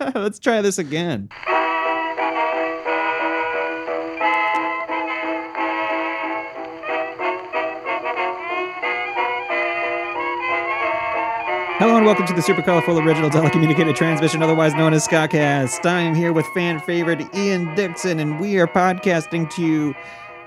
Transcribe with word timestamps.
Let's 0.14 0.38
try 0.38 0.62
this 0.62 0.78
again. 0.78 1.28
Hello 11.78 11.96
and 11.96 12.06
welcome 12.06 12.26
to 12.26 12.32
the 12.32 12.42
super 12.42 12.62
colorful 12.62 13.00
original 13.00 13.28
telecommunicated 13.28 13.96
transmission, 13.96 14.40
otherwise 14.40 14.72
known 14.74 14.92
as 14.94 15.06
Scottcast. 15.06 15.84
I 15.84 16.00
am 16.00 16.14
here 16.14 16.32
with 16.32 16.46
fan 16.48 16.78
favorite 16.78 17.22
Ian 17.34 17.74
Dixon, 17.74 18.20
and 18.20 18.38
we 18.38 18.58
are 18.58 18.68
podcasting 18.68 19.50
to 19.54 19.62
you 19.62 19.94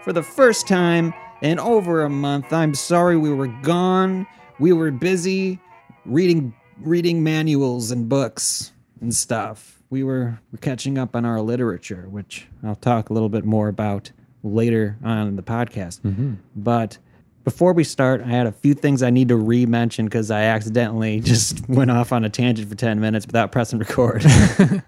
for 0.01 0.13
the 0.13 0.23
first 0.23 0.65
time 0.65 1.13
in 1.41 1.59
over 1.59 2.03
a 2.03 2.09
month. 2.09 2.53
I'm 2.53 2.73
sorry 2.73 3.17
we 3.17 3.33
were 3.33 3.47
gone. 3.47 4.25
We 4.59 4.71
were 4.71 4.91
busy 4.91 5.59
reading 6.05 6.53
reading 6.79 7.21
manuals 7.21 7.91
and 7.91 8.07
books 8.07 8.71
and 9.01 9.13
stuff. 9.13 9.81
We 9.89 10.03
were 10.03 10.39
catching 10.61 10.97
up 10.97 11.15
on 11.15 11.25
our 11.25 11.41
literature, 11.41 12.07
which 12.09 12.47
I'll 12.63 12.75
talk 12.75 13.09
a 13.09 13.13
little 13.13 13.29
bit 13.29 13.43
more 13.43 13.67
about 13.67 14.11
later 14.43 14.97
on 15.03 15.27
in 15.27 15.35
the 15.35 15.43
podcast. 15.43 16.01
Mm-hmm. 16.01 16.35
But 16.55 16.97
before 17.43 17.73
we 17.73 17.83
start, 17.83 18.21
I 18.21 18.27
had 18.27 18.47
a 18.47 18.51
few 18.51 18.73
things 18.73 19.03
I 19.03 19.09
need 19.09 19.27
to 19.29 19.35
re-mention 19.35 20.05
because 20.05 20.31
I 20.31 20.43
accidentally 20.43 21.19
just 21.21 21.67
went 21.67 21.91
off 21.91 22.11
on 22.11 22.23
a 22.23 22.29
tangent 22.29 22.69
for 22.69 22.75
10 22.75 22.99
minutes 22.99 23.25
without 23.25 23.51
pressing 23.51 23.79
record. 23.79 24.23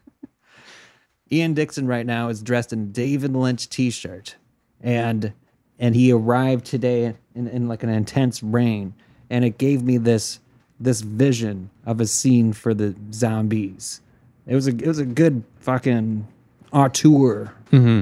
Ian 1.31 1.53
Dixon 1.55 1.87
right 1.87 2.05
now 2.05 2.29
is 2.29 2.43
dressed 2.43 2.71
in 2.73 2.81
a 2.81 2.85
David 2.85 3.35
Lynch 3.35 3.67
t-shirt. 3.69 4.35
And 4.81 5.33
and 5.79 5.95
he 5.95 6.11
arrived 6.11 6.65
today 6.65 7.15
in, 7.33 7.47
in 7.47 7.67
like 7.67 7.83
an 7.83 7.89
intense 7.89 8.43
rain. 8.43 8.93
And 9.29 9.43
it 9.43 9.57
gave 9.57 9.81
me 9.81 9.97
this 9.97 10.39
this 10.83 11.01
vision 11.01 11.69
of 11.85 12.01
a 12.01 12.07
scene 12.07 12.53
for 12.53 12.73
the 12.73 12.95
zombies. 13.11 14.01
It 14.45 14.55
was 14.55 14.67
a 14.67 14.71
it 14.71 14.87
was 14.87 14.99
a 14.99 15.05
good 15.05 15.43
fucking 15.59 16.27
auteur, 16.71 17.53
mm-hmm. 17.71 18.01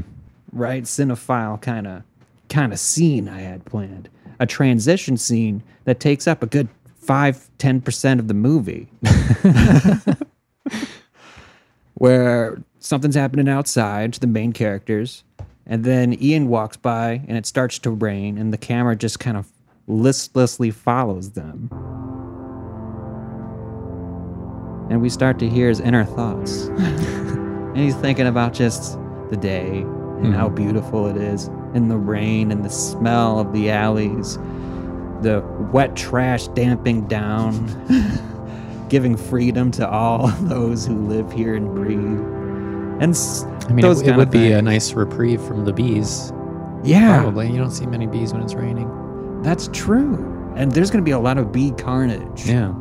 right? 0.51 0.83
Cinephile 0.83 1.61
kind 1.61 1.87
of 1.87 2.03
kind 2.49 2.73
of 2.73 2.79
scene 2.79 3.29
I 3.29 3.41
had 3.41 3.65
planned. 3.65 4.09
A 4.39 4.45
transition 4.45 5.17
scene 5.17 5.61
that 5.85 5.99
takes 5.99 6.27
up 6.27 6.41
a 6.41 6.47
good 6.47 6.67
five 6.95 7.49
ten 7.59 7.81
percent 7.81 8.19
of 8.19 8.27
the 8.27 8.33
movie, 8.33 8.87
where 11.93 12.61
something's 12.79 13.15
happening 13.15 13.47
outside 13.47 14.13
to 14.13 14.19
the 14.19 14.27
main 14.27 14.51
characters, 14.51 15.23
and 15.67 15.83
then 15.83 16.19
Ian 16.21 16.47
walks 16.47 16.77
by 16.77 17.21
and 17.27 17.37
it 17.37 17.45
starts 17.45 17.77
to 17.79 17.91
rain, 17.91 18.39
and 18.39 18.51
the 18.51 18.57
camera 18.57 18.95
just 18.95 19.19
kind 19.19 19.37
of 19.37 19.47
listlessly 19.87 20.71
follows 20.71 21.31
them. 21.31 21.69
And 24.91 25.01
we 25.01 25.07
start 25.07 25.39
to 25.39 25.47
hear 25.47 25.69
his 25.69 25.79
inner 25.79 26.03
thoughts. 26.03 26.65
and 26.67 27.77
he's 27.77 27.95
thinking 27.95 28.27
about 28.27 28.51
just 28.51 28.99
the 29.29 29.37
day 29.37 29.77
and 29.77 30.27
hmm. 30.27 30.33
how 30.33 30.49
beautiful 30.49 31.07
it 31.07 31.15
is, 31.15 31.47
and 31.73 31.89
the 31.89 31.97
rain 31.97 32.51
and 32.51 32.65
the 32.65 32.69
smell 32.69 33.39
of 33.39 33.53
the 33.53 33.71
alleys, 33.71 34.35
the 35.21 35.41
wet 35.71 35.95
trash 35.95 36.49
damping 36.49 37.07
down, 37.07 37.65
giving 38.89 39.15
freedom 39.15 39.71
to 39.71 39.89
all 39.89 40.27
those 40.41 40.85
who 40.85 41.07
live 41.07 41.31
here 41.31 41.55
and 41.55 41.73
breathe. 41.73 43.01
And 43.01 43.11
s- 43.11 43.45
I 43.69 43.71
mean, 43.71 43.81
those 43.81 44.01
it, 44.01 44.09
it 44.09 44.17
would 44.17 44.29
be 44.29 44.51
a 44.51 44.61
nice 44.61 44.91
reprieve 44.91 45.41
from 45.41 45.63
the 45.63 45.71
bees. 45.71 46.33
yeah, 46.83 47.21
Probably. 47.21 47.49
You 47.49 47.57
don't 47.57 47.71
see 47.71 47.85
many 47.85 48.07
bees 48.07 48.33
when 48.33 48.43
it's 48.43 48.55
raining. 48.55 49.41
that's 49.41 49.69
true. 49.71 50.27
And 50.57 50.73
there's 50.73 50.91
going 50.91 51.01
to 51.01 51.07
be 51.07 51.11
a 51.11 51.19
lot 51.19 51.37
of 51.37 51.53
bee 51.53 51.71
carnage. 51.71 52.45
Yeah. 52.45 52.73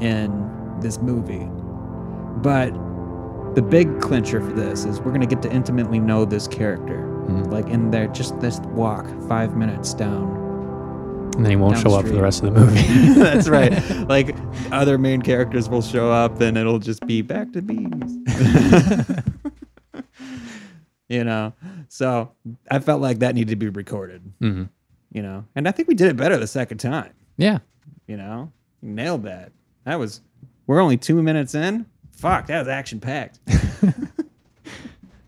in 0.00 0.55
this 0.80 0.98
movie. 0.98 1.48
But 2.42 2.70
the 3.54 3.62
big 3.62 4.00
clincher 4.00 4.40
for 4.40 4.52
this 4.52 4.84
is 4.84 5.00
we're 5.00 5.10
going 5.12 5.20
to 5.20 5.26
get 5.26 5.42
to 5.42 5.52
intimately 5.52 5.98
know 5.98 6.24
this 6.24 6.46
character. 6.46 6.98
Mhm. 7.26 7.50
Like 7.50 7.66
in 7.68 7.90
there, 7.90 8.06
just 8.08 8.38
this 8.40 8.60
walk, 8.60 9.06
five 9.28 9.56
minutes 9.56 9.94
down. 9.94 10.44
And 11.36 11.44
then 11.44 11.50
he 11.50 11.56
won't 11.56 11.78
show 11.78 11.94
up 11.94 12.06
for 12.06 12.12
the 12.12 12.22
rest 12.22 12.42
of 12.42 12.54
the 12.54 12.60
movie. 12.60 12.80
That's 13.20 13.48
right. 13.48 13.72
Like 14.08 14.36
other 14.72 14.96
main 14.98 15.20
characters 15.22 15.68
will 15.68 15.82
show 15.82 16.10
up 16.12 16.40
and 16.40 16.56
it'll 16.56 16.78
just 16.78 17.04
be 17.06 17.20
back 17.22 17.52
to 17.52 17.62
bees. 17.62 18.18
you 21.08 21.24
know? 21.24 21.52
So 21.88 22.32
I 22.70 22.78
felt 22.78 23.00
like 23.00 23.18
that 23.20 23.34
needed 23.34 23.50
to 23.50 23.56
be 23.56 23.68
recorded, 23.68 24.22
hmm 24.40 24.64
you 25.12 25.22
know? 25.22 25.44
And 25.54 25.66
I 25.66 25.70
think 25.72 25.88
we 25.88 25.94
did 25.94 26.08
it 26.08 26.16
better 26.16 26.36
the 26.36 26.46
second 26.46 26.78
time. 26.78 27.12
Yeah. 27.38 27.58
You 28.06 28.16
know, 28.18 28.52
nailed 28.82 29.22
that. 29.24 29.52
That 29.84 29.98
was. 29.98 30.20
We're 30.66 30.80
only 30.80 30.96
two 30.96 31.22
minutes 31.22 31.54
in. 31.54 31.86
Fuck, 32.12 32.46
that 32.46 32.58
was 32.60 32.68
action 32.68 33.00
packed. 33.00 33.38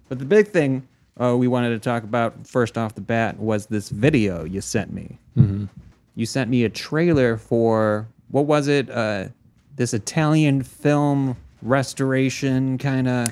but 0.09 0.19
the 0.19 0.25
big 0.25 0.49
thing 0.49 0.87
uh, 1.21 1.37
we 1.37 1.49
wanted 1.49 1.71
to 1.71 1.79
talk 1.79 2.03
about 2.03 2.47
first 2.47 2.79
off 2.79 2.95
the 2.95 3.01
bat 3.01 3.39
was 3.39 3.67
this 3.67 3.89
video 3.89 4.45
you 4.45 4.61
sent 4.61 4.93
me. 4.93 5.19
hmm 5.35 5.67
You 6.15 6.27
sent 6.27 6.51
me 6.51 6.65
a 6.65 6.69
trailer 6.69 7.37
for 7.37 8.09
what 8.31 8.47
was 8.47 8.69
it? 8.69 8.91
Uh, 8.91 9.29
this 9.77 9.95
Italian 9.95 10.63
film 10.63 11.37
restoration 11.63 12.79
kind 12.79 13.09
of 13.09 13.29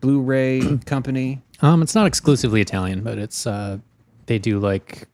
Blu-ray 0.00 0.78
company. 0.86 1.40
Um, 1.62 1.82
it's 1.82 1.94
not 1.94 2.06
exclusively 2.06 2.60
Italian, 2.60 3.02
but 3.02 3.18
it's 3.18 3.46
uh, 3.46 3.78
they 4.26 4.38
do 4.38 4.58
like 4.58 5.06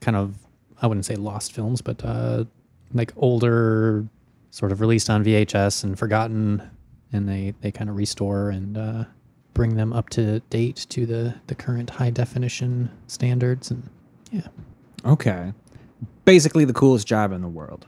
kind 0.00 0.16
of 0.16 0.34
I 0.80 0.86
wouldn't 0.86 1.04
say 1.04 1.16
lost 1.16 1.52
films, 1.52 1.82
but 1.82 2.02
uh, 2.04 2.44
like 2.94 3.12
older, 3.16 4.06
sort 4.50 4.72
of 4.72 4.80
released 4.80 5.08
on 5.10 5.24
VHS 5.24 5.84
and 5.84 5.98
forgotten, 5.98 6.62
and 7.12 7.28
they 7.28 7.54
they 7.60 7.70
kind 7.72 7.90
of 7.90 7.96
restore 7.96 8.50
and 8.50 8.76
uh, 8.78 9.04
bring 9.54 9.76
them 9.76 9.92
up 9.92 10.08
to 10.10 10.40
date 10.50 10.86
to 10.90 11.06
the 11.06 11.34
the 11.46 11.54
current 11.54 11.90
high 11.90 12.10
definition 12.10 12.90
standards. 13.06 13.70
And 13.70 13.88
yeah, 14.30 14.48
Okay, 15.04 15.52
basically 16.24 16.64
the 16.64 16.72
coolest 16.72 17.06
job 17.06 17.32
in 17.32 17.42
the 17.42 17.48
world. 17.48 17.86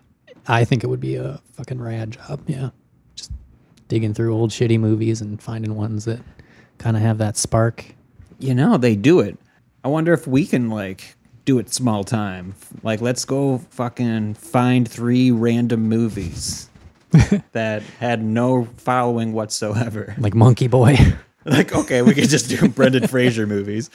I 0.48 0.64
think 0.64 0.82
it 0.82 0.88
would 0.88 1.00
be 1.00 1.14
a 1.16 1.40
fucking 1.52 1.80
rad 1.80 2.12
job. 2.12 2.40
Yeah. 2.48 2.70
Just 3.14 3.30
digging 3.88 4.12
through 4.14 4.34
old 4.34 4.50
shitty 4.50 4.80
movies 4.80 5.20
and 5.20 5.40
finding 5.40 5.76
ones 5.76 6.04
that 6.06 6.20
kind 6.78 6.96
of 6.96 7.02
have 7.02 7.18
that 7.18 7.36
spark. 7.36 7.94
you 8.40 8.54
know 8.54 8.76
they 8.76 8.96
do 8.96 9.20
it 9.20 9.38
i 9.84 9.88
wonder 9.88 10.12
if 10.12 10.26
we 10.26 10.44
can 10.44 10.68
like 10.68 11.14
do 11.44 11.58
it 11.58 11.72
small 11.72 12.04
time 12.04 12.54
like 12.82 13.00
let's 13.00 13.24
go 13.24 13.58
fucking 13.70 14.34
find 14.34 14.88
three 14.88 15.30
random 15.30 15.88
movies 15.88 16.68
that 17.52 17.82
had 18.00 18.22
no 18.22 18.64
following 18.76 19.32
whatsoever 19.32 20.14
Like 20.18 20.34
Monkey 20.34 20.68
Boy. 20.68 20.96
like 21.44 21.74
okay 21.74 22.02
we 22.02 22.14
could 22.14 22.28
just 22.28 22.48
do 22.48 22.68
brendan 22.68 23.08
fraser 23.08 23.48
movies 23.48 23.90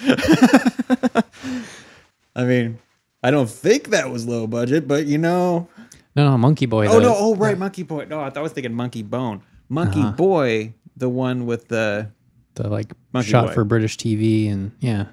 i 2.35 2.43
mean 2.43 2.77
i 3.23 3.31
don't 3.31 3.49
think 3.49 3.89
that 3.89 4.09
was 4.09 4.25
low 4.27 4.47
budget 4.47 4.87
but 4.87 5.05
you 5.05 5.17
know 5.17 5.67
no, 6.15 6.31
no, 6.31 6.37
Monkey 6.37 6.65
Boy. 6.65 6.87
oh 6.87 6.95
the- 6.95 7.01
no 7.01 7.13
oh 7.15 7.35
right 7.35 7.57
monkey 7.57 7.83
boy 7.83 8.05
no 8.05 8.19
i 8.19 8.25
thought 8.29 8.37
i 8.39 8.41
was 8.41 8.51
thinking 8.51 8.73
monkey 8.73 9.01
bone 9.03 9.41
monkey 9.69 9.99
Uh-huh. 10.01 10.11
boy 10.11 10.73
the 10.97 11.07
one 11.07 11.45
with 11.45 11.67
the 11.69 12.09
The 12.55 12.67
like 12.67 12.91
Monkey 13.13 13.29
shot 13.29 13.47
Boy. 13.47 13.53
for 13.53 13.63
British 13.63 13.97
TV 13.97 14.51
and 14.51 14.71
yeah. 14.79 15.05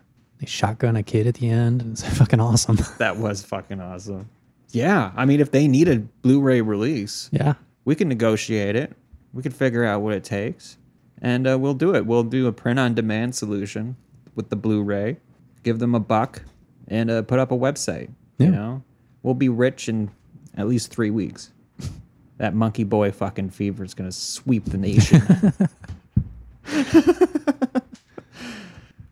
They 0.45 0.51
shotgun 0.51 0.97
a 0.97 1.03
kid 1.03 1.27
at 1.27 1.35
the 1.35 1.49
end 1.49 1.83
and 1.83 1.93
it's 1.93 2.07
fucking 2.19 2.41
awesome. 2.41 2.79
that 2.99 3.17
was 3.17 3.43
fucking 3.43 3.81
awesome 3.81 4.29
yeah 4.71 5.13
i 5.17 5.25
mean 5.25 5.41
if 5.41 5.53
they 5.53 5.69
need 5.69 5.89
a 5.89 5.99
blu-ray 5.99 6.61
release 6.61 7.29
yeah. 7.33 7.55
we 7.85 7.95
can 7.95 8.09
negotiate 8.09 8.77
it. 8.77 8.93
We 9.35 9.43
can 9.43 9.53
figure 9.53 9.85
out 9.85 10.01
what 10.01 10.15
it 10.15 10.23
takes, 10.23 10.79
and 11.21 11.47
uh, 11.49 11.59
we'll 11.59 11.75
do 11.75 11.95
it. 11.97 12.07
We'll 12.07 12.23
do 12.23 12.47
a 12.47 12.53
print-on-demand 12.53 13.35
solution 13.35 13.97
with 14.37 14.49
the 14.49 14.55
Blu-ray. 14.57 15.17
Give 15.65 15.81
them 15.81 15.95
a 15.95 16.01
buck, 16.01 16.43
and 16.87 17.11
uh, 17.11 17.23
put 17.23 17.41
up 17.41 17.51
a 17.51 17.57
website. 17.57 18.11
Yeah. 18.39 18.47
You 18.47 18.53
know, 18.53 18.83
we'll 19.25 19.35
be 19.35 19.49
rich 19.49 19.89
in 19.89 20.11
at 20.57 20.69
least 20.69 20.93
three 20.93 21.11
weeks. 21.11 21.51
that 22.39 22.55
monkey 22.55 22.85
boy 22.85 23.11
fucking 23.11 23.51
fever 23.51 23.83
is 23.83 23.93
gonna 23.93 24.13
sweep 24.13 24.67
the 24.67 24.79
nation. 24.79 25.21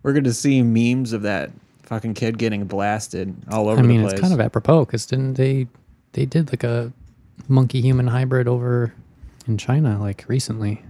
We're 0.03 0.13
gonna 0.13 0.33
see 0.33 0.63
memes 0.63 1.13
of 1.13 1.23
that 1.23 1.51
fucking 1.83 2.15
kid 2.15 2.39
getting 2.39 2.65
blasted 2.65 3.35
all 3.51 3.69
over 3.69 3.81
I 3.81 3.83
mean, 3.83 3.99
the 3.99 4.05
place. 4.05 4.13
it's 4.15 4.21
kind 4.21 4.33
of 4.33 4.41
apropos 4.41 4.85
because 4.85 5.07
didn't 5.07 5.35
they 5.35 5.67
they 6.13 6.27
did 6.27 6.51
like 6.53 6.65
a 6.65 6.93
monkey 7.49 7.81
human 7.81 8.07
hybrid 8.07 8.49
over 8.49 8.95
in 9.47 9.59
China 9.59 10.01
like 10.01 10.25
recently? 10.29 10.83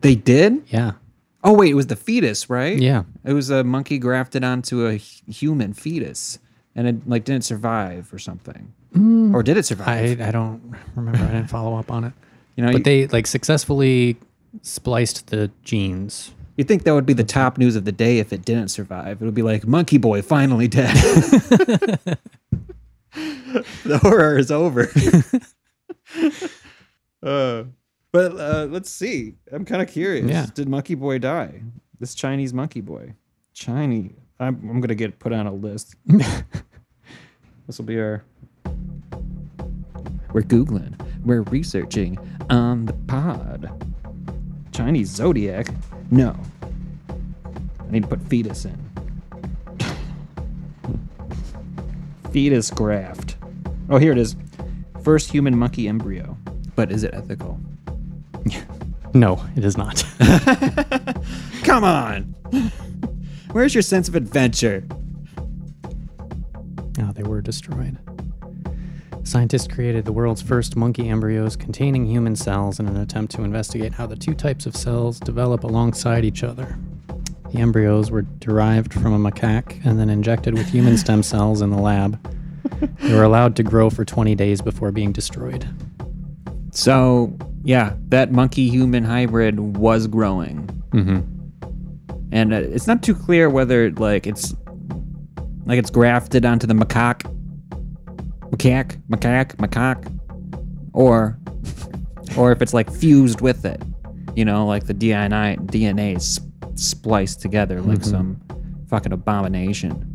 they 0.00 0.14
did. 0.14 0.62
Yeah. 0.68 0.92
Oh 1.44 1.52
wait, 1.52 1.70
it 1.70 1.74
was 1.74 1.88
the 1.88 1.96
fetus, 1.96 2.48
right? 2.48 2.78
Yeah. 2.78 3.04
It 3.24 3.32
was 3.32 3.50
a 3.50 3.64
monkey 3.64 3.98
grafted 3.98 4.44
onto 4.44 4.86
a 4.86 4.94
human 4.96 5.72
fetus, 5.72 6.38
and 6.74 6.86
it 6.86 7.08
like 7.08 7.24
didn't 7.24 7.44
survive 7.44 8.12
or 8.12 8.18
something, 8.18 8.72
mm. 8.94 9.34
or 9.34 9.42
did 9.42 9.56
it 9.56 9.64
survive? 9.64 10.20
I, 10.20 10.28
I 10.28 10.30
don't 10.30 10.74
remember. 10.94 11.18
I 11.18 11.32
didn't 11.32 11.50
follow 11.50 11.76
up 11.76 11.90
on 11.90 12.04
it. 12.04 12.12
you 12.56 12.64
know, 12.64 12.70
But 12.70 12.78
you, 12.78 12.84
they 12.84 13.06
like 13.08 13.26
successfully 13.26 14.18
spliced 14.62 15.28
the 15.28 15.50
genes. 15.64 16.32
You 16.56 16.64
think 16.64 16.82
that 16.84 16.94
would 16.94 17.06
be 17.06 17.12
the 17.12 17.24
top 17.24 17.58
news 17.58 17.76
of 17.76 17.84
the 17.84 17.92
day 17.92 18.18
if 18.18 18.32
it 18.32 18.44
didn't 18.44 18.68
survive? 18.68 19.22
It 19.22 19.24
would 19.24 19.34
be 19.34 19.42
like 19.42 19.66
Monkey 19.66 19.98
Boy 19.98 20.22
finally 20.22 20.68
dead. 20.68 20.94
the 23.84 23.98
horror 24.02 24.36
is 24.38 24.50
over. 24.50 24.90
uh, 27.22 27.64
But 28.12 28.32
uh, 28.38 28.66
let's 28.70 28.90
see. 28.90 29.34
I'm 29.50 29.64
kind 29.64 29.80
of 29.80 29.88
curious. 29.88 30.30
Yeah. 30.30 30.46
Did 30.54 30.68
Monkey 30.68 30.94
Boy 30.94 31.18
die? 31.18 31.62
This 31.98 32.14
Chinese 32.14 32.52
Monkey 32.52 32.82
Boy. 32.82 33.14
Chinese. 33.54 34.12
I'm, 34.38 34.56
I'm 34.68 34.80
going 34.80 34.88
to 34.88 34.94
get 34.94 35.18
put 35.18 35.32
on 35.32 35.46
a 35.46 35.52
list. 35.52 35.94
this 36.06 37.78
will 37.78 37.84
be 37.86 37.98
our. 37.98 38.22
We're 40.32 40.42
Googling. 40.42 40.98
We're 41.24 41.42
researching 41.42 42.18
on 42.50 42.86
the 42.86 42.92
pod. 43.06 43.70
Chinese 44.72 45.08
Zodiac? 45.08 45.68
No. 46.12 46.36
I 47.08 47.90
need 47.90 48.02
to 48.02 48.08
put 48.08 48.20
fetus 48.28 48.66
in. 48.66 48.78
fetus 52.30 52.70
graft. 52.70 53.36
Oh, 53.90 53.96
here 53.98 54.12
it 54.12 54.18
is. 54.18 54.36
First 55.02 55.30
human 55.30 55.56
monkey 55.58 55.88
embryo. 55.88 56.36
But 56.76 56.92
is 56.92 57.02
it 57.02 57.14
ethical? 57.14 57.58
No, 59.14 59.44
it 59.56 59.62
is 59.62 59.76
not. 59.76 60.02
Come 61.64 61.84
on! 61.84 62.22
Where's 63.50 63.74
your 63.74 63.82
sense 63.82 64.08
of 64.08 64.14
adventure? 64.14 64.84
Oh, 66.98 67.12
they 67.12 67.22
were 67.22 67.42
destroyed. 67.42 67.98
Scientists 69.24 69.68
created 69.68 70.04
the 70.04 70.12
world's 70.12 70.42
first 70.42 70.74
monkey 70.76 71.08
embryos 71.08 71.54
containing 71.56 72.04
human 72.06 72.34
cells 72.34 72.80
in 72.80 72.88
an 72.88 72.96
attempt 72.96 73.32
to 73.34 73.42
investigate 73.42 73.92
how 73.92 74.06
the 74.06 74.16
two 74.16 74.34
types 74.34 74.66
of 74.66 74.74
cells 74.74 75.20
develop 75.20 75.62
alongside 75.62 76.24
each 76.24 76.42
other. 76.42 76.76
The 77.52 77.60
embryos 77.60 78.10
were 78.10 78.22
derived 78.22 78.92
from 78.92 79.12
a 79.12 79.30
macaque 79.30 79.84
and 79.84 79.98
then 79.98 80.10
injected 80.10 80.54
with 80.54 80.68
human 80.68 80.96
stem 80.98 81.22
cells 81.22 81.62
in 81.62 81.70
the 81.70 81.78
lab. 81.78 82.18
They 83.00 83.14
were 83.14 83.22
allowed 83.22 83.54
to 83.56 83.62
grow 83.62 83.90
for 83.90 84.04
20 84.04 84.34
days 84.34 84.60
before 84.60 84.90
being 84.90 85.12
destroyed. 85.12 85.68
So, 86.72 87.36
yeah, 87.62 87.94
that 88.08 88.32
monkey 88.32 88.68
human 88.68 89.04
hybrid 89.04 89.60
was 89.60 90.06
growing. 90.08 90.66
Mm-hmm. 90.90 91.20
And 92.32 92.54
uh, 92.54 92.56
it's 92.56 92.86
not 92.86 93.02
too 93.02 93.14
clear 93.14 93.48
whether, 93.48 93.90
like, 93.92 94.26
it's. 94.26 94.54
Like 95.64 95.78
it's 95.78 95.90
grafted 95.90 96.44
onto 96.44 96.66
the 96.66 96.74
macaque. 96.74 97.24
Macaque, 98.52 99.00
macaque, 99.08 99.56
macaque. 99.56 100.20
Or. 100.92 101.38
Or 102.36 102.52
if 102.52 102.62
it's, 102.62 102.72
like, 102.72 102.90
fused 102.92 103.40
with 103.40 103.64
it. 103.64 103.82
You 104.36 104.44
know, 104.44 104.66
like 104.66 104.86
the 104.86 104.94
DNA, 104.94 105.58
DNA 105.66 106.16
is 106.16 106.40
spliced 106.74 107.40
together 107.40 107.80
like 107.82 107.98
mm-hmm. 107.98 108.10
some 108.10 108.40
fucking 108.88 109.12
abomination. 109.12 110.08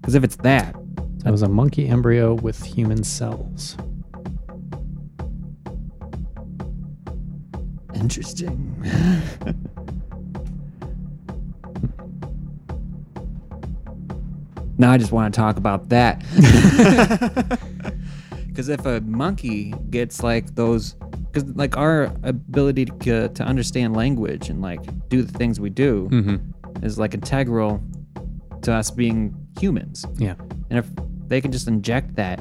Because 0.00 0.14
if 0.14 0.22
it's 0.22 0.36
that, 0.36 0.74
That 1.24 1.30
was 1.30 1.40
a 1.40 1.48
monkey 1.48 1.88
embryo 1.88 2.34
with 2.34 2.62
human 2.62 3.02
cells. 3.02 3.78
Interesting. 7.94 8.76
now 14.78 14.90
I 14.92 14.98
just 14.98 15.12
want 15.12 15.32
to 15.34 15.38
talk 15.40 15.56
about 15.56 15.88
that. 15.90 16.22
Because 18.46 18.68
if 18.68 18.86
a 18.86 19.00
monkey 19.00 19.74
gets 19.90 20.22
like 20.22 20.54
those, 20.54 20.92
because 21.32 21.42
like 21.56 21.76
our 21.76 22.04
ability 22.22 22.84
to, 22.84 23.28
to 23.28 23.42
understand 23.42 23.96
language 23.96 24.48
and 24.48 24.62
like 24.62 24.80
do 25.08 25.22
the 25.22 25.32
things 25.36 25.58
we 25.58 25.70
do 25.70 26.08
Mm-hmm. 26.12 26.84
is 26.84 26.96
like 26.96 27.14
integral 27.14 27.82
to 28.62 28.72
us 28.72 28.92
being 28.92 29.34
humans. 29.58 30.06
Yeah. 30.18 30.34
And 30.70 30.78
if 30.78 30.86
they 31.26 31.40
can 31.40 31.50
just 31.50 31.66
inject 31.66 32.14
that 32.14 32.40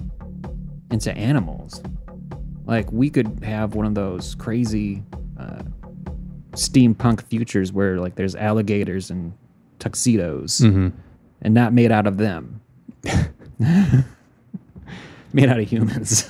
into 0.92 1.12
animals, 1.18 1.82
like 2.66 2.92
we 2.92 3.10
could 3.10 3.44
have 3.44 3.74
one 3.74 3.88
of 3.88 3.96
those 3.96 4.36
crazy 4.36 5.02
uh, 5.40 5.64
steampunk 6.52 7.24
futures 7.24 7.74
where 7.74 7.98
like 8.00 8.14
there's 8.14 8.36
alligators 8.36 9.10
and 9.10 9.34
tuxedos 9.80 10.60
Mm-hmm. 10.60 10.90
And 11.44 11.54
not 11.54 11.74
made 11.74 11.92
out 11.92 12.08
of 12.08 12.18
them, 12.18 12.62
made 15.34 15.50
out 15.50 15.60
of 15.60 15.70
humans. 15.70 16.30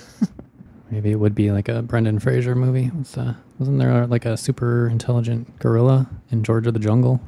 Maybe 0.91 1.11
it 1.11 1.19
would 1.19 1.33
be 1.33 1.51
like 1.51 1.69
a 1.69 1.81
Brendan 1.81 2.19
Fraser 2.19 2.53
movie. 2.55 2.87
What's, 2.87 3.17
uh, 3.17 3.33
wasn't 3.57 3.79
there 3.79 4.05
like 4.05 4.25
a 4.25 4.35
super 4.37 4.87
intelligent 4.87 5.59
gorilla 5.59 6.07
in 6.29 6.43
George 6.43 6.67
of 6.67 6.73
the 6.73 6.79
Jungle? 6.79 7.21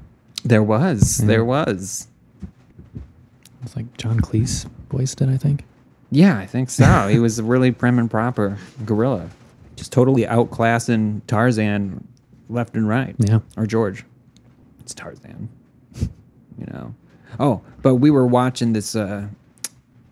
there 0.43 0.61
was, 0.63 1.17
there 1.17 1.43
was. 1.43 2.07
It's 3.63 3.75
like 3.75 3.97
John 3.97 4.19
Cleese 4.19 4.69
voiced 4.91 5.21
it, 5.21 5.29
I 5.29 5.37
think. 5.37 5.65
Yeah, 6.11 6.37
I 6.37 6.45
think 6.45 6.69
so. 6.69 7.07
he 7.07 7.17
was 7.17 7.39
a 7.39 7.43
really 7.43 7.71
prim 7.71 7.97
and 7.97 8.09
proper 8.09 8.59
gorilla, 8.85 9.29
just 9.75 9.91
totally 9.91 10.21
outclassing 10.23 11.21
Tarzan 11.25 12.07
left 12.47 12.75
and 12.75 12.87
right. 12.87 13.15
Yeah. 13.17 13.39
or 13.57 13.65
George. 13.65 14.05
It's 14.81 14.93
Tarzan. 14.93 15.49
you 15.99 16.67
know. 16.67 16.93
Oh, 17.39 17.61
but 17.81 17.95
we 17.95 18.09
were 18.11 18.25
watching 18.27 18.73
this 18.73 18.95
uh, 18.95 19.27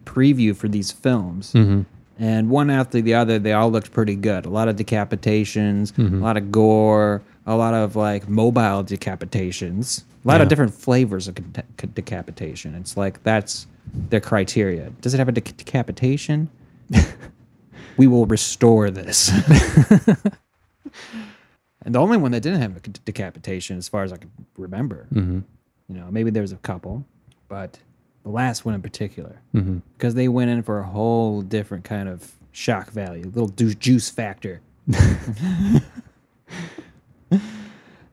preview 0.06 0.56
for 0.56 0.68
these 0.68 0.92
films, 0.92 1.54
Mm-hmm. 1.54 1.82
and 2.20 2.50
one 2.50 2.70
after 2.70 3.02
the 3.02 3.14
other, 3.14 3.40
they 3.40 3.54
all 3.54 3.72
looked 3.72 3.92
pretty 3.92 4.16
good. 4.16 4.46
A 4.46 4.50
lot 4.50 4.68
of 4.68 4.76
decapitations, 4.76 5.98
a 5.98 6.02
lot 6.24 6.38
of 6.38 6.52
gore, 6.52 7.22
a 7.46 7.56
lot 7.56 7.74
of 7.74 7.96
like 7.96 8.28
mobile 8.30 8.84
decapitations, 8.84 10.04
a 10.24 10.28
lot 10.28 10.38
Yeah. 10.38 10.44
of 10.44 10.50
different 10.50 10.74
flavors 10.74 11.28
of 11.28 11.36
ca- 11.36 11.64
ca- 11.78 11.88
decapitation. 11.94 12.76
It's 12.76 12.96
like 12.98 13.24
that's 13.24 13.68
their 14.10 14.22
criteria. 14.22 14.92
Does 15.02 15.14
it 15.14 15.18
have 15.18 15.30
a 15.30 15.34
dec- 15.34 15.58
decapitation? 15.58 16.50
we 17.98 18.08
will 18.08 18.26
restore 18.26 18.90
this. 18.92 19.30
and 21.86 21.94
the 21.96 22.00
only 22.00 22.18
one 22.18 22.32
that 22.32 22.42
didn't 22.42 22.62
have 22.62 22.76
a 22.78 22.80
decapitation, 22.80 23.78
as 23.78 23.88
far 23.88 24.04
as 24.04 24.14
I 24.14 24.18
can 24.18 24.32
remember, 24.58 25.08
Mm-hmm. 25.14 25.40
you 25.90 25.96
know, 26.00 26.08
maybe 26.12 26.30
there 26.32 26.42
was 26.42 26.52
a 26.54 26.58
couple, 26.58 27.06
but 27.48 27.80
the 28.24 28.30
last 28.30 28.66
one 28.66 28.74
in 28.76 28.82
particular, 28.82 29.42
Mm-hmm. 29.54 29.80
because 29.98 30.14
they 30.16 30.28
went 30.28 30.50
in 30.52 30.64
for 30.64 30.80
a 30.80 30.84
whole 30.86 31.42
different 31.42 31.84
kind 31.84 32.08
of 32.10 32.32
shock 32.52 32.92
value, 32.92 33.26
little 33.26 33.50
juice 33.50 34.10
factor. 34.10 34.62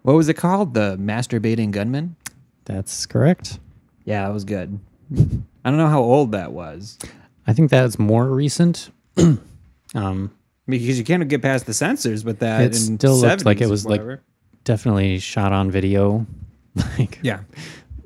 what 0.02 0.12
was 0.14 0.28
it 0.28 0.34
called? 0.34 0.74
The 0.74 0.96
masturbating 0.98 1.70
gunman? 1.70 2.16
That's 2.64 3.06
correct. 3.06 3.58
Yeah, 4.04 4.26
that 4.26 4.32
was 4.34 4.44
good. 4.44 4.78
I 5.14 5.70
don't 5.70 5.76
know 5.78 5.88
how 5.88 6.00
old 6.02 6.32
that 6.32 6.52
was. 6.52 6.98
I 7.46 7.52
think 7.52 7.70
that's 7.70 7.98
more 7.98 8.26
recent. 8.28 8.90
um, 9.94 10.30
Because 10.66 10.98
you 10.98 11.04
can't 11.04 11.26
get 11.28 11.42
past 11.42 11.66
the 11.66 11.74
censors 11.74 12.24
with 12.24 12.38
that. 12.40 12.60
It 12.62 12.66
in 12.88 12.98
still 12.98 13.16
looked 13.18 13.44
like 13.44 13.60
it 13.60 13.66
or 13.66 13.68
was, 13.70 13.84
like, 13.86 14.00
definitely 14.64 15.18
shot 15.18 15.52
on 15.52 15.70
video, 15.70 16.26
like 16.98 17.18
yeah. 17.22 17.40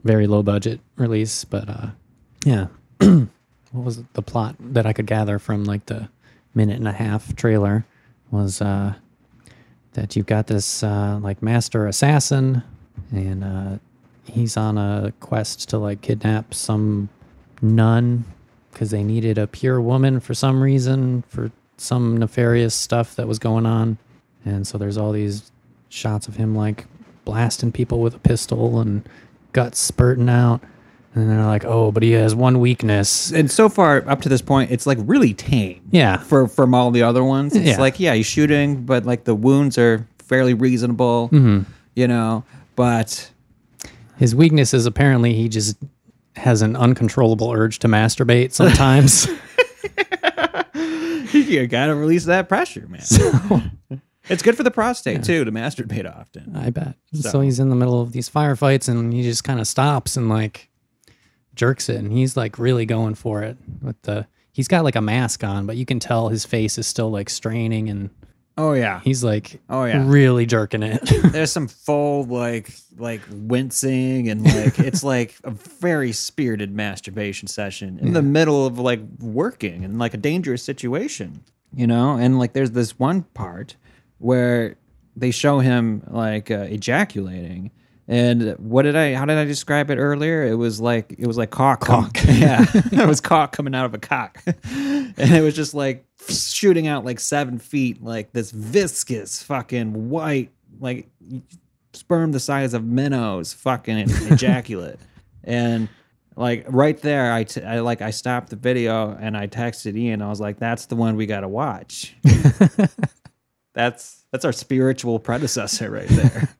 Very 0.04 0.26
low 0.26 0.42
budget 0.42 0.80
release. 0.96 1.44
But 1.44 1.68
uh, 1.68 1.86
yeah, 2.44 2.66
what 2.98 3.28
was 3.72 4.02
the 4.12 4.22
plot 4.22 4.56
that 4.60 4.86
I 4.86 4.92
could 4.92 5.06
gather 5.06 5.38
from 5.38 5.64
like 5.64 5.86
the 5.86 6.08
minute 6.54 6.76
and 6.76 6.86
a 6.86 6.92
half 6.92 7.34
trailer 7.34 7.84
was 8.30 8.60
uh, 8.60 8.94
that 9.94 10.14
you've 10.14 10.26
got 10.26 10.46
this 10.46 10.82
uh, 10.82 11.18
like 11.20 11.42
master 11.42 11.86
assassin, 11.86 12.62
and 13.10 13.44
uh, 13.44 13.78
he's 14.24 14.56
on 14.56 14.78
a 14.78 15.12
quest 15.20 15.68
to 15.70 15.78
like 15.78 16.00
kidnap 16.02 16.54
some 16.54 17.08
nun 17.62 18.24
because 18.70 18.90
they 18.90 19.02
needed 19.02 19.38
a 19.38 19.46
pure 19.46 19.80
woman 19.80 20.20
for 20.20 20.34
some 20.34 20.60
reason 20.62 21.22
for 21.28 21.50
some 21.76 22.16
nefarious 22.16 22.74
stuff 22.74 23.16
that 23.16 23.26
was 23.26 23.38
going 23.38 23.66
on, 23.66 23.98
and 24.44 24.66
so 24.66 24.78
there's 24.78 24.98
all 24.98 25.12
these 25.12 25.50
shots 25.88 26.26
of 26.28 26.36
him 26.36 26.54
like 26.54 26.86
blasting 27.24 27.72
people 27.72 28.00
with 28.00 28.14
a 28.14 28.18
pistol 28.18 28.80
and 28.80 29.08
guts 29.54 29.78
spurting 29.78 30.28
out. 30.28 30.60
And 31.14 31.30
they're 31.30 31.46
like, 31.46 31.64
oh, 31.64 31.90
but 31.92 32.02
he 32.02 32.10
has 32.12 32.34
one 32.34 32.58
weakness. 32.58 33.30
And 33.32 33.48
so 33.50 33.68
far 33.68 34.02
up 34.08 34.20
to 34.22 34.28
this 34.28 34.42
point, 34.42 34.72
it's 34.72 34.84
like 34.86 34.98
really 35.00 35.32
tame. 35.32 35.80
Yeah. 35.92 36.18
For 36.18 36.48
from 36.48 36.74
all 36.74 36.90
the 36.90 37.04
other 37.04 37.22
ones, 37.24 37.54
it's 37.56 37.64
Yeah. 37.66 37.78
like 37.80 37.98
yeah, 38.00 38.14
he's 38.14 38.26
shooting, 38.26 38.84
but 38.84 39.06
like 39.06 39.22
the 39.24 39.34
wounds 39.34 39.78
are 39.78 40.06
fairly 40.18 40.54
reasonable. 40.54 41.28
Mm-hmm. 41.32 41.70
You 41.94 42.08
know, 42.08 42.44
but 42.76 43.30
His 44.18 44.34
weakness 44.34 44.74
is 44.74 44.86
apparently 44.86 45.34
he 45.34 45.48
just 45.48 45.76
has 46.36 46.62
an 46.62 46.74
uncontrollable 46.74 47.52
urge 47.52 47.78
to 47.80 47.86
masturbate 47.88 48.50
sometimes. 48.52 49.28
you 51.32 51.66
gotta 51.68 51.94
release 51.94 52.24
that 52.24 52.48
pressure, 52.48 52.86
man. 52.88 53.70
it's 54.28 54.42
good 54.42 54.56
for 54.56 54.62
the 54.62 54.70
prostate 54.70 55.22
too 55.24 55.44
to 55.44 55.52
masturbate 55.52 56.10
often. 56.12 56.56
I 56.56 56.70
bet. 56.70 56.96
So. 57.12 57.28
So- 57.30 57.40
he's 57.40 57.60
in 57.60 57.68
the 57.70 57.76
middle 57.76 58.00
of 58.00 58.12
these 58.12 58.28
firefights 58.28 58.88
and 58.88 59.12
he 59.12 59.22
just 59.22 59.44
kind 59.44 59.60
of 59.60 59.66
stops 59.66 60.16
and 60.16 60.28
like 60.28 60.70
jerks 61.54 61.88
it 61.88 61.96
and 61.96 62.10
he's 62.12 62.36
like 62.36 62.58
really 62.58 62.84
going 62.86 63.14
for 63.14 63.42
it 63.42 63.56
with 63.80 64.00
the 64.02 64.26
he's 64.52 64.68
got 64.68 64.84
like 64.84 64.96
a 64.96 65.00
mask 65.00 65.44
on, 65.44 65.66
but 65.66 65.76
you 65.76 65.86
can 65.86 66.00
tell 66.00 66.28
his 66.28 66.44
face 66.44 66.78
is 66.78 66.86
still 66.86 67.10
like 67.10 67.28
straining 67.30 67.88
and 67.88 68.10
Oh 68.56 68.72
yeah. 68.72 69.00
he's 69.00 69.24
like 69.24 69.60
Oh 69.68 69.84
yeah. 69.84 70.04
really 70.06 70.46
jerking 70.46 70.82
it. 70.84 71.00
There's 71.32 71.50
some 71.52 71.66
full 71.68 72.24
like 72.24 72.70
like 72.96 73.20
wincing 73.30 74.28
and 74.28 74.44
like 74.44 74.78
it's 74.78 75.02
like 75.14 75.34
a 75.44 75.50
very 75.50 76.12
spirited 76.12 76.72
masturbation 76.72 77.48
session 77.48 77.98
in 78.00 78.12
the 78.12 78.22
middle 78.22 78.64
of 78.66 78.78
like 78.78 79.00
working 79.20 79.82
in 79.82 79.98
like 79.98 80.14
a 80.14 80.18
dangerous 80.18 80.62
situation. 80.62 81.42
you 81.74 81.86
know 81.86 82.16
and 82.16 82.38
like 82.38 82.52
there's 82.52 82.70
this 82.72 82.96
one 82.98 83.22
part 83.22 83.74
where 84.18 84.76
they 85.16 85.30
show 85.30 85.60
him 85.60 86.02
like 86.08 86.50
uh, 86.50 86.66
ejaculating. 86.68 87.70
And 88.06 88.52
what 88.58 88.82
did 88.82 88.96
i 88.96 89.14
how 89.14 89.24
did 89.24 89.38
i 89.38 89.44
describe 89.44 89.90
it 89.90 89.96
earlier? 89.96 90.42
It 90.42 90.56
was 90.56 90.80
like 90.80 91.14
it 91.18 91.26
was 91.26 91.38
like 91.38 91.50
cock. 91.50 91.80
Cock. 91.80 92.18
Yeah. 92.24 92.64
It 92.92 93.06
was 93.06 93.20
cock 93.20 93.52
coming 93.52 93.74
out 93.74 93.86
of 93.86 93.94
a 93.94 93.98
cock. 93.98 94.42
And 95.16 95.32
it 95.32 95.42
was 95.42 95.54
just 95.54 95.74
like 95.74 96.04
shooting 96.28 96.88
out 96.88 97.04
like 97.04 97.20
seven 97.20 97.58
feet 97.58 98.02
like 98.02 98.32
this 98.32 98.50
viscous 98.50 99.42
fucking 99.42 100.10
white 100.10 100.50
like 100.80 101.08
sperm 101.92 102.32
the 102.32 102.40
size 102.40 102.74
of 102.74 102.84
minnows 102.84 103.52
fucking 103.52 104.10
ejaculate. 104.30 104.98
And 105.44 105.88
like 106.36 106.66
right 106.68 107.00
there 107.00 107.32
I, 107.32 107.44
t- 107.44 107.62
I 107.62 107.78
like 107.78 108.02
i 108.02 108.10
stopped 108.10 108.50
the 108.50 108.56
video 108.56 109.16
and 109.20 109.36
i 109.36 109.46
texted 109.46 109.96
ian. 109.96 110.20
I 110.20 110.28
was 110.28 110.40
like 110.40 110.58
that's 110.58 110.86
the 110.86 110.96
one 110.96 111.14
we 111.16 111.26
gotta 111.26 111.48
watch 111.48 112.16
that's 113.74 114.24
that's 114.32 114.44
our 114.44 114.52
spiritual 114.52 115.18
predecessor 115.18 115.90
right 115.90 116.08
there. 116.08 116.48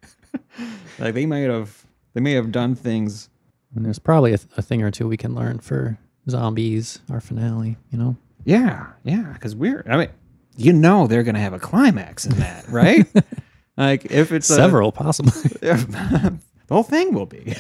Like 0.99 1.15
they 1.15 1.27
might 1.27 1.51
have 1.51 1.85
they 2.15 2.21
may 2.21 2.33
have 2.35 2.53
done 2.53 2.77
things 2.77 3.29
And 3.75 3.85
there's 3.85 3.99
probably 3.99 4.33
a, 4.33 4.39
a 4.57 4.63
thing 4.63 4.81
or 4.83 4.93
two 4.93 5.09
we 5.09 5.17
can 5.17 5.35
learn 5.35 5.59
for 5.59 5.99
zombies, 6.31 7.01
our 7.11 7.21
finale. 7.21 7.77
You 7.91 7.99
know, 7.99 8.17
yeah 8.45 8.87
yeah 9.05 9.33
because 9.33 9.57
we're 9.57 9.85
i 9.89 9.97
mean 9.97 10.11
you 10.57 10.73
know 10.73 11.07
they're 11.09 11.25
gonna 11.25 11.41
have 11.41 11.53
a 11.53 11.59
climax 11.59 12.27
in 12.27 12.37
that 12.39 12.69
right? 12.69 13.07
Like 13.77 14.05
if 14.13 14.31
it's 14.31 14.49
a- 14.51 14.55
several 14.55 14.93
possibly. 14.93 15.33
the 15.61 16.39
whole 16.71 16.85
thing 16.85 17.13
will 17.13 17.27
be. 17.27 17.55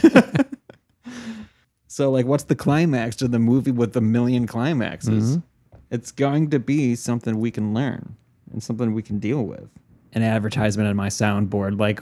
So 1.89 2.11
like 2.11 2.27
what's 2.27 2.45
the 2.45 2.57
climax 2.57 3.17
to 3.17 3.29
the 3.29 3.39
movie 3.39 3.71
with 3.73 3.93
the 3.93 4.01
million 4.01 4.47
climaxes? 4.47 5.37
Mm-hmm. 5.39 5.77
It's 5.91 6.11
going 6.13 6.51
to 6.51 6.59
be 6.59 6.95
something 6.97 7.39
we 7.39 7.51
can 7.51 7.75
learn 7.75 8.17
and 8.55 8.63
something 8.63 8.95
we 8.95 9.03
can 9.03 9.19
deal 9.19 9.43
with 9.43 9.69
an 10.15 10.23
advertisement 10.23 10.89
on 10.89 10.97
my 10.97 11.09
soundboard 11.09 11.79
like 11.79 12.01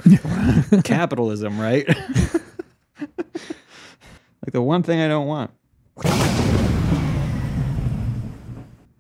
capitalism 0.85 1.59
right 1.61 1.89
like 3.01 4.53
the 4.53 4.63
one 4.63 4.83
thing 4.85 5.01
i 5.01 5.09
don't 5.09 5.27
want 5.27 5.51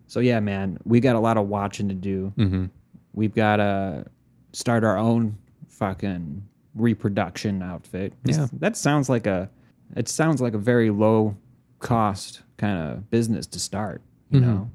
so 0.06 0.20
yeah 0.20 0.40
man 0.40 0.78
we 0.84 1.00
got 1.00 1.16
a 1.16 1.20
lot 1.20 1.36
of 1.36 1.48
watching 1.48 1.88
to 1.88 1.94
do 1.94 2.32
mm-hmm. 2.36 2.64
we've 3.12 3.34
got 3.34 3.56
to 3.56 4.04
start 4.52 4.84
our 4.84 4.96
own 4.98 5.36
fucking 5.68 6.42
reproduction 6.74 7.62
outfit. 7.62 8.12
Yeah. 8.24 8.46
that 8.54 8.76
sounds 8.76 9.08
like 9.08 9.26
a 9.26 9.50
it 9.96 10.08
sounds 10.08 10.40
like 10.40 10.54
a 10.54 10.58
very 10.58 10.90
low 10.90 11.36
cost 11.80 12.42
kind 12.56 12.78
of 12.78 13.10
business 13.10 13.46
to 13.48 13.58
start. 13.60 14.00
You 14.30 14.40
Mhm. 14.40 14.44
know, 14.44 14.70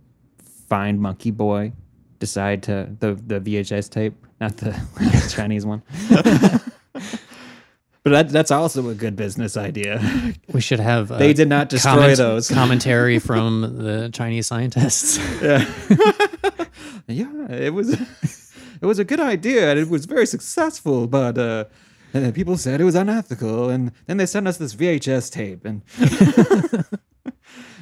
find 0.68 1.00
Monkey 1.02 1.32
Boy, 1.32 1.74
decide 2.20 2.64
to 2.64 2.90
the 3.00 3.14
the 3.16 3.40
VHS 3.40 3.90
tape, 3.90 4.14
not 4.42 4.58
the 4.58 4.74
Chinese 5.30 5.66
one. 5.66 5.82
but 8.04 8.12
that, 8.12 8.30
that's 8.30 8.52
also 8.52 8.90
a 8.90 8.96
good 8.96 9.16
business 9.16 9.58
idea. 9.58 10.02
We 10.54 10.62
should 10.62 10.80
have. 10.80 11.12
Uh, 11.12 11.18
They 11.18 11.34
did 11.34 11.50
not 11.50 11.70
destroy 11.70 11.92
comment- 11.92 12.18
those. 12.18 12.50
commentary 12.50 13.20
from 13.30 13.62
the 13.78 14.10
Chinese 14.14 14.48
scientists. 14.48 15.18
Yeah. 15.42 15.66
yeah, 17.08 17.48
it 17.52 17.74
was 17.74 17.94
it 18.82 18.86
was 18.86 19.00
a 19.00 19.04
good 19.06 19.20
idea 19.20 19.70
and 19.72 19.80
it 19.80 19.90
was 19.90 20.06
very 20.06 20.26
successful, 20.26 21.08
but 21.08 21.38
uh 21.38 21.66
and 22.14 22.34
people 22.34 22.58
said 22.58 22.80
it 22.80 22.86
was 22.86 22.96
unethical 22.96 23.70
and 23.70 23.92
then 24.06 24.18
they 24.18 24.26
sent 24.26 24.48
us 24.48 24.58
this 24.58 24.74
VHS 24.76 25.30
tape 25.32 25.66
and 25.66 25.82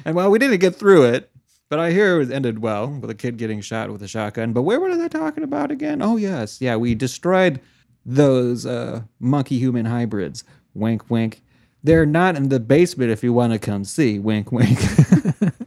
and 0.04 0.14
well 0.16 0.30
we 0.30 0.38
didn't 0.38 0.58
get 0.58 0.74
through 0.74 1.04
it, 1.04 1.30
but 1.68 1.78
I 1.78 1.90
hear 1.90 2.20
it 2.20 2.30
ended 2.30 2.60
well 2.60 2.88
with 2.88 3.10
a 3.10 3.14
kid 3.14 3.36
getting 3.36 3.60
shot 3.60 3.90
with 3.90 4.02
a 4.02 4.08
shotgun. 4.08 4.52
But 4.52 4.62
where 4.62 4.80
were 4.80 4.96
they 4.96 5.08
talking 5.08 5.44
about 5.44 5.70
again? 5.70 6.02
Oh 6.02 6.16
yes, 6.16 6.60
yeah, 6.60 6.76
we 6.76 6.94
destroyed 6.94 7.60
those 8.04 8.64
uh 8.66 9.02
monkey 9.20 9.58
human 9.58 9.86
hybrids. 9.86 10.44
Wink 10.74 11.10
wink. 11.10 11.42
They're 11.82 12.06
not 12.06 12.36
in 12.36 12.48
the 12.48 12.60
basement 12.60 13.10
if 13.10 13.22
you 13.22 13.32
want 13.32 13.52
to 13.52 13.58
come 13.58 13.84
see. 13.84 14.18
Wink 14.18 14.50
wink. 14.52 14.78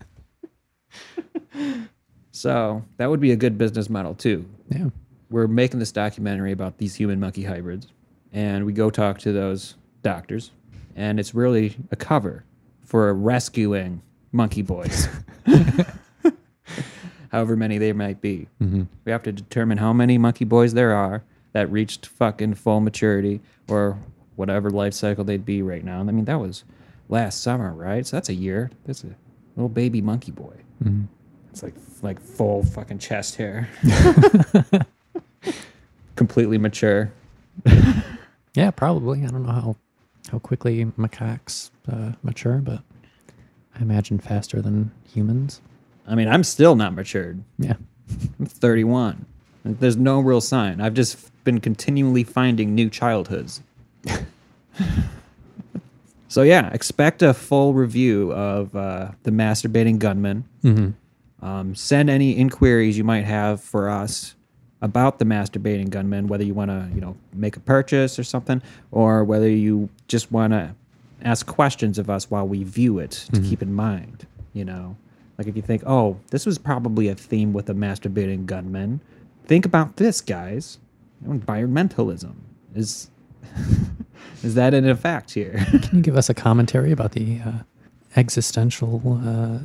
So 2.40 2.86
that 2.96 3.10
would 3.10 3.20
be 3.20 3.32
a 3.34 3.36
good 3.36 3.58
business 3.58 3.90
model 3.90 4.16
too. 4.16 4.46
yeah. 4.70 4.86
We're 5.30 5.48
making 5.48 5.80
this 5.80 5.92
documentary 5.92 6.54
about 6.54 6.78
these 6.78 6.96
human 6.96 7.20
monkey 7.20 7.44
hybrids, 7.44 7.88
and 8.32 8.66
we 8.66 8.72
go 8.72 8.90
talk 8.90 9.20
to 9.20 9.34
those 9.34 9.76
doctors, 10.04 10.52
and 10.96 11.20
it's 11.20 11.36
really 11.36 11.76
a 11.92 11.98
cover 11.98 12.46
for 12.86 13.14
rescuing 13.14 14.02
monkey 14.32 14.62
boys, 14.62 15.08
however 17.32 17.56
many 17.56 17.78
there 17.78 17.94
might 17.94 18.22
be. 18.22 18.48
Mm-hmm. 18.62 18.84
We 19.06 19.12
have 19.12 19.24
to 19.24 19.32
determine 19.32 19.78
how 19.78 19.94
many 19.94 20.18
monkey 20.18 20.46
boys 20.46 20.74
there 20.74 20.94
are 20.94 21.24
that 21.54 21.72
reached 21.72 22.06
fucking 22.06 22.56
full 22.56 22.80
maturity 22.80 23.42
or 23.68 23.98
whatever 24.36 24.70
life 24.70 24.94
cycle 24.94 25.24
they'd 25.24 25.46
be 25.46 25.62
right 25.62 25.84
now. 25.84 26.00
I 26.00 26.04
mean, 26.04 26.26
that 26.26 26.40
was 26.40 26.64
last 27.10 27.42
summer, 27.42 27.74
right? 27.74 28.06
So 28.06 28.18
that's 28.18 28.30
a 28.30 28.34
year. 28.34 28.72
That's 28.86 29.04
a 29.04 29.16
little 29.56 29.70
baby 29.70 30.02
monkey 30.02 30.32
boy. 30.32 30.56
Mm-hmm. 30.84 31.06
It's 31.52 31.64
like 31.64 31.74
like 32.02 32.22
full 32.22 32.64
fucking 32.64 33.00
chest 33.00 33.36
hair. 33.36 33.68
Completely 36.16 36.58
mature. 36.58 37.12
Yeah, 38.56 38.72
probably. 38.72 39.24
I 39.24 39.28
don't 39.28 39.44
know 39.44 39.52
how 39.52 39.76
how 40.32 40.40
quickly 40.40 40.84
macaques 40.84 41.70
uh, 41.88 42.14
mature, 42.24 42.58
but 42.58 42.82
I 43.80 43.84
imagine 43.84 44.20
faster 44.20 44.62
than 44.62 44.92
humans. 45.12 45.62
I 46.06 46.16
mean, 46.16 46.28
I'm 46.28 46.44
still 46.44 46.76
not 46.76 46.94
matured. 46.94 47.44
Yeah. 47.58 47.76
I'm 48.40 48.46
31. 48.46 49.26
There's 49.64 49.98
no 49.98 50.20
real 50.20 50.42
sign. 50.42 50.82
I've 50.82 50.94
just 50.94 51.32
been 51.44 51.60
continually 51.60 52.24
finding 52.24 52.76
new 52.76 52.90
childhoods. 52.90 53.62
so 56.28 56.42
yeah, 56.42 56.70
expect 56.74 57.22
a 57.22 57.34
full 57.34 57.74
review 57.74 58.34
of 58.34 58.76
uh, 58.76 59.12
the 59.24 59.32
masturbating 59.32 60.00
gunman. 60.00 60.46
Mm-hmm. 60.64 61.46
Um, 61.46 61.76
send 61.76 62.10
any 62.10 62.38
inquiries 62.38 62.98
you 62.98 63.04
might 63.04 63.26
have 63.26 63.62
for 63.62 63.90
us 63.90 64.36
about 64.82 65.20
the 65.20 65.26
masturbating 65.26 65.90
gunman, 65.90 66.28
whether 66.28 66.44
you 66.44 66.54
want 66.54 66.72
to, 66.72 66.90
you 66.94 67.02
know, 67.02 67.16
make 67.34 67.56
a 67.58 67.62
purchase 67.62 68.18
or 68.18 68.24
something, 68.24 68.62
or 68.92 69.24
whether 69.24 69.50
you 69.50 69.90
just 70.08 70.32
want 70.32 70.54
to 70.54 70.74
ask 71.24 71.46
questions 71.46 71.98
of 71.98 72.10
us 72.10 72.30
while 72.30 72.48
we 72.48 72.64
view 72.64 73.00
it 73.00 73.12
to 73.34 73.42
keep 73.42 73.62
in 73.62 73.74
mind. 73.74 74.26
You 74.54 74.66
know, 74.66 74.98
like 75.38 75.48
if 75.48 75.56
you 75.56 75.62
think, 75.62 75.84
oh, 75.86 76.20
this 76.32 76.46
was 76.46 76.58
probably 76.58 77.08
a 77.08 77.16
theme 77.16 77.54
with 77.54 77.70
a 77.70 77.74
masturbating 77.74 78.46
gunman, 78.46 79.02
think 79.46 79.66
about 79.66 79.98
this, 79.98 80.22
guys. 80.22 80.80
Environmentalism 81.26 82.34
is 82.76 83.10
is 84.44 84.56
that 84.56 84.74
in 84.74 84.88
effect 84.88 85.34
here? 85.34 85.66
Can 85.82 85.98
you 85.98 86.02
give 86.02 86.18
us 86.18 86.30
a 86.30 86.34
commentary 86.34 86.92
about 86.92 87.14
the 87.14 87.40
uh, 87.46 87.52
existential 88.16 89.20
uh, 89.24 89.60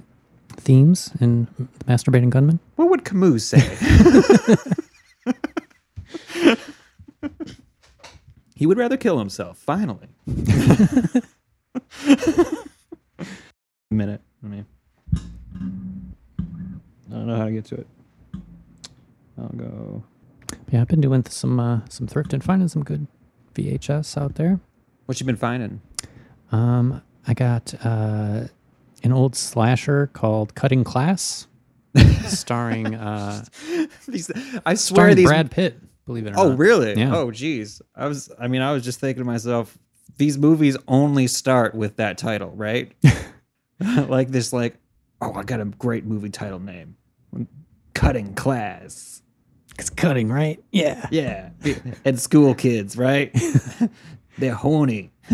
themes 0.56 1.10
in 1.20 1.48
the 1.58 1.66
Masturbating 1.84 2.30
Gunman? 2.30 2.60
what 2.76 2.88
would 2.90 3.04
Camus 3.04 3.46
say? 3.46 3.60
he 8.54 8.66
would 8.66 8.78
rather 8.78 8.96
kill 8.96 9.18
himself. 9.18 9.58
Finally. 9.58 10.08
minute. 13.90 14.20
I 14.42 14.46
mean, 14.46 14.66
I 15.14 15.18
don't 17.10 17.26
know 17.26 17.36
how 17.36 17.44
to 17.44 17.52
get 17.52 17.64
to 17.66 17.76
it. 17.76 17.86
I'll 19.38 19.48
go. 19.48 20.04
Yeah, 20.70 20.82
I've 20.82 20.88
been 20.88 21.00
doing 21.00 21.24
some 21.26 21.58
uh, 21.58 21.80
some 21.88 22.06
thrifting, 22.06 22.42
finding 22.42 22.68
some 22.68 22.82
good 22.84 23.06
VHS 23.54 24.20
out 24.20 24.34
there. 24.34 24.60
What 25.06 25.20
you 25.20 25.26
been 25.26 25.36
finding? 25.36 25.80
Um, 26.52 27.02
I 27.26 27.34
got 27.34 27.74
uh, 27.84 28.44
an 29.02 29.12
old 29.12 29.36
slasher 29.36 30.08
called 30.08 30.54
Cutting 30.54 30.84
Class, 30.84 31.46
starring 32.26 32.94
uh, 32.94 33.44
These, 34.08 34.30
I 34.64 34.74
swear 34.74 34.76
starring 34.76 35.16
these. 35.16 35.26
Brad 35.26 35.50
Pitt. 35.50 35.78
Believe 36.06 36.26
it 36.26 36.34
or 36.34 36.38
oh, 36.38 36.48
not. 36.48 36.52
Oh, 36.52 36.56
really? 36.56 36.94
Yeah. 36.98 37.16
Oh, 37.16 37.30
geez. 37.30 37.80
I 37.96 38.06
was. 38.06 38.30
I 38.38 38.48
mean, 38.48 38.60
I 38.60 38.72
was 38.72 38.84
just 38.84 39.00
thinking 39.00 39.22
to 39.22 39.26
myself, 39.26 39.78
these 40.16 40.38
movies 40.38 40.76
only 40.88 41.26
start 41.26 41.74
with 41.74 41.96
that 41.96 42.18
title, 42.18 42.50
right? 42.50 42.92
like 43.80 44.28
this, 44.28 44.52
like, 44.52 44.76
oh, 45.20 45.32
I 45.34 45.42
got 45.42 45.60
a 45.60 45.64
great 45.64 46.04
movie 46.04 46.30
title 46.30 46.60
name, 46.60 46.96
Cutting 47.94 48.34
Class. 48.34 49.22
It's 49.78 49.90
cutting, 49.90 50.30
right? 50.30 50.62
Yeah. 50.70 51.08
Yeah, 51.10 51.50
and 52.04 52.20
school 52.20 52.54
kids, 52.54 52.96
right? 52.96 53.36
They're 54.38 54.54
horny. 54.54 55.10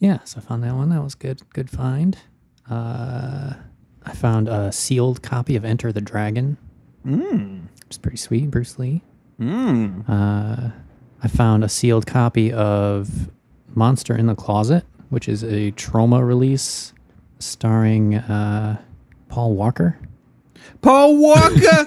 Yeah, 0.00 0.20
so 0.24 0.38
I 0.38 0.40
found 0.40 0.64
that 0.64 0.74
one. 0.74 0.88
That 0.88 1.04
was 1.04 1.14
good. 1.14 1.42
Good 1.52 1.70
find. 1.70 2.18
Uh, 2.68 3.52
I 4.02 4.12
found 4.14 4.48
a 4.48 4.72
sealed 4.72 5.22
copy 5.22 5.56
of 5.56 5.64
Enter 5.64 5.92
the 5.92 6.00
Dragon. 6.00 6.56
Mm. 7.06 7.66
It's 7.86 7.98
pretty 7.98 8.16
sweet. 8.16 8.50
Bruce 8.50 8.78
Lee. 8.78 9.02
Mm. 9.38 10.04
Uh, 10.08 10.70
I 11.22 11.28
found 11.28 11.64
a 11.64 11.68
sealed 11.68 12.06
copy 12.06 12.52
of 12.52 13.28
Monster 13.74 14.16
in 14.16 14.26
the 14.26 14.34
Closet, 14.34 14.84
which 15.10 15.28
is 15.28 15.42
a 15.42 15.72
Troma 15.72 16.26
release 16.26 16.92
starring 17.38 18.14
uh, 18.16 18.80
Paul 19.28 19.54
Walker. 19.54 19.98
Paul 20.80 21.16
Walker. 21.18 21.86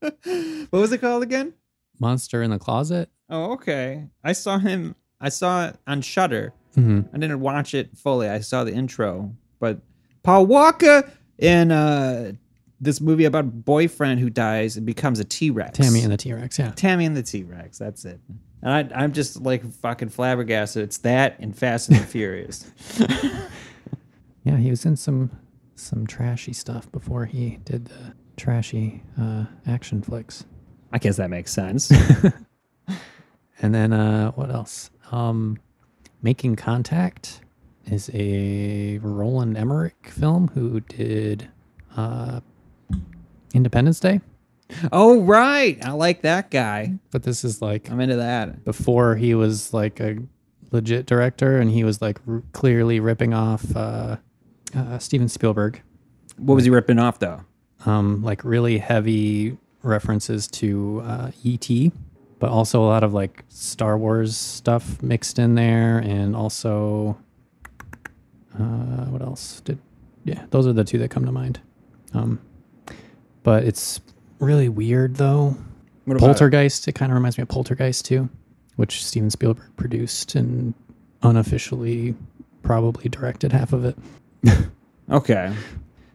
what 0.00 0.72
was 0.72 0.92
it 0.92 0.98
called 0.98 1.22
again? 1.22 1.54
Monster 1.98 2.42
in 2.42 2.50
the 2.50 2.58
Closet. 2.58 3.08
Oh, 3.28 3.52
okay. 3.52 4.04
I 4.22 4.32
saw 4.32 4.58
him. 4.58 4.94
I 5.20 5.28
saw 5.30 5.68
it 5.68 5.76
on 5.86 6.02
Shudder. 6.02 6.52
hmm 6.74 7.00
I 7.12 7.18
didn't 7.18 7.40
watch 7.40 7.74
it 7.74 7.96
fully. 7.96 8.28
I 8.28 8.40
saw 8.40 8.64
the 8.64 8.72
intro, 8.72 9.34
but 9.58 9.80
Paul 10.22 10.46
Walker 10.46 11.10
in 11.38 11.72
uh, 11.72 12.32
this 12.80 13.00
movie 13.00 13.24
about 13.24 13.40
a 13.40 13.48
boyfriend 13.48 14.20
who 14.20 14.30
dies 14.30 14.76
and 14.76 14.84
becomes 14.84 15.18
a 15.20 15.24
T 15.24 15.50
Rex. 15.50 15.78
Tammy 15.78 16.02
and 16.02 16.12
the 16.12 16.16
T 16.16 16.32
Rex. 16.32 16.58
Yeah. 16.58 16.72
Tammy 16.76 17.04
and 17.06 17.16
the 17.16 17.22
T 17.22 17.42
Rex. 17.42 17.78
That's 17.78 18.04
it. 18.04 18.20
And 18.62 18.92
I, 18.92 19.02
I'm 19.02 19.12
just 19.12 19.40
like 19.42 19.64
fucking 19.70 20.08
flabbergasted. 20.10 20.82
It's 20.82 20.98
that 20.98 21.36
and 21.38 21.56
Fast 21.56 21.88
and 21.88 21.98
the 21.98 22.04
Furious. 22.06 22.70
Yeah, 24.44 24.58
he 24.58 24.70
was 24.70 24.86
in 24.86 24.94
some 24.94 25.32
some 25.74 26.06
trashy 26.06 26.52
stuff 26.52 26.90
before 26.92 27.24
he 27.26 27.58
did 27.64 27.86
the 27.86 28.14
trashy 28.36 29.02
uh, 29.20 29.46
action 29.66 30.02
flicks. 30.02 30.44
I 30.92 30.98
guess 30.98 31.16
that 31.16 31.30
makes 31.30 31.52
sense. 31.52 31.90
And 33.62 33.74
then 33.74 33.92
uh, 33.92 34.32
what 34.32 34.50
else? 34.50 34.90
Um, 35.10 35.58
Making 36.22 36.56
Contact 36.56 37.40
is 37.86 38.10
a 38.12 38.98
Roland 38.98 39.56
Emmerich 39.56 40.08
film 40.10 40.48
who 40.48 40.80
did 40.80 41.48
uh, 41.96 42.40
Independence 43.56 43.98
Day. 44.00 44.20
oh 44.92 45.20
right, 45.22 45.78
I 45.84 45.92
like 45.92 46.22
that 46.22 46.50
guy. 46.50 46.94
But 47.10 47.22
this 47.22 47.44
is 47.44 47.62
like 47.62 47.90
I'm 47.90 48.00
into 48.00 48.16
that. 48.16 48.64
before 48.64 49.16
he 49.16 49.34
was 49.34 49.72
like 49.72 50.00
a 50.00 50.18
legit 50.72 51.06
director, 51.06 51.58
and 51.58 51.70
he 51.70 51.84
was 51.84 52.02
like 52.02 52.18
r- 52.28 52.42
clearly 52.52 53.00
ripping 53.00 53.32
off 53.32 53.74
uh, 53.76 54.16
uh, 54.74 54.98
Steven 54.98 55.28
Spielberg. 55.28 55.80
What 56.36 56.54
was 56.56 56.64
he 56.64 56.70
ripping 56.70 56.98
off 56.98 57.18
though? 57.18 57.40
um, 57.84 58.22
like 58.24 58.42
really 58.44 58.78
heavy 58.78 59.56
references 59.82 60.48
to 60.48 61.00
uh, 61.04 61.30
ET, 61.44 61.68
but 62.40 62.50
also 62.50 62.82
a 62.82 62.88
lot 62.88 63.04
of 63.04 63.14
like 63.14 63.44
Star 63.48 63.96
Wars 63.96 64.36
stuff 64.36 65.00
mixed 65.00 65.38
in 65.38 65.54
there, 65.54 65.98
and 65.98 66.34
also 66.34 67.16
uh, 68.58 69.04
what 69.06 69.22
else? 69.22 69.60
Did 69.60 69.78
yeah, 70.24 70.46
those 70.50 70.66
are 70.66 70.72
the 70.72 70.82
two 70.84 70.98
that 70.98 71.10
come 71.10 71.24
to 71.24 71.30
mind. 71.32 71.60
Um, 72.14 72.40
but 73.46 73.62
it's 73.64 74.00
really 74.40 74.68
weird 74.68 75.14
though. 75.16 75.56
What 76.04 76.16
about 76.16 76.26
it? 76.26 76.28
Poltergeist. 76.28 76.86
It 76.88 76.92
kind 76.92 77.10
of 77.10 77.14
reminds 77.16 77.38
me 77.38 77.42
of 77.42 77.48
Poltergeist 77.48 78.04
too, 78.04 78.28
which 78.76 79.04
Steven 79.04 79.30
Spielberg 79.30 79.74
produced 79.76 80.34
and 80.34 80.74
unofficially 81.22 82.14
probably 82.62 83.08
directed 83.08 83.52
half 83.52 83.72
of 83.72 83.84
it. 83.84 83.96
Okay. 85.08 85.54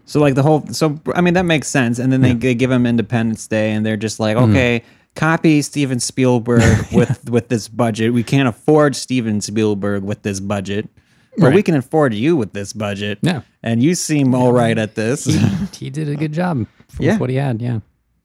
So 0.04 0.20
like 0.20 0.36
the 0.36 0.44
whole 0.44 0.68
so 0.68 1.00
I 1.16 1.22
mean 1.22 1.34
that 1.36 1.46
makes 1.46 1.70
sense 1.70 1.98
and 1.98 2.12
then 2.12 2.20
they, 2.20 2.34
they 2.34 2.54
give 2.54 2.70
him 2.70 2.86
Independence 2.86 3.48
Day 3.48 3.72
and 3.72 3.86
they're 3.86 3.96
just 3.96 4.20
like 4.20 4.36
Mm-hmm. 4.36 4.52
okay 4.52 4.84
copy 5.16 5.62
Steven 5.62 6.02
Spielberg 6.02 6.62
with 6.92 7.30
with 7.30 7.48
this 7.48 7.70
budget 7.70 8.12
we 8.12 8.22
can't 8.24 8.50
afford 8.50 8.98
Steven 8.98 9.40
Spielberg 9.40 10.04
with 10.04 10.24
this 10.24 10.42
budget 10.42 10.90
but 11.38 11.54
we 11.54 11.64
can 11.64 11.76
afford 11.76 12.14
you 12.14 12.36
with 12.36 12.52
this 12.52 12.74
budget 12.74 13.20
Yeah. 13.22 13.44
and 13.64 13.82
you 13.82 13.96
seem 13.96 14.36
all 14.36 14.52
right 14.52 14.78
at 14.78 14.96
this 14.96 15.24
He 15.78 15.90
did 15.90 16.10
a 16.10 16.16
good 16.18 16.34
job 16.34 16.68
Yeah. 17.00 17.18
what 17.18 17.30
he 17.30 17.36
had. 17.38 17.62
Yeah. 17.62 17.80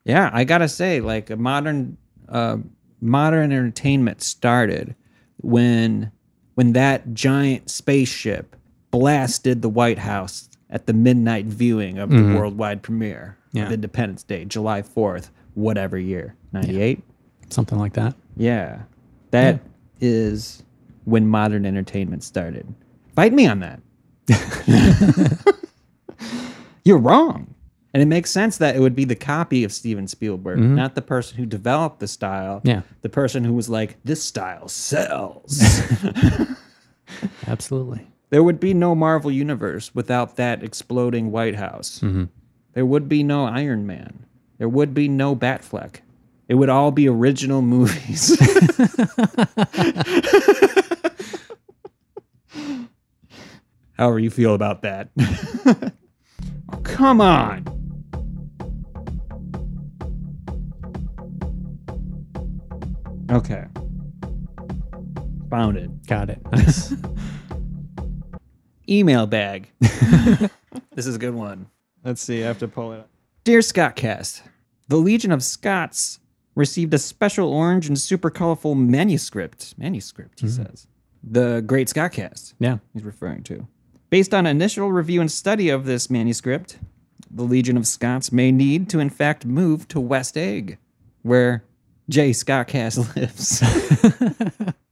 yeah 0.04 0.30
I 0.32 0.44
gotta 0.44 0.68
say 0.68 1.00
like 1.00 1.30
a 1.30 1.36
modern 1.36 1.96
uh, 2.28 2.58
modern 3.00 3.52
entertainment 3.52 4.22
started 4.22 4.94
when 5.42 6.10
when 6.54 6.72
that 6.72 7.12
giant 7.14 7.70
spaceship 7.70 8.56
blasted 8.90 9.62
the 9.62 9.68
White 9.68 9.98
House 9.98 10.48
at 10.70 10.86
the 10.86 10.92
midnight 10.92 11.44
viewing 11.46 11.98
of 11.98 12.10
the 12.10 12.22
worldwide 12.34 12.82
premiere 12.82 13.36
Yeah. 13.52 13.66
of 13.66 13.72
Independence 13.72 14.22
Day, 14.22 14.44
July 14.46 14.82
4th, 14.82 15.30
whatever 15.54 15.98
year, 15.98 16.34
98? 16.52 17.02
Something 17.50 17.78
like 17.78 17.92
that. 17.92 18.14
Yeah. 18.36 18.80
that 19.30 19.60
is 20.00 20.62
when 21.04 21.28
modern 21.28 21.64
entertainment 21.66 22.24
started. 22.24 22.66
Fight 23.14 23.32
me 23.32 23.46
on 23.46 23.60
that. 23.60 23.80
You're 26.84 26.98
wrong. 26.98 27.54
And 27.96 28.02
it 28.02 28.06
makes 28.08 28.30
sense 28.30 28.58
that 28.58 28.76
it 28.76 28.80
would 28.80 28.94
be 28.94 29.06
the 29.06 29.14
copy 29.14 29.64
of 29.64 29.72
Steven 29.72 30.06
Spielberg, 30.06 30.58
mm-hmm. 30.58 30.74
not 30.74 30.94
the 30.94 31.00
person 31.00 31.38
who 31.38 31.46
developed 31.46 31.98
the 31.98 32.06
style. 32.06 32.60
Yeah. 32.62 32.82
The 33.00 33.08
person 33.08 33.42
who 33.42 33.54
was 33.54 33.70
like, 33.70 33.96
this 34.04 34.22
style 34.22 34.68
sells. 34.68 35.62
Absolutely. 37.46 38.06
there 38.28 38.42
would 38.42 38.60
be 38.60 38.74
no 38.74 38.94
Marvel 38.94 39.30
Universe 39.30 39.94
without 39.94 40.36
that 40.36 40.62
exploding 40.62 41.32
White 41.32 41.54
House. 41.54 42.00
Mm-hmm. 42.00 42.24
There 42.74 42.84
would 42.84 43.08
be 43.08 43.22
no 43.22 43.46
Iron 43.46 43.86
Man. 43.86 44.26
There 44.58 44.68
would 44.68 44.92
be 44.92 45.08
no 45.08 45.34
Batfleck. 45.34 46.00
It 46.48 46.56
would 46.56 46.68
all 46.68 46.90
be 46.90 47.08
original 47.08 47.62
movies. 47.62 48.38
However 53.96 54.18
you 54.18 54.28
feel 54.28 54.52
about 54.52 54.82
that. 54.82 55.08
oh, 56.70 56.80
come 56.82 57.22
on. 57.22 57.75
Okay. 63.36 63.66
Found 65.50 65.76
it. 65.76 66.06
Got 66.06 66.30
it. 66.30 66.40
Nice. 66.50 66.94
email 68.88 69.26
bag. 69.26 69.68
this 69.80 71.06
is 71.06 71.16
a 71.16 71.18
good 71.18 71.34
one. 71.34 71.66
Let's 72.02 72.22
see. 72.22 72.42
I 72.42 72.46
have 72.46 72.58
to 72.60 72.68
pull 72.68 72.92
it 72.92 73.00
up. 73.00 73.10
Dear 73.44 73.58
Scottcast, 73.58 74.40
the 74.88 74.96
Legion 74.96 75.32
of 75.32 75.42
Scots 75.42 76.18
received 76.54 76.94
a 76.94 76.98
special 76.98 77.52
orange 77.52 77.88
and 77.88 77.98
super 77.98 78.30
colorful 78.30 78.74
manuscript. 78.74 79.74
Manuscript, 79.76 80.40
he 80.40 80.46
mm-hmm. 80.46 80.64
says. 80.64 80.86
The 81.22 81.60
Great 81.60 81.88
Scottcast, 81.88 82.54
yeah. 82.58 82.78
he's 82.94 83.04
referring 83.04 83.42
to. 83.44 83.68
Based 84.08 84.32
on 84.32 84.46
initial 84.46 84.90
review 84.90 85.20
and 85.20 85.30
study 85.30 85.68
of 85.68 85.84
this 85.84 86.08
manuscript, 86.08 86.78
the 87.30 87.42
Legion 87.42 87.76
of 87.76 87.86
Scots 87.86 88.32
may 88.32 88.50
need 88.50 88.88
to, 88.88 88.98
in 88.98 89.10
fact, 89.10 89.44
move 89.44 89.86
to 89.88 90.00
West 90.00 90.38
Egg, 90.38 90.78
where 91.20 91.64
J. 92.08 92.30
Scottcast 92.30 93.16
lives. 93.16 94.72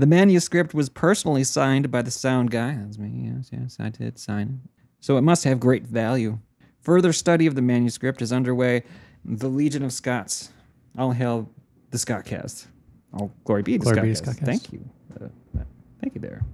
The 0.00 0.06
manuscript 0.06 0.72
was 0.72 0.88
personally 0.88 1.44
signed 1.44 1.90
by 1.90 2.02
the 2.02 2.10
sound 2.10 2.50
guy. 2.50 2.74
That's 2.80 2.96
me. 2.96 3.32
Yes, 3.34 3.50
yes, 3.52 3.76
I 3.80 3.90
did 3.90 4.18
sign 4.18 4.60
it. 4.64 4.70
So 5.00 5.18
it 5.18 5.22
must 5.22 5.44
have 5.44 5.58
great 5.58 5.84
value. 5.84 6.38
Further 6.80 7.12
study 7.12 7.46
of 7.46 7.54
the 7.54 7.62
manuscript 7.62 8.22
is 8.22 8.32
underway. 8.32 8.84
The 9.24 9.48
Legion 9.48 9.82
of 9.82 9.92
Scots. 9.92 10.50
All 10.96 11.10
hail 11.10 11.50
the 11.90 11.98
Scottcast. 11.98 12.66
All 13.12 13.30
glory 13.44 13.62
be 13.62 13.78
to 13.78 13.84
Glory 13.84 14.12
Scottcast. 14.12 14.22
Scottcast. 14.22 14.46
Thank 14.46 14.72
you. 14.72 14.88
Uh, 15.20 15.26
thank 16.00 16.14
you 16.14 16.20
there. 16.20 16.44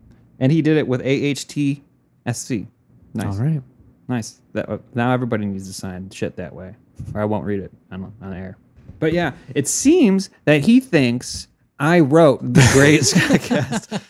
And 0.40 0.50
he 0.50 0.62
did 0.62 0.76
it 0.76 0.88
with 0.88 1.02
AHTSC. 1.02 2.66
Nice. 3.14 3.38
All 3.38 3.44
right. 3.44 3.62
Nice. 4.08 4.40
That 4.54 4.68
uh, 4.68 4.78
now 4.94 5.12
everybody 5.12 5.46
needs 5.46 5.68
to 5.68 5.74
sign 5.74 6.10
shit 6.10 6.36
that 6.36 6.54
way, 6.54 6.74
or 7.14 7.20
I 7.20 7.24
won't 7.24 7.44
read 7.44 7.60
it 7.60 7.72
on 7.92 8.12
on 8.20 8.32
air. 8.32 8.56
But 8.98 9.12
yeah, 9.12 9.32
it 9.54 9.68
seems 9.68 10.30
that 10.44 10.62
he 10.62 10.80
thinks 10.80 11.48
I 11.78 12.00
wrote 12.00 12.40
the 12.42 12.68
Great 12.72 13.02
Scottcast. 13.02 14.00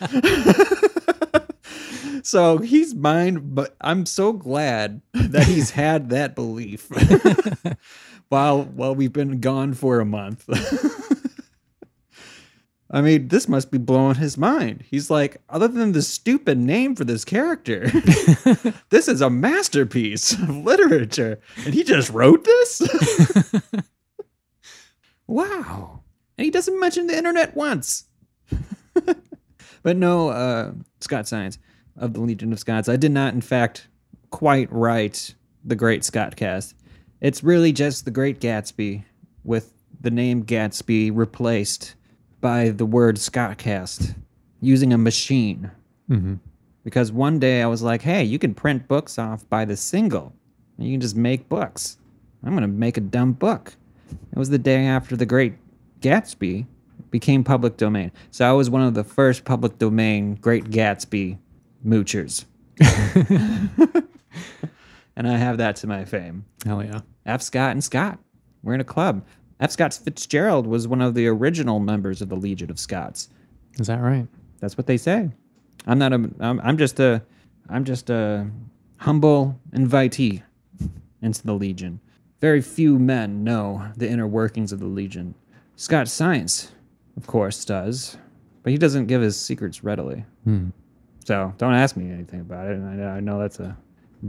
so 2.23 2.59
he's 2.59 2.95
mine, 2.95 3.55
but 3.55 3.77
I'm 3.81 4.07
so 4.07 4.33
glad 4.33 5.03
that 5.13 5.47
he's 5.47 5.71
had 5.71 6.11
that 6.11 6.35
belief 6.35 6.89
while 8.29 8.65
while 8.65 8.95
we've 8.95 9.13
been 9.13 9.41
gone 9.41 9.75
for 9.75 10.01
a 10.01 10.05
month. 10.05 10.49
I 12.89 13.01
mean, 13.01 13.29
this 13.29 13.49
must 13.49 13.73
be 13.73 13.79
blowing 13.79 14.15
his 14.15 14.39
mind. 14.39 14.85
He's 14.89 15.11
like, 15.11 15.39
other 15.49 15.67
than 15.67 15.91
the 15.91 16.03
stupid 16.03 16.57
name 16.57 16.95
for 16.95 17.03
this 17.03 17.25
character, 17.25 17.91
this 18.91 19.09
is 19.09 19.21
a 19.21 19.29
masterpiece 19.29 20.33
of 20.33 20.49
literature. 20.49 21.41
And 21.65 21.75
he 21.75 21.83
just 21.83 22.11
wrote 22.11 22.45
this? 22.45 22.83
Wow. 25.27 26.03
And 26.39 26.45
he 26.45 26.51
doesn't 26.51 26.79
mention 26.79 27.07
the 27.07 27.17
internet 27.17 27.57
once. 27.57 28.05
but 29.83 29.97
no, 29.97 30.29
uh, 30.29 30.73
Scott 31.01 31.27
Science 31.27 31.59
of 31.97 32.13
the 32.13 32.21
Legion 32.21 32.53
of 32.53 32.59
Scots. 32.59 32.89
I 32.89 32.97
did 32.97 33.13
not, 33.13 33.35
in 33.35 33.41
fact, 33.41 33.89
quite 34.31 34.71
write 34.73 35.35
the 35.65 35.77
Great 35.77 36.05
Scott 36.05 36.37
cast. 36.37 36.75
It's 37.21 37.43
really 37.43 37.73
just 37.73 38.05
the 38.05 38.11
Great 38.11 38.41
Gatsby 38.41 39.05
with 39.45 39.73
the 40.01 40.11
name 40.11 40.45
Gatsby 40.45 41.11
replaced 41.15 41.95
by 42.41 42.71
the 42.71 42.87
word 42.87 43.17
Scottcast 43.17 44.15
using 44.61 44.93
a 44.93 44.99
machine. 44.99 45.71
Mm-hmm. 46.11 46.35
Because 46.85 47.11
one 47.11 47.39
day 47.39 47.63
I 47.63 47.67
was 47.67 47.83
like, 47.83 48.03
hey, 48.03 48.23
you 48.23 48.39
can 48.39 48.55
print 48.55 48.87
books 48.87 49.19
off 49.19 49.49
by 49.49 49.65
the 49.65 49.77
single. 49.77 50.33
And 50.77 50.87
you 50.87 50.93
can 50.93 51.01
just 51.01 51.17
make 51.17 51.49
books. 51.49 51.97
I'm 52.45 52.51
going 52.51 52.63
to 52.63 52.69
make 52.69 52.97
a 52.97 53.01
dumb 53.01 53.33
book. 53.33 53.73
It 54.11 54.39
was 54.39 54.51
the 54.51 54.59
day 54.59 54.87
after 54.87 55.17
the 55.17 55.27
Great 55.27 55.55
Gatsby 56.01 56.67
became 57.11 57.45
public 57.45 57.77
domain. 57.77 58.13
So 58.31 58.49
I 58.49 58.53
was 58.53 58.69
one 58.69 58.83
of 58.83 58.95
the 58.95 59.05
first 59.05 59.45
public 59.45 59.79
domain 59.79 60.35
Great 60.37 60.65
Gatsby 60.65 61.39
moochers. 61.85 62.45
and 65.17 65.27
I 65.27 65.37
have 65.37 65.59
that 65.59 65.77
to 65.77 65.87
my 65.87 66.05
fame. 66.05 66.45
Hell 66.65 66.85
yeah. 66.85 67.01
F. 67.25 67.43
Scott 67.43 67.73
and 67.73 67.83
Scott. 67.83 68.19
We're 68.63 68.75
in 68.75 68.81
a 68.81 68.85
club. 68.85 69.25
F. 69.61 69.71
Scott 69.71 69.95
Fitzgerald 69.95 70.67
was 70.67 70.87
one 70.87 71.01
of 71.01 71.15
the 71.15 71.27
original 71.27 71.81
members 71.81 72.21
of 72.21 72.29
the 72.29 72.37
Legion 72.37 72.71
of 72.71 72.79
Scots. 72.79 73.31
Is 73.79 73.87
that 73.87 74.01
right? 74.01 74.27
That's 74.61 74.77
what 74.77 74.87
they 74.87 74.97
say. 74.97 75.31
I'm 75.87 75.99
not 75.99 76.13
a. 76.13 76.31
I'm, 76.41 76.61
I'm 76.61 76.77
just 76.77 77.01
a. 77.01 77.23
I'm 77.69 77.85
just 77.85 78.11
a 78.11 78.49
humble 78.99 79.59
invitee 79.73 80.43
into 81.23 81.43
the 81.47 81.55
Legion. 81.55 82.01
Very 82.41 82.61
few 82.61 82.99
men 82.99 83.45
know 83.45 83.91
the 83.97 84.09
inner 84.09 84.27
workings 84.27 84.73
of 84.73 84.79
the 84.79 84.87
Legion. 84.87 85.35
Scott 85.77 86.09
Science, 86.09 86.73
of 87.17 87.27
course, 87.27 87.65
does, 87.65 88.17
but 88.63 88.73
he 88.73 88.79
doesn't 88.79 89.07
give 89.07 89.23
his 89.23 89.39
secrets 89.39 89.83
readily. 89.83 90.25
Hmm. 90.45 90.69
So 91.25 91.53
don't 91.59 91.75
ask 91.75 91.97
me 91.97 92.11
anything 92.11 92.41
about 92.41 92.67
it. 92.67 92.81
I, 92.81 93.17
I 93.17 93.21
know 93.21 93.39
that's 93.39 93.59
a 93.59 93.77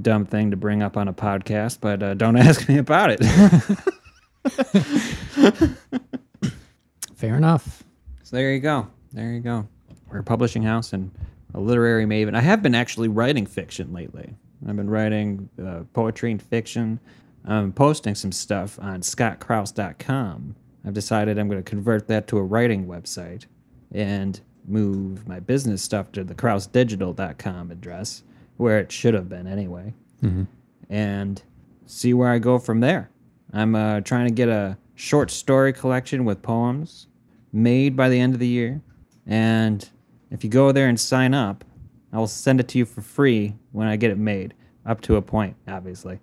dumb 0.01 0.25
thing 0.25 0.51
to 0.51 0.57
bring 0.57 0.81
up 0.81 0.97
on 0.97 1.07
a 1.07 1.13
podcast, 1.13 1.79
but 1.81 2.01
uh, 2.01 2.13
don't 2.13 2.37
ask 2.37 2.67
me 2.67 2.77
about 2.77 3.11
it. 3.11 3.23
Fair 7.15 7.35
enough. 7.35 7.83
So 8.23 8.35
there 8.35 8.53
you 8.53 8.59
go. 8.59 8.87
There 9.11 9.31
you 9.31 9.41
go. 9.41 9.67
We're 10.09 10.19
a 10.19 10.23
publishing 10.23 10.63
house 10.63 10.93
and 10.93 11.11
a 11.53 11.59
literary 11.59 12.05
maven. 12.05 12.35
I 12.35 12.41
have 12.41 12.61
been 12.61 12.75
actually 12.75 13.09
writing 13.09 13.45
fiction 13.45 13.93
lately. 13.93 14.33
I've 14.67 14.75
been 14.75 14.89
writing 14.89 15.49
uh, 15.63 15.81
poetry 15.93 16.31
and 16.31 16.41
fiction. 16.41 16.99
I'm 17.47 17.71
posting 17.71 18.13
some 18.13 18.31
stuff 18.31 18.77
on 18.79 19.01
scottkraus.com. 19.01 20.55
I've 20.85 20.93
decided 20.93 21.39
I'm 21.39 21.47
going 21.49 21.63
to 21.63 21.69
convert 21.69 22.07
that 22.07 22.27
to 22.27 22.37
a 22.37 22.43
writing 22.43 22.85
website 22.85 23.45
and 23.93 24.39
move 24.67 25.27
my 25.27 25.39
business 25.39 25.81
stuff 25.81 26.11
to 26.11 26.23
the 26.23 26.35
krausdigital.com 26.35 27.71
address, 27.71 28.23
where 28.57 28.79
it 28.79 28.91
should 28.91 29.13
have 29.13 29.29
been 29.29 29.47
anyway, 29.47 29.93
and 30.89 31.41
see 31.85 32.13
where 32.13 32.29
I 32.29 32.39
go 32.39 32.59
from 32.59 32.81
there. 32.81 33.09
I'm 33.53 33.75
uh, 33.75 34.01
trying 34.01 34.27
to 34.27 34.33
get 34.33 34.49
a 34.49 34.77
short 34.95 35.31
story 35.31 35.71
collection 35.71 36.25
with 36.25 36.41
poems 36.41 37.07
made 37.53 37.95
by 37.95 38.09
the 38.09 38.19
end 38.19 38.33
of 38.33 38.39
the 38.41 38.47
year. 38.47 38.81
And 39.25 39.87
if 40.31 40.43
you 40.43 40.49
go 40.49 40.73
there 40.73 40.89
and 40.89 40.99
sign 40.99 41.33
up, 41.33 41.63
I 42.11 42.17
will 42.17 42.27
send 42.27 42.59
it 42.59 42.67
to 42.69 42.77
you 42.77 42.85
for 42.85 43.01
free 43.01 43.55
when 43.71 43.87
I 43.87 43.95
get 43.95 44.11
it 44.11 44.17
made, 44.17 44.53
up 44.87 45.01
to 45.01 45.17
a 45.17 45.21
point, 45.21 45.55
obviously. 45.67 46.19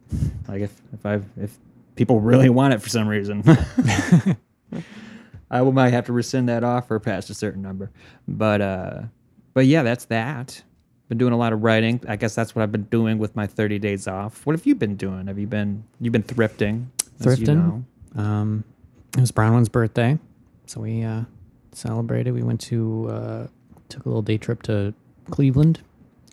Like 0.49 0.63
if 0.63 0.73
if 0.93 1.07
I 1.07 1.21
if 1.41 1.57
people 1.95 2.21
really 2.21 2.49
want 2.49 2.75
it 2.75 2.83
for 2.83 2.89
some 2.89 3.07
reason, 3.07 3.45
I 5.51 5.63
will 5.63 5.73
might 5.73 5.91
have 5.91 6.07
to 6.07 6.13
rescind 6.13 6.49
that 6.49 6.65
offer 6.65 6.99
past 6.99 7.31
a 7.31 7.35
certain 7.35 7.63
number. 7.63 7.91
But 8.27 8.61
uh, 8.61 9.03
but 9.53 9.67
yeah, 9.67 9.83
that's 9.83 10.07
that. 10.07 10.63
Been 11.09 11.19
doing 11.19 11.35
a 11.35 11.37
lot 11.37 11.53
of 11.53 11.63
writing. 11.63 12.01
I 12.09 12.17
guess 12.17 12.35
that's 12.35 12.57
what 12.57 12.63
I've 12.63 12.73
been 12.73 12.85
doing 12.85 13.19
with 13.19 13.37
my 13.37 13.47
30 13.47 13.79
days 13.79 14.09
off. 14.09 14.47
What 14.47 14.57
have 14.57 14.65
you 14.65 14.75
been 14.75 14.97
doing? 14.97 15.27
Have 15.27 15.39
you 15.39 15.47
been 15.47 15.85
you've 16.01 16.13
been 16.13 16.23
thrifting? 16.23 16.87
as 17.21 17.39
you 17.39 17.47
Thrifting? 17.47 17.85
know. 18.17 18.23
Um, 18.23 18.65
it 19.17 19.21
was 19.21 19.31
Bronwyn's 19.31 19.69
birthday, 19.69 20.19
so 20.67 20.81
we 20.81 21.03
uh, 21.03 21.23
celebrated. 21.73 22.33
We 22.33 22.43
went 22.43 22.61
to 22.63 23.09
uh, 23.11 23.47
took 23.91 24.07
a 24.07 24.09
little 24.09 24.23
day 24.23 24.39
trip 24.39 24.63
to 24.63 24.95
Cleveland. 25.31 25.83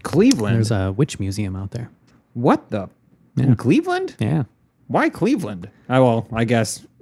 Cleveland. 0.04 0.56
There's 0.56 0.72
a 0.72 0.92
witch 0.94 1.20
museum 1.20 1.56
out 1.56 1.72
there. 1.72 1.92
What 2.34 2.70
the? 2.70 2.90
Yeah. 3.36 3.46
In 3.46 3.56
Cleveland? 3.56 4.16
Yeah, 4.20 4.44
Why 4.88 5.10
Cleveland? 5.10 5.70
Oh, 5.90 6.04
well, 6.04 6.28
I 6.34 6.44
guess. 6.46 6.86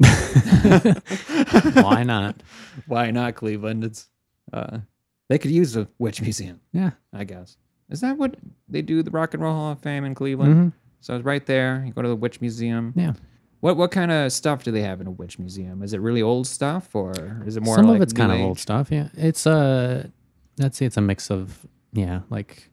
why 1.74 2.04
not? 2.04 2.42
Why 2.88 3.12
not 3.12 3.36
Cleveland? 3.36 3.84
It's 3.84 4.08
uh, 4.54 4.80
they 5.28 5.38
could 5.38 5.52
use 5.52 5.76
a 5.76 5.88
witch 6.00 6.22
museum, 6.22 6.60
Yeah, 6.72 6.92
I 7.13 7.24
guess. 7.24 7.58
Is 7.89 8.02
that 8.02 8.18
what 8.18 8.36
they 8.68 8.82
do? 8.82 9.02
The 9.02 9.12
Rock 9.12 9.34
and 9.34 9.42
Roll 9.42 9.54
Hall 9.54 9.72
of 9.72 9.80
Fame 9.80 10.06
in 10.06 10.13
Cleveland. 10.15 10.56
Mhm. 10.56 10.74
So 11.02 11.15
it's 11.15 11.26
right 11.26 11.46
there. 11.46 11.84
You 11.86 11.94
go 11.94 12.02
to 12.02 12.08
the 12.08 12.15
witch 12.15 12.42
museum. 12.42 12.94
yeah. 12.96 13.13
What 13.62 13.76
what 13.76 13.92
kind 13.92 14.10
of 14.12 14.32
stuff 14.32 14.63
do 14.63 14.72
they 14.72 14.84
have 14.84 15.02
in 15.02 15.08
a 15.08 15.12
witch 15.12 15.38
museum? 15.38 15.84
Is 15.84 15.94
it 15.94 16.00
really 16.00 16.22
old 16.22 16.48
stuff, 16.48 16.96
or 16.96 17.12
is 17.46 17.58
it 17.58 17.63
more? 17.63 17.76
Some 17.76 17.88
like 17.88 17.98
of 17.98 18.04
it's 18.04 18.13
kind 18.13 18.32
of 18.32 18.39
old 18.39 18.58
stuff. 18.58 18.89
Yeah, 18.89 19.10
it's 19.15 19.46
uh, 19.46 20.08
I'd 20.62 20.74
say 20.76 20.86
it's 20.86 20.96
a 20.96 21.02
mix 21.02 21.30
of 21.30 21.65
yeah, 21.92 22.22
like 22.30 22.69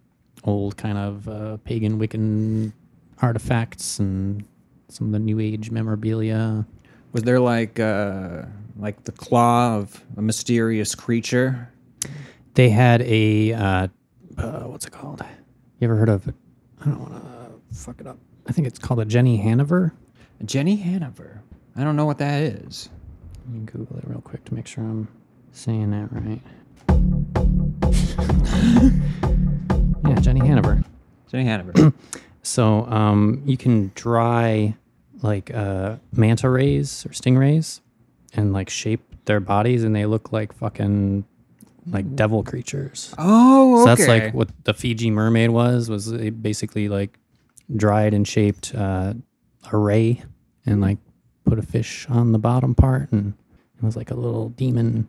old 0.47 0.77
kind 0.77 0.97
of 0.97 1.29
uh, 1.29 1.57
pagan 1.59 1.99
Wiccan 1.99 2.73
artifacts 3.21 3.99
and 3.99 4.45
some 4.89 5.09
of 5.09 5.13
the 5.13 5.19
New 5.19 5.41
Age 5.41 5.71
memorabilia. 5.71 6.67
Was 7.13 7.25
there 7.25 7.41
like 7.41 7.81
uh, 7.81 8.43
like 8.79 9.05
the 9.05 9.13
claw 9.13 9.77
of 9.77 10.05
a 10.17 10.23
mysterious 10.23 10.95
creature? 10.95 11.71
They 12.55 12.71
had 12.71 13.03
a 13.03 13.53
uh, 13.53 13.89
uh, 14.39 14.61
what's 14.61 14.87
it 14.87 14.93
called? 14.93 15.23
You 15.81 15.87
ever 15.87 15.97
heard 15.97 16.09
of? 16.09 16.29
I 16.81 16.85
don't 16.85 17.01
want 17.01 17.13
to 17.15 17.77
fuck 17.77 18.01
it 18.01 18.07
up. 18.07 18.19
I 18.47 18.53
think 18.53 18.67
it's 18.67 18.79
called 18.79 19.01
a 19.01 19.05
Jenny 19.05 19.39
Haniver. 19.39 19.93
Jenny 20.45 20.77
Haniver. 20.79 21.41
I 21.75 21.85
don't 21.85 21.97
know 21.97 22.07
what 22.07 22.19
that 22.19 22.43
is. 22.43 22.89
Let 23.45 23.55
me 23.55 23.61
Google 23.67 23.99
it 23.99 24.05
real 24.07 24.21
quick 24.21 24.45
to 24.47 24.55
make 24.55 24.67
sure 24.67 24.85
I'm 24.85 25.09
saying 25.53 25.91
that 25.91 26.09
right. 26.13 26.41
yeah, 30.09 30.21
Jenny 30.21 30.40
Haniver. 30.40 30.85
Jenny 31.31 31.45
Haniver. 31.45 31.92
So 32.42 32.87
um, 32.87 33.42
you 33.45 33.57
can 33.57 33.90
dry 33.97 34.77
like 35.21 35.53
uh, 35.53 35.97
manta 36.12 36.49
rays 36.49 37.05
or 37.05 37.09
stingrays 37.09 37.81
and 38.35 38.53
like 38.53 38.71
shape 38.71 39.03
their 39.25 39.40
bodies, 39.40 39.83
and 39.83 39.97
they 39.97 40.07
look 40.07 40.31
like 40.31 40.53
fucking 40.53 41.25
like 41.90 42.14
devil 42.14 42.45
creatures. 42.45 43.12
oh, 43.19 43.83
okay. 43.83 43.83
So 43.83 43.97
that's 43.97 44.09
like 44.09 44.33
what 44.33 44.51
the 44.62 44.75
Fiji 44.75 45.11
mermaid 45.11 45.51
was. 45.51 45.90
Was 45.90 46.09
they 46.09 46.31
basically 46.31 46.88
like 46.88 47.19
dried 47.75 48.14
and 48.14 48.29
shaped 48.29 48.73
uh, 48.77 49.14
a 49.73 49.77
ray 49.77 50.23
and 50.64 50.81
like 50.81 50.99
put 51.45 51.59
a 51.59 51.62
fish 51.62 52.07
on 52.09 52.31
the 52.31 52.38
bottom 52.38 52.77
part, 52.77 53.11
and 53.11 53.35
it 53.77 53.83
was 53.85 53.97
like 53.97 54.12
a 54.12 54.16
little 54.16 54.51
demon 54.51 55.09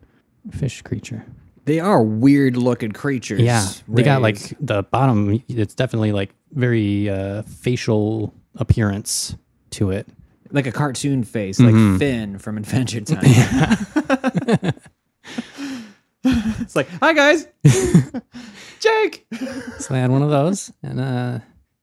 fish 0.50 0.82
creature. 0.82 1.24
They 1.68 1.80
are 1.80 2.02
weird 2.02 2.56
looking 2.56 2.92
creatures. 2.92 3.40
Yeah, 3.42 3.66
they 3.88 4.02
got 4.02 4.22
rays. 4.22 4.50
like 4.50 4.58
the 4.58 4.82
bottom. 4.84 5.42
It's 5.48 5.74
definitely 5.74 6.12
like 6.12 6.30
very 6.52 7.10
uh, 7.10 7.42
facial 7.42 8.32
appearance 8.56 9.36
to 9.72 9.90
it. 9.90 10.06
like 10.50 10.66
a 10.66 10.72
cartoon 10.72 11.24
face, 11.24 11.60
Mhm. 11.60 11.90
like 11.92 11.98
Finn 11.98 12.38
from 12.38 12.56
Adventure 12.56 13.00
Time. 13.02 14.72
it's 16.24 16.74
like, 16.76 16.88
hi 17.00 17.12
guys, 17.12 17.46
Jake. 18.80 19.26
So 19.78 19.92
they 19.94 20.00
had 20.00 20.10
one 20.10 20.22
of 20.22 20.30
those, 20.30 20.72
and 20.82 21.00
uh, 21.00 21.38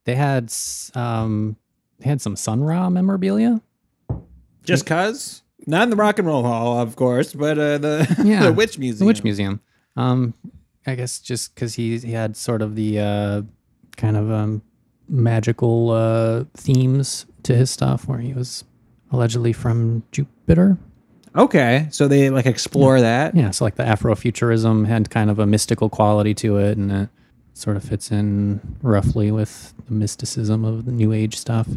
they 0.05 0.15
had 0.15 0.45
s- 0.45 0.91
um, 0.95 1.55
they 1.99 2.09
had 2.09 2.21
some 2.21 2.35
Sun 2.35 2.63
Ra 2.63 2.89
memorabilia. 2.89 3.61
Just 4.63 4.85
cause, 4.87 5.43
not 5.67 5.83
in 5.83 5.89
the 5.91 5.95
Rock 5.95 6.17
and 6.19 6.27
Roll 6.27 6.41
Hall, 6.43 6.79
of 6.79 6.95
course, 6.95 7.33
but 7.33 7.57
uh, 7.59 7.77
the 7.77 8.21
Yeah, 8.25 8.43
the 8.47 8.53
Witch 8.53 8.77
Museum. 8.79 8.99
The 8.99 9.05
Witch 9.05 9.23
Museum. 9.23 9.61
Um, 9.95 10.33
I 10.87 10.95
guess 10.95 11.19
just 11.19 11.55
because 11.55 11.75
he 11.75 11.97
he 11.97 12.11
had 12.11 12.35
sort 12.37 12.61
of 12.61 12.75
the 12.75 12.99
uh, 12.99 13.41
kind 13.97 14.17
of 14.17 14.31
um, 14.31 14.61
magical 15.09 15.91
uh, 15.91 16.43
themes 16.55 17.25
to 17.43 17.55
his 17.55 17.71
stuff, 17.71 18.07
where 18.07 18.19
he 18.19 18.33
was 18.33 18.63
allegedly 19.11 19.53
from 19.53 20.03
Jupiter. 20.11 20.77
Okay, 21.35 21.87
so 21.91 22.07
they 22.07 22.29
like 22.29 22.45
explore 22.45 23.01
that. 23.01 23.35
Yeah, 23.35 23.51
so 23.51 23.65
like 23.65 23.75
the 23.75 23.83
Afrofuturism 23.83 24.87
had 24.87 25.09
kind 25.09 25.29
of 25.29 25.39
a 25.39 25.45
mystical 25.45 25.89
quality 25.89 26.33
to 26.35 26.57
it, 26.57 26.77
and 26.77 26.91
it 26.91 27.09
sort 27.53 27.77
of 27.77 27.83
fits 27.83 28.11
in 28.11 28.77
roughly 28.81 29.31
with 29.31 29.73
the 29.87 29.93
mysticism 29.93 30.63
of 30.63 30.85
the 30.85 30.91
New 30.91 31.11
Age 31.13 31.37
stuff. 31.37 31.67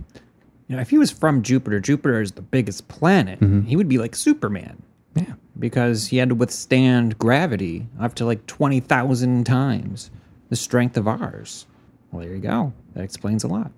You 0.68 0.76
know, 0.76 0.83
if 0.83 0.90
he 0.90 0.98
was 0.98 1.11
from 1.11 1.42
Jupiter, 1.42 1.81
Jupiter 1.81 2.20
is 2.20 2.33
the 2.33 2.42
biggest 2.42 2.88
planet. 2.88 3.42
He 3.66 3.74
would 3.74 3.88
be 3.88 3.96
like 3.98 4.14
Superman 4.14 4.83
Yeah, 5.14 5.33
because 5.59 6.09
he 6.09 6.18
had 6.18 6.29
to 6.29 6.35
withstand 6.35 7.18
gravity 7.18 7.87
up 8.01 8.14
to 8.14 8.25
like 8.25 8.47
twenty 8.47 8.81
thousand 8.81 9.44
times 9.44 10.11
the 10.49 10.57
strength 10.57 10.97
of 10.97 11.07
ours. 11.09 11.66
Well, 12.11 12.23
there 12.25 12.35
you 12.35 12.40
go. 12.40 12.73
That 12.94 13.05
explains 13.05 13.44
a 13.44 13.49
lot. 13.49 13.71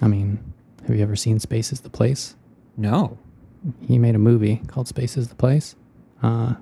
I 0.00 0.08
mean, 0.08 0.38
have 0.86 0.96
you 0.96 1.02
ever 1.02 1.16
seen 1.16 1.38
Space 1.38 1.72
is 1.72 1.80
the 1.82 1.90
Place? 1.90 2.34
No. 2.76 3.18
he 3.86 3.98
made 3.98 4.14
a 4.14 4.18
movie 4.18 4.62
called 4.66 4.88
Space 4.88 5.16
is 5.16 5.28
the 5.28 5.34
Place. 5.34 5.76
Uh, 6.22 6.54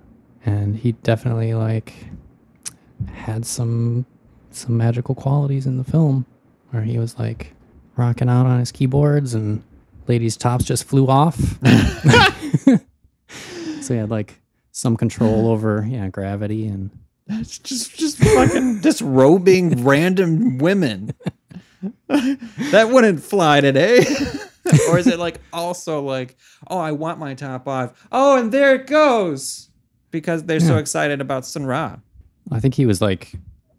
and 0.45 0.77
he 0.77 0.93
definitely 0.93 1.55
like 1.55 1.95
had 3.13 3.47
some 3.47 4.07
some 4.51 4.77
magical 4.77 5.15
qualities 5.15 5.67
in 5.67 5.79
the 5.79 5.85
film 5.85 6.27
where 6.71 6.83
he 6.83 6.99
was 6.99 7.19
like 7.19 7.55
rocking 7.97 8.29
out 8.29 8.47
on 8.47 8.59
his 8.59 8.73
keyboards 8.73 9.35
and 9.35 9.63
ladies' 10.09 10.37
tops 10.37 10.65
just 10.65 10.85
flew 10.85 11.07
off. 11.07 11.39
so 13.91 13.95
he 13.95 13.99
had 14.01 14.09
like 14.09 14.41
some 14.71 14.97
control 14.97 15.49
over 15.51 15.85
yeah, 15.89 16.09
gravity 16.09 16.69
and 16.69 16.91
that's 17.27 17.59
just 17.59 17.97
just 17.99 18.19
fucking 18.19 18.81
disrobing 18.83 19.83
random 19.85 20.59
women. 20.59 21.13
that 22.07 22.89
wouldn't 22.93 23.21
fly 23.21 23.61
today. 23.61 24.05
or 24.89 24.99
is 24.99 25.09
it 25.09 25.19
like 25.19 25.41
also 25.53 26.03
like, 26.03 26.37
oh, 26.69 26.79
I 26.79 26.93
want 26.93 27.19
my 27.19 27.35
top 27.35 27.67
off. 27.67 28.07
Oh, 28.13 28.39
and 28.39 28.53
there 28.53 28.77
it 28.77 28.87
goes. 28.87 29.71
Because 30.13 30.45
they're 30.45 30.61
so 30.61 30.77
excited 30.79 31.21
about 31.21 31.45
Sun 31.47 31.67
Ra. 31.67 31.97
I 32.53 32.61
think 32.61 32.75
he 32.75 32.87
was 32.87 33.01
like 33.01 33.33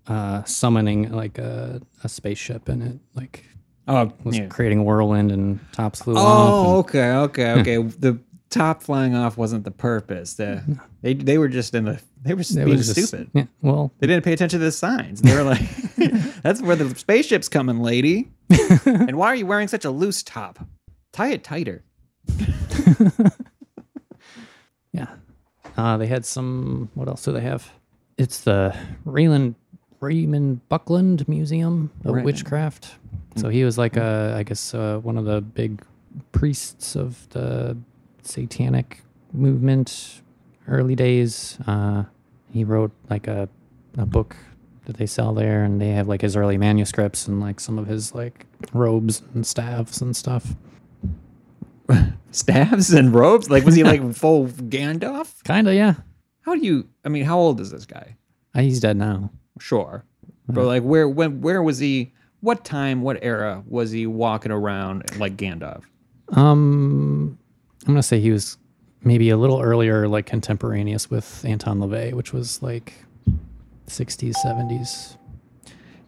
uh, 0.08 0.43
summoning 0.43 1.12
like 1.12 1.38
a, 1.38 1.82
a 2.04 2.10
spaceship 2.10 2.67
and 2.67 2.84
it 2.84 3.00
like 3.15 3.45
Oh, 3.88 4.12
was 4.24 4.38
yeah. 4.38 4.47
creating 4.47 4.80
a 4.80 4.84
whirlwind 4.84 5.32
and 5.32 5.60
tops 5.74 6.02
flew 6.02 6.15
off. 6.15 6.67
Oh, 6.67 6.78
okay, 6.80 7.12
okay, 7.12 7.52
okay. 7.60 7.78
the 7.78 8.19
top 8.52 8.84
flying 8.84 9.16
off 9.16 9.36
wasn't 9.38 9.64
the 9.64 9.72
purpose. 9.72 10.36
The, 10.36 10.62
they 11.02 11.16
they 11.16 11.38
were 11.40 11.48
just 11.48 11.74
in 11.74 11.86
the 11.86 12.00
they 12.22 12.36
were 12.36 12.44
and 12.48 12.66
being 12.66 12.78
just- 12.78 12.92
stupid. 13.08 13.32
Yeah, 13.34 13.46
well, 13.64 13.92
They 14.00 14.06
didn't 14.06 14.24
pay 14.24 14.34
attention 14.34 14.60
to 14.60 14.66
the 14.66 14.72
signs. 14.72 15.22
They 15.22 15.34
were 15.36 15.42
like, 15.44 15.62
"That's 16.44 16.62
where 16.62 16.76
the 16.76 16.94
spaceship's 16.96 17.50
coming, 17.50 17.80
lady." 17.80 18.30
and 18.86 19.16
why 19.18 19.28
are 19.28 19.36
you 19.36 19.48
wearing 19.48 19.68
such 19.68 19.86
a 19.86 19.90
loose 19.90 20.22
top? 20.22 20.60
Tie 21.14 21.32
it 21.32 21.44
tighter. 21.44 21.84
yeah. 24.94 25.08
Uh, 25.78 25.98
they 25.98 26.08
had 26.08 26.26
some. 26.26 26.90
What 26.96 27.08
else 27.08 27.24
do 27.24 27.32
they 27.32 27.42
have? 27.42 27.70
It's 28.18 28.42
the 28.42 28.76
Raymond 29.06 29.56
Raymond 30.00 30.68
Buckland 30.70 31.28
Museum 31.28 31.92
of 32.06 32.16
Right. 32.16 32.26
Witchcraft. 32.26 32.96
So 33.38 33.48
he 33.50 33.64
was 33.64 33.78
like 33.78 33.96
a, 33.96 34.36
I 34.38 34.44
guess, 34.44 34.74
uh, 34.74 34.98
one 35.02 35.18
of 35.18 35.24
the 35.26 35.40
big 35.42 35.82
priests 36.34 36.96
of 36.98 37.30
the 37.30 37.78
satanic 38.28 39.02
movement, 39.34 40.22
early 40.68 40.96
days. 40.96 41.58
Uh, 41.68 42.04
he 42.52 42.64
wrote 42.64 42.92
like 43.10 43.28
a 43.28 43.50
a 43.98 44.06
book 44.06 44.36
that 44.86 44.98
they 44.98 45.06
sell 45.06 45.34
there, 45.34 45.64
and 45.64 45.80
they 45.82 45.90
have 45.90 46.08
like 46.08 46.22
his 46.22 46.36
early 46.36 46.58
manuscripts 46.58 47.28
and 47.28 47.40
like 47.40 47.60
some 47.60 47.78
of 47.78 47.88
his 47.88 48.14
like 48.14 48.46
robes 48.74 49.22
and 49.34 49.46
staffs 49.46 50.02
and 50.02 50.16
stuff. 50.16 50.56
Staffs 52.32 52.92
and 52.92 53.14
robes. 53.14 53.50
Like, 53.50 53.66
was 53.66 53.76
he 53.76 53.84
like 53.84 54.14
full 54.16 54.48
Gandalf? 54.48 55.44
Kinda, 55.44 55.76
yeah. 55.76 55.96
How 56.42 56.56
do 56.56 56.62
you? 56.62 56.88
I 57.04 57.10
mean, 57.10 57.26
how 57.26 57.38
old 57.38 57.60
is 57.60 57.72
this 57.72 57.86
guy? 57.86 58.16
Uh, 58.56 58.62
he's 58.62 58.80
dead 58.80 58.96
now. 58.98 59.30
Sure, 59.60 60.06
but 60.48 60.66
like, 60.66 60.84
where 60.84 61.08
when 61.10 61.42
where 61.42 61.62
was 61.62 61.80
he? 61.80 62.14
What 62.40 62.64
time? 62.66 63.02
What 63.02 63.20
era 63.22 63.64
was 63.68 63.92
he 63.92 64.08
walking 64.08 64.52
around 64.52 65.18
like 65.20 65.36
Gandalf? 65.38 65.84
Um, 66.30 67.38
I'm 67.88 67.94
gonna 67.94 68.04
say 68.04 68.20
he 68.20 68.32
was 68.32 68.58
maybe 69.04 69.30
a 69.30 69.38
little 69.38 69.60
earlier, 69.62 70.08
like 70.08 70.26
contemporaneous 70.28 71.10
with 71.10 71.44
Anton 71.46 71.80
LaVey, 71.80 72.13
which 72.13 72.34
was 72.34 72.62
like 72.62 72.94
60s, 73.88 74.36
70s. 74.46 75.17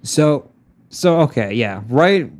So, 0.04 0.52
so 0.90 1.22
okay, 1.22 1.54
yeah, 1.54 1.82
right, 1.88 2.32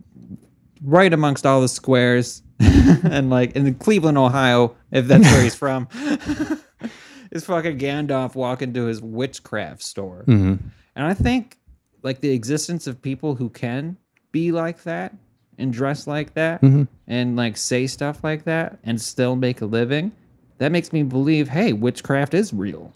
right 0.84 1.12
amongst 1.12 1.46
all 1.46 1.62
the 1.62 1.68
squares, 1.68 2.44
and 2.60 3.30
like 3.30 3.56
in 3.56 3.74
Cleveland, 3.76 4.18
Ohio, 4.18 4.76
if 4.92 5.08
that's 5.08 5.24
where 5.24 5.42
he's 5.44 5.56
from, 5.64 5.88
is 7.32 7.46
fucking 7.46 7.80
Gandalf 7.80 8.36
walking 8.36 8.74
to 8.74 8.86
his 8.86 9.02
witchcraft 9.02 9.82
store, 9.82 10.24
Mm-hmm. 10.28 10.68
and 10.96 11.06
I 11.06 11.14
think 11.14 11.58
like 12.04 12.20
the 12.22 12.32
existence 12.32 12.86
of 12.86 13.02
people 13.02 13.36
who 13.36 13.50
can 13.50 13.98
be 14.32 14.52
like 14.52 14.84
that 14.84 15.16
and 15.58 15.72
dress 15.74 16.08
like 16.08 16.34
that 16.34 16.62
Mhm. 16.62 16.88
and 17.08 17.36
like 17.36 17.58
say 17.58 17.88
stuff 17.88 18.24
like 18.24 18.44
that 18.46 18.80
and 18.84 19.00
still 19.00 19.36
make 19.36 19.62
a 19.62 19.66
living, 19.66 20.12
that 20.58 20.72
makes 20.72 20.92
me 20.94 21.04
believe, 21.04 21.50
hey, 21.50 21.74
witchcraft 21.74 22.34
is 22.34 22.54
real. 22.54 22.92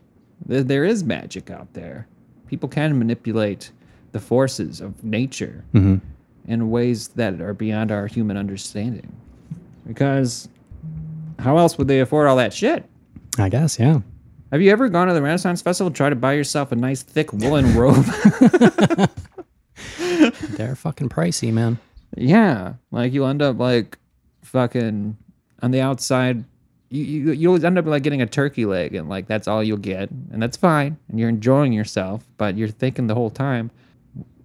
There, 0.45 0.83
is 0.85 1.03
magic 1.03 1.49
out 1.49 1.73
there. 1.73 2.07
People 2.47 2.69
can 2.69 2.97
manipulate 2.97 3.71
the 4.11 4.19
forces 4.19 4.79
of 4.81 5.03
nature 5.03 5.63
Mm-hmm. 5.73 5.95
in 6.47 6.69
ways 6.69 7.09
that 7.09 7.41
are 7.41 7.53
beyond 7.53 7.91
our 7.91 8.07
human 8.07 8.37
understanding. 8.37 9.11
Because 9.85 10.47
how 11.39 11.57
else 11.57 11.77
would 11.77 11.87
they 11.87 11.99
afford 11.99 12.27
all 12.27 12.37
that 12.37 12.53
shit? 12.53 12.85
I 13.37 13.49
guess, 13.49 13.77
yeah. 13.79 13.99
Have 14.51 14.61
you 14.61 14.71
ever 14.71 14.87
gone 14.87 15.07
to 15.07 15.13
the 15.13 15.21
Renaissance 15.21 15.61
Festival 15.61 15.87
and 15.87 15.95
try 15.95 16.09
to 16.09 16.15
buy 16.15 16.33
yourself 16.33 16.71
a 16.71 16.75
nice 16.75 17.03
thick 17.03 17.33
woolen 17.33 17.75
robe? 17.75 18.05
They're 20.51 20.75
fucking 20.75 21.09
pricey, 21.09 21.51
man. 21.53 21.77
Yeah, 22.19 22.73
like 22.91 23.13
you'll 23.13 23.27
end 23.27 23.41
up 23.41 23.59
like 23.59 23.97
fucking 24.43 25.17
on 25.61 25.71
the 25.71 25.81
outside. 25.81 26.43
You, 26.89 27.03
you 27.03 27.31
you'll 27.33 27.65
end 27.65 27.77
up 27.77 27.85
like 27.85 28.03
getting 28.03 28.21
a 28.21 28.25
turkey 28.25 28.65
leg 28.65 28.95
and 28.95 29.09
like 29.09 29.27
that's 29.27 29.45
all 29.45 29.61
you'll 29.61 29.75
get 29.75 30.09
and 30.09 30.41
that's 30.41 30.55
fine 30.55 30.95
and 31.09 31.19
you're 31.19 31.27
enjoying 31.27 31.73
yourself 31.73 32.25
but 32.37 32.55
you're 32.55 32.69
thinking 32.69 33.07
the 33.07 33.13
whole 33.13 33.29
time 33.29 33.71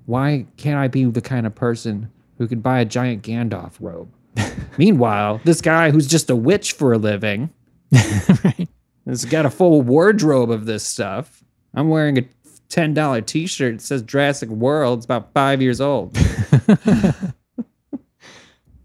why 0.06 0.44
can't 0.56 0.76
I 0.76 0.88
be 0.88 1.04
the 1.04 1.20
kind 1.20 1.46
of 1.46 1.54
person 1.54 2.10
who 2.38 2.48
could 2.48 2.60
buy 2.60 2.80
a 2.80 2.84
giant 2.84 3.22
Gandalf 3.22 3.74
robe 3.78 4.12
meanwhile 4.76 5.40
this 5.44 5.60
guy 5.60 5.92
who's 5.92 6.08
just 6.08 6.30
a 6.30 6.34
witch 6.34 6.72
for 6.72 6.92
a 6.92 6.98
living 6.98 7.50
right. 7.92 8.68
has 9.06 9.24
got 9.24 9.46
a 9.46 9.50
full 9.50 9.80
wardrobe 9.80 10.50
of 10.50 10.66
this 10.66 10.84
stuff 10.84 11.44
I'm 11.74 11.90
wearing 11.90 12.18
a 12.18 12.24
$10 12.70 13.24
t-shirt 13.24 13.74
that 13.78 13.84
says 13.84 14.02
Jurassic 14.02 14.48
World 14.48 14.98
it's 14.98 15.04
about 15.04 15.32
five 15.32 15.62
years 15.62 15.80
old 15.80 16.18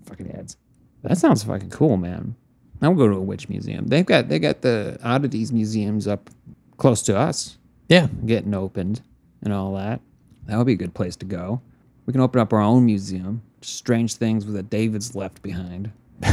fucking 0.08 0.32
ads. 0.32 0.58
That 1.04 1.18
sounds 1.18 1.44
fucking 1.44 1.70
cool, 1.70 1.98
man. 1.98 2.36
I'll 2.82 2.94
go 2.94 3.08
to 3.08 3.16
a 3.16 3.22
witch 3.22 3.50
museum. 3.50 3.88
They've 3.88 4.06
got 4.06 4.30
they 4.30 4.40
got 4.40 4.62
the 4.62 5.00
oddities 5.04 5.52
museums 5.52 6.08
up 6.08 6.30
close 6.78 7.02
to 7.04 7.18
us, 7.18 7.58
Yeah. 7.90 8.08
getting 8.26 8.54
opened 8.54 9.02
and 9.42 9.52
all 9.54 9.74
that. 9.76 10.00
That 10.46 10.58
would 10.58 10.68
be 10.68 10.74
a 10.74 10.78
good 10.78 10.94
place 10.94 11.16
to 11.18 11.26
go. 11.26 11.62
We 12.06 12.14
can 12.14 12.22
open 12.22 12.40
up 12.40 12.54
our 12.54 12.62
own 12.62 12.86
museum. 12.86 13.42
Strange 13.62 14.14
things 14.16 14.46
that 14.46 14.70
David's 14.70 15.16
left 15.16 15.42
behind. 15.42 15.92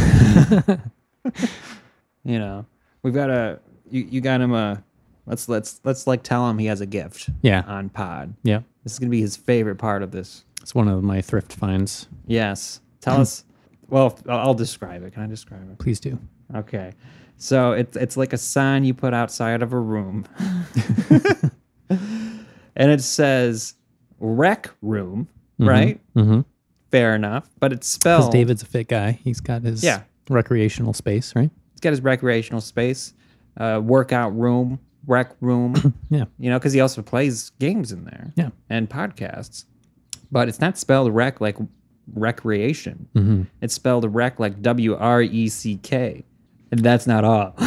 you 2.25 2.39
know, 2.39 2.67
we've 3.03 3.15
got 3.15 3.31
a 3.31 3.59
you, 3.91 4.03
you 4.11 4.21
got 4.21 4.41
him 4.41 4.53
a 4.55 4.83
let's 5.27 5.49
let's 5.49 5.81
let's 5.85 6.07
like 6.07 6.23
tell 6.23 6.49
him 6.49 6.59
he 6.59 6.67
has 6.67 6.81
a 6.81 6.87
gift 6.87 7.31
Yeah. 7.43 7.63
on 7.67 7.89
pod. 7.89 8.35
Yeah. 8.43 8.61
This 8.83 8.93
is 8.95 8.99
gonna 8.99 9.11
be 9.11 9.21
his 9.21 9.37
favorite 9.37 9.77
part 9.77 10.03
of 10.03 10.11
this. 10.11 10.45
It's 10.61 10.75
one 10.75 10.89
of 10.89 11.03
my 11.03 11.21
thrift 11.21 11.53
finds. 11.55 12.07
Yes. 12.27 12.81
Tell 13.01 13.21
us. 13.21 13.45
Well, 13.95 14.19
I'll 14.29 14.55
describe 14.55 15.05
it. 15.05 15.13
Can 15.13 15.23
I 15.23 15.27
describe 15.29 15.71
it? 15.71 15.79
Please 15.79 16.01
do. 16.01 16.19
Okay. 16.53 16.95
So 17.37 17.71
it's 17.73 17.97
it's 17.97 18.17
like 18.17 18.33
a 18.33 18.37
sign 18.37 18.83
you 18.83 18.93
put 18.93 19.15
outside 19.15 19.63
of 19.63 19.73
a 19.73 19.79
room. 19.79 20.27
and 21.89 22.91
it 22.91 23.01
says 23.03 23.75
rec 24.19 24.69
room, 24.83 25.29
right? 25.61 26.01
Mm-hmm. 26.17 26.41
Fair 26.91 27.15
enough. 27.15 27.49
But 27.61 27.73
it's 27.73 27.97
Because 27.97 28.23
spelled 28.25 28.33
David's 28.33 28.63
a 28.63 28.67
fit 28.67 28.89
guy. 28.89 29.13
He's 29.23 29.39
got 29.41 29.63
his 29.63 29.85
Yeah. 29.85 30.03
recreational 30.29 30.93
space, 30.93 31.33
right? 31.37 31.51
He's 31.73 31.81
got 31.81 31.91
his 31.91 32.01
recreational 32.01 32.61
space, 32.63 33.13
uh, 33.59 33.81
workout 33.83 34.37
room, 34.37 34.81
rec 35.07 35.37
room, 35.41 35.75
Yeah. 36.11 36.25
you 36.41 36.51
know, 36.51 36.59
because 36.59 36.73
he 36.73 36.81
also 36.81 37.01
plays 37.01 37.51
games 37.61 37.93
in 37.93 38.05
there 38.07 38.33
Yeah. 38.35 38.51
and 38.69 38.91
podcasts. 38.91 39.67
But 40.33 40.49
it's 40.49 40.61
not 40.61 40.79
spelled 40.79 41.15
rec 41.15 41.41
like 41.41 41.59
recreation. 42.13 43.09
Mm-hmm. 43.15 43.43
It's 43.61 43.75
spelled 43.75 44.13
rec 44.15 44.39
like 44.39 44.61
W 44.63 44.97
R 44.97 45.23
E 45.23 45.49
C 45.49 45.79
K. 45.83 46.25
And 46.71 46.81
that's 46.81 47.07
not 47.07 47.25
all. 47.25 47.55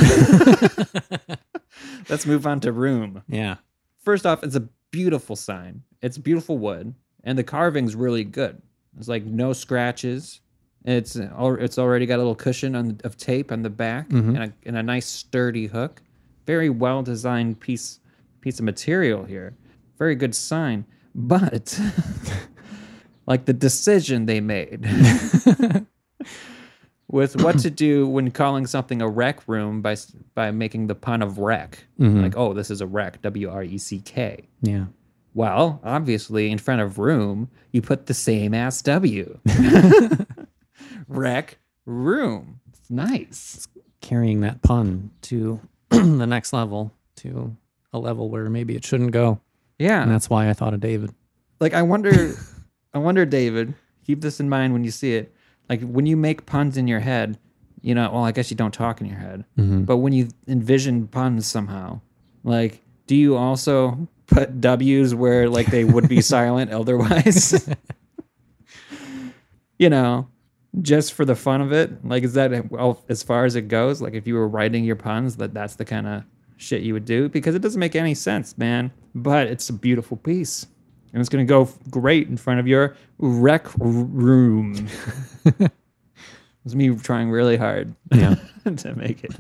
Let's 2.10 2.26
move 2.26 2.46
on 2.48 2.60
to 2.62 2.72
room. 2.72 3.24
Yeah. 3.28 3.56
First 4.04 4.26
off, 4.26 4.44
it's 4.44 4.56
a 4.56 4.68
beautiful 4.92 5.36
sign. 5.36 5.84
It's 6.02 6.18
beautiful 6.18 6.58
wood, 6.58 6.94
and 7.24 7.38
the 7.38 7.44
carving's 7.44 7.96
really 7.96 8.24
good. 8.24 8.62
It's 8.98 9.08
like 9.08 9.26
no 9.26 9.54
scratches. 9.54 10.42
It's 10.86 11.16
it's 11.16 11.78
already 11.78 12.06
got 12.06 12.16
a 12.16 12.18
little 12.18 12.36
cushion 12.36 12.76
on, 12.76 13.00
of 13.04 13.18
tape 13.18 13.52
on 13.52 13.62
the 13.62 13.70
back 13.70 14.12
and, 14.12 14.38
a, 14.38 14.54
and 14.66 14.78
a 14.78 14.84
nice 14.84 15.06
sturdy 15.06 15.68
hook. 15.68 16.02
Very 16.46 16.70
well 16.70 17.04
designed 17.04 17.60
piece 17.60 18.00
piece 18.42 18.60
of 18.60 18.66
material 18.66 19.26
here. 19.26 19.54
Very 19.98 20.16
good 20.16 20.34
sign, 20.34 20.86
but 21.14 21.80
like 23.28 23.46
the 23.46 23.54
decision 23.54 24.26
they 24.26 24.42
made 24.42 24.88
with 27.10 27.42
what 27.42 27.60
to 27.60 27.70
do 27.70 28.08
when 28.08 28.32
calling 28.32 28.66
something 28.66 29.02
a 29.02 29.08
rec 29.08 29.48
room 29.48 29.82
by 29.82 29.96
by 30.34 30.52
making 30.52 30.88
the 30.88 30.96
pun 30.96 31.22
of 31.22 31.38
wreck. 31.38 31.86
Mm-hmm. 32.00 32.22
Like, 32.22 32.38
oh, 32.38 32.54
this 32.54 32.72
is 32.72 32.82
a 32.82 32.88
wreck, 32.88 33.22
W 33.22 33.50
R 33.50 33.64
E 33.64 33.78
C 33.78 34.00
K. 34.00 34.48
Yeah. 34.62 34.86
Well, 35.34 35.80
obviously, 35.84 36.50
in 36.50 36.58
front 36.58 36.82
of 36.82 36.98
room, 36.98 37.50
you 37.72 37.82
put 37.82 38.08
the 38.08 38.14
same 38.16 38.56
ass 38.56 38.82
W. 38.82 39.40
Rec 41.08 41.60
room. 41.86 42.60
It's 42.70 42.90
nice. 42.90 43.68
Carrying 44.02 44.42
that 44.42 44.64
pun 44.64 45.12
to 45.24 45.60
the 45.90 46.26
next 46.26 46.54
level, 46.54 46.92
to 47.18 47.56
a 47.94 48.00
level 48.00 48.32
where 48.32 48.50
maybe 48.50 48.76
it 48.76 48.84
shouldn't 48.84 49.12
go. 49.12 49.40
Yeah. 49.78 50.02
And 50.02 50.12
that's 50.12 50.28
why 50.28 50.50
I 50.50 50.54
thought 50.54 50.74
of 50.74 50.80
David. 50.80 51.12
Like 51.60 51.76
I 51.76 51.84
wonder 51.84 52.34
I 52.98 53.00
wonder, 53.00 53.26
David, 53.26 53.76
keep 54.04 54.22
this 54.22 54.40
in 54.40 54.50
mind 54.50 54.74
when 54.74 54.84
you 54.84 54.90
see 54.90 55.14
it. 55.14 55.32
Like 55.70 55.82
when 55.82 56.08
you 56.08 56.18
make 56.18 56.48
puns 56.48 56.78
in 56.78 56.88
your 56.88 57.00
head, 57.00 57.38
you 57.82 57.94
know, 57.94 58.10
well, 58.12 58.24
I 58.24 58.32
guess 58.32 58.50
you 58.50 58.58
don't 58.58 58.74
talk 58.74 59.02
in 59.02 59.08
your 59.08 59.20
head. 59.20 59.46
Mm-hmm. 59.56 59.84
But 59.84 59.98
when 59.98 60.14
you 60.14 60.30
envision 60.48 61.08
puns 61.08 61.46
somehow, 61.46 62.02
like, 62.44 62.82
do 63.06 63.16
you 63.16 63.38
also 63.38 64.08
put 64.26 64.60
W's 64.60 65.14
where 65.14 65.48
like 65.48 65.68
they 65.68 65.84
would 65.84 66.10
be 66.10 66.22
silent 66.22 66.72
otherwise? 66.72 67.70
you 69.78 69.92
know, 69.92 70.28
just 70.82 71.14
for 71.14 71.24
the 71.24 71.36
fun 71.36 71.62
of 71.62 71.72
it. 71.72 72.04
Like, 72.04 72.24
is 72.24 72.34
that 72.34 72.72
well 72.72 73.04
as 73.10 73.22
far 73.22 73.46
as 73.46 73.56
it 73.56 73.68
goes? 73.68 74.02
Like, 74.02 74.16
if 74.16 74.26
you 74.26 74.34
were 74.34 74.48
writing 74.48 74.84
your 74.84 74.96
puns, 74.96 75.38
that 75.38 75.54
that's 75.54 75.76
the 75.76 75.86
kind 75.86 76.08
of 76.08 76.24
shit 76.58 76.82
you 76.82 76.94
would 76.94 77.06
do 77.06 77.30
because 77.30 77.54
it 77.54 77.62
doesn't 77.62 77.80
make 77.80 77.96
any 77.96 78.16
sense, 78.16 78.58
man. 78.58 78.92
But 79.14 79.48
it's 79.48 79.70
a 79.70 79.74
beautiful 79.74 80.18
piece. 80.18 80.66
And 81.14 81.20
it's 81.20 81.30
going 81.30 81.46
to 81.46 81.50
go 81.50 81.70
great 81.90 82.28
in 82.28 82.38
front 82.38 82.60
of 82.60 82.68
your 82.68 82.96
rec 83.20 83.68
room. 83.78 84.88
it's 86.66 86.76
me 86.76 86.96
trying 86.96 87.30
really 87.30 87.58
hard 87.58 87.94
Yeah. 88.14 88.36
to 88.78 88.96
make 88.96 89.24
it 89.24 89.36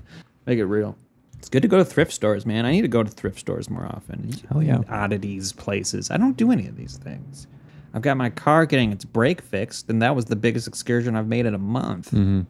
make 0.45 0.59
it 0.59 0.65
real. 0.65 0.95
It's 1.39 1.49
good 1.49 1.61
to 1.61 1.67
go 1.67 1.77
to 1.77 1.85
thrift 1.85 2.11
stores, 2.13 2.45
man. 2.45 2.65
I 2.65 2.71
need 2.71 2.81
to 2.81 2.87
go 2.87 3.03
to 3.03 3.09
thrift 3.09 3.39
stores 3.39 3.69
more 3.69 3.85
often. 3.85 4.31
Hell 4.51 4.63
yeah. 4.63 4.79
Oddities 4.89 5.51
places. 5.53 6.09
I 6.09 6.17
don't 6.17 6.35
do 6.35 6.51
any 6.51 6.67
of 6.67 6.75
these 6.75 6.97
things. 6.97 7.47
I've 7.93 8.01
got 8.01 8.17
my 8.17 8.29
car 8.29 8.65
getting 8.65 8.91
its 8.91 9.05
brake 9.05 9.41
fixed, 9.41 9.89
and 9.89 10.01
that 10.01 10.15
was 10.15 10.25
the 10.25 10.35
biggest 10.35 10.67
excursion 10.67 11.15
I've 11.15 11.27
made 11.27 11.45
in 11.45 11.53
a 11.53 11.59
month. 11.59 12.09
hmm 12.09 12.41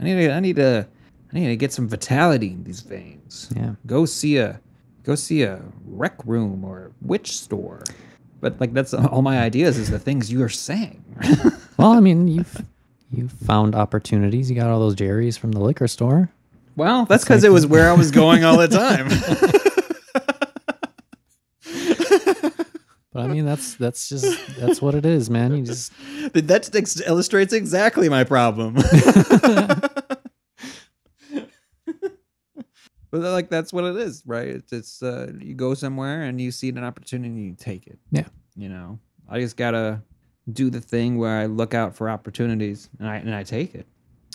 I 0.00 0.04
need 0.04 0.14
to, 0.16 0.32
I 0.32 0.40
need 0.40 0.56
to 0.56 0.86
I 1.32 1.38
need 1.38 1.46
to 1.48 1.56
get 1.56 1.72
some 1.72 1.88
vitality 1.88 2.48
in 2.48 2.64
these 2.64 2.80
veins. 2.80 3.50
Yeah. 3.56 3.74
Go 3.86 4.04
see 4.06 4.38
a 4.38 4.60
go 5.04 5.14
see 5.14 5.42
a 5.42 5.62
rec 5.86 6.14
room 6.26 6.64
or 6.64 6.92
witch 7.00 7.38
store. 7.38 7.82
But 8.42 8.60
like 8.60 8.74
that's 8.74 8.92
all 9.12 9.22
my 9.22 9.38
ideas 9.40 9.78
is 9.78 9.88
the 9.88 9.98
things 9.98 10.30
you 10.30 10.42
are 10.42 10.50
saying. 10.50 11.02
Well, 11.78 11.92
I 11.92 12.00
mean, 12.00 12.28
you've 12.28 12.62
you 13.10 13.28
found 13.28 13.74
opportunities. 13.74 14.48
You 14.48 14.54
got 14.54 14.68
all 14.68 14.78
those 14.78 14.94
Jerry's 14.94 15.36
from 15.36 15.50
the 15.50 15.58
liquor 15.58 15.88
store. 15.88 16.30
well, 16.76 17.06
that's 17.06 17.24
because 17.24 17.42
it 17.42 17.50
was 17.50 17.66
where 17.72 17.90
I 17.90 17.94
was 17.94 18.12
going 18.12 18.44
all 18.44 18.56
the 18.56 18.68
time. 18.68 19.08
But 23.12 23.22
I 23.22 23.26
mean, 23.26 23.44
that's 23.44 23.74
that's 23.74 24.08
just 24.08 24.38
that's 24.58 24.80
what 24.80 24.94
it 24.94 25.04
is, 25.04 25.28
man. 25.28 25.56
You 25.56 25.64
just 25.64 25.92
that 26.34 27.02
illustrates 27.06 27.52
exactly 27.52 28.08
my 28.08 28.22
problem. 28.22 28.76
But 33.12 33.20
like 33.20 33.50
that's 33.50 33.72
what 33.72 33.84
it 33.84 33.96
is, 33.96 34.22
right? 34.26 34.48
It's, 34.48 34.72
it's 34.72 35.02
uh, 35.02 35.30
you 35.38 35.54
go 35.54 35.74
somewhere 35.74 36.22
and 36.22 36.40
you 36.40 36.50
see 36.50 36.70
an 36.70 36.82
opportunity, 36.82 37.42
you 37.42 37.54
take 37.56 37.86
it. 37.86 37.98
Yeah. 38.10 38.24
You 38.56 38.70
know, 38.70 38.98
I 39.28 39.38
just 39.38 39.56
gotta 39.56 40.02
do 40.50 40.70
the 40.70 40.80
thing 40.80 41.18
where 41.18 41.38
I 41.38 41.46
look 41.46 41.74
out 41.74 41.94
for 41.94 42.08
opportunities 42.10 42.88
and 42.98 43.06
I 43.06 43.16
and 43.16 43.34
I 43.34 43.44
take 43.44 43.74
it. 43.74 43.86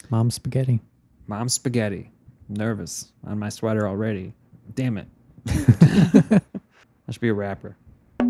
mom 0.10 0.30
spaghetti. 0.32 0.80
Mom 1.26 1.50
spaghetti. 1.50 2.12
I'm 2.48 2.56
Nervous 2.56 3.12
on 3.26 3.40
my 3.40 3.50
sweater 3.50 3.88
already. 3.88 4.34
Damn 4.76 4.98
it. 5.00 5.08
I 5.50 7.12
should 7.12 7.22
be 7.22 7.30
a 7.30 7.34
rapper. 7.34 7.76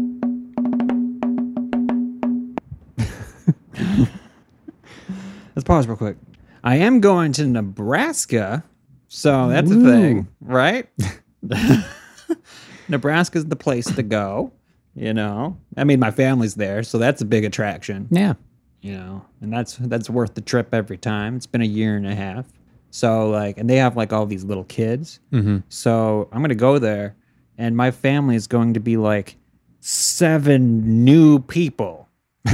Let's 5.56 5.66
pause 5.66 5.88
real 5.88 5.98
quick. 5.98 6.16
I 6.64 6.78
am 6.78 7.02
going 7.02 7.34
to 7.34 7.46
Nebraska, 7.46 8.64
so 9.08 9.48
that's 9.50 9.72
a 9.72 9.80
thing, 9.82 10.28
right? 10.42 10.88
Nebraska's 12.90 13.46
the 13.46 13.56
place 13.56 13.86
to 13.96 14.04
go. 14.04 14.52
You 14.96 15.14
know, 15.14 15.58
I 15.76 15.84
mean, 15.84 16.00
my 16.00 16.10
family's 16.12 16.56
there, 16.56 16.82
so 16.84 16.98
that's 16.98 17.22
a 17.22 17.26
big 17.26 17.46
attraction 17.46 18.08
Yeah. 18.10 18.34
you 18.82 18.94
know 18.94 19.24
and 19.42 19.54
that's 19.54 19.76
that's 19.78 20.10
worth 20.10 20.34
the 20.34 20.42
trip 20.42 20.74
every 20.74 20.98
time 20.98 21.36
it's 21.36 21.46
been 21.46 21.62
a 21.62 21.66
year 21.66 21.96
and 21.98 22.08
a 22.08 22.16
half 22.16 22.46
so 22.92 23.30
like 23.30 23.58
and 23.60 23.70
they 23.70 23.76
have 23.78 23.96
like 23.98 24.12
all 24.14 24.26
these 24.26 24.44
little 24.44 24.64
kids 24.66 25.20
Mm-hmm. 25.32 25.58
so 25.70 26.28
i'm 26.32 26.42
gonna 26.42 26.56
go 26.56 26.78
there 26.80 27.16
and 27.58 27.76
my 27.76 27.90
family 27.92 28.36
is 28.36 28.46
going 28.48 28.74
to 28.76 28.80
be 28.80 28.96
like 28.98 29.36
seven 29.82 31.04
new 31.04 31.40
people 31.40 32.08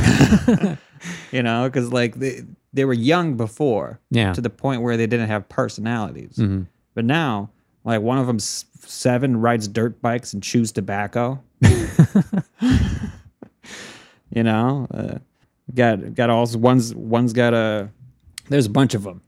you 1.32 1.44
know 1.44 1.68
because 1.70 1.92
like 1.92 2.16
they 2.16 2.42
they 2.74 2.86
were 2.86 2.94
young 2.94 3.38
before 3.38 4.00
Yeah. 4.10 4.34
to 4.34 4.42
the 4.42 4.50
point 4.50 4.82
where 4.82 4.98
they 4.98 5.08
didn't 5.08 5.28
have 5.28 5.48
personalities. 5.50 6.36
Mhm. 6.38 6.68
but 6.96 7.06
now 7.06 7.50
like 7.86 8.02
one 8.02 8.18
of 8.18 8.28
them 8.28 8.40
seven 8.40 9.38
rides 9.38 9.68
dirt 9.68 10.02
bikes 10.02 10.34
and 10.34 10.42
chews 10.44 10.72
tobacco. 10.72 11.42
You 14.36 14.42
know 14.42 14.88
uh, 14.92 15.20
got 15.76 16.16
got 16.16 16.32
all 16.32 16.48
one's 16.56 16.96
one's 16.96 17.34
got 17.34 17.54
a 17.54 17.90
there's 18.50 18.66
a 18.66 18.70
bunch 18.72 18.96
of 18.96 19.04
them 19.04 19.22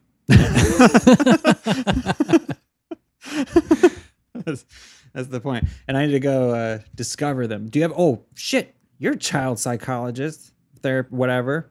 that's, 4.34 4.66
that's 5.14 5.28
the 5.28 5.40
point. 5.42 5.66
And 5.88 5.96
i 5.98 6.06
need 6.06 6.12
to 6.14 6.20
go 6.20 6.52
uh, 6.52 6.80
discover 6.96 7.48
them. 7.48 7.70
Do 7.70 7.80
you 7.80 7.84
have 7.84 7.94
oh 7.98 8.24
shit 8.34 8.76
you're 8.98 9.14
a 9.14 9.18
child 9.18 9.60
psychologist 9.60 10.52
therapist 10.82 11.14
whatever 11.14 11.70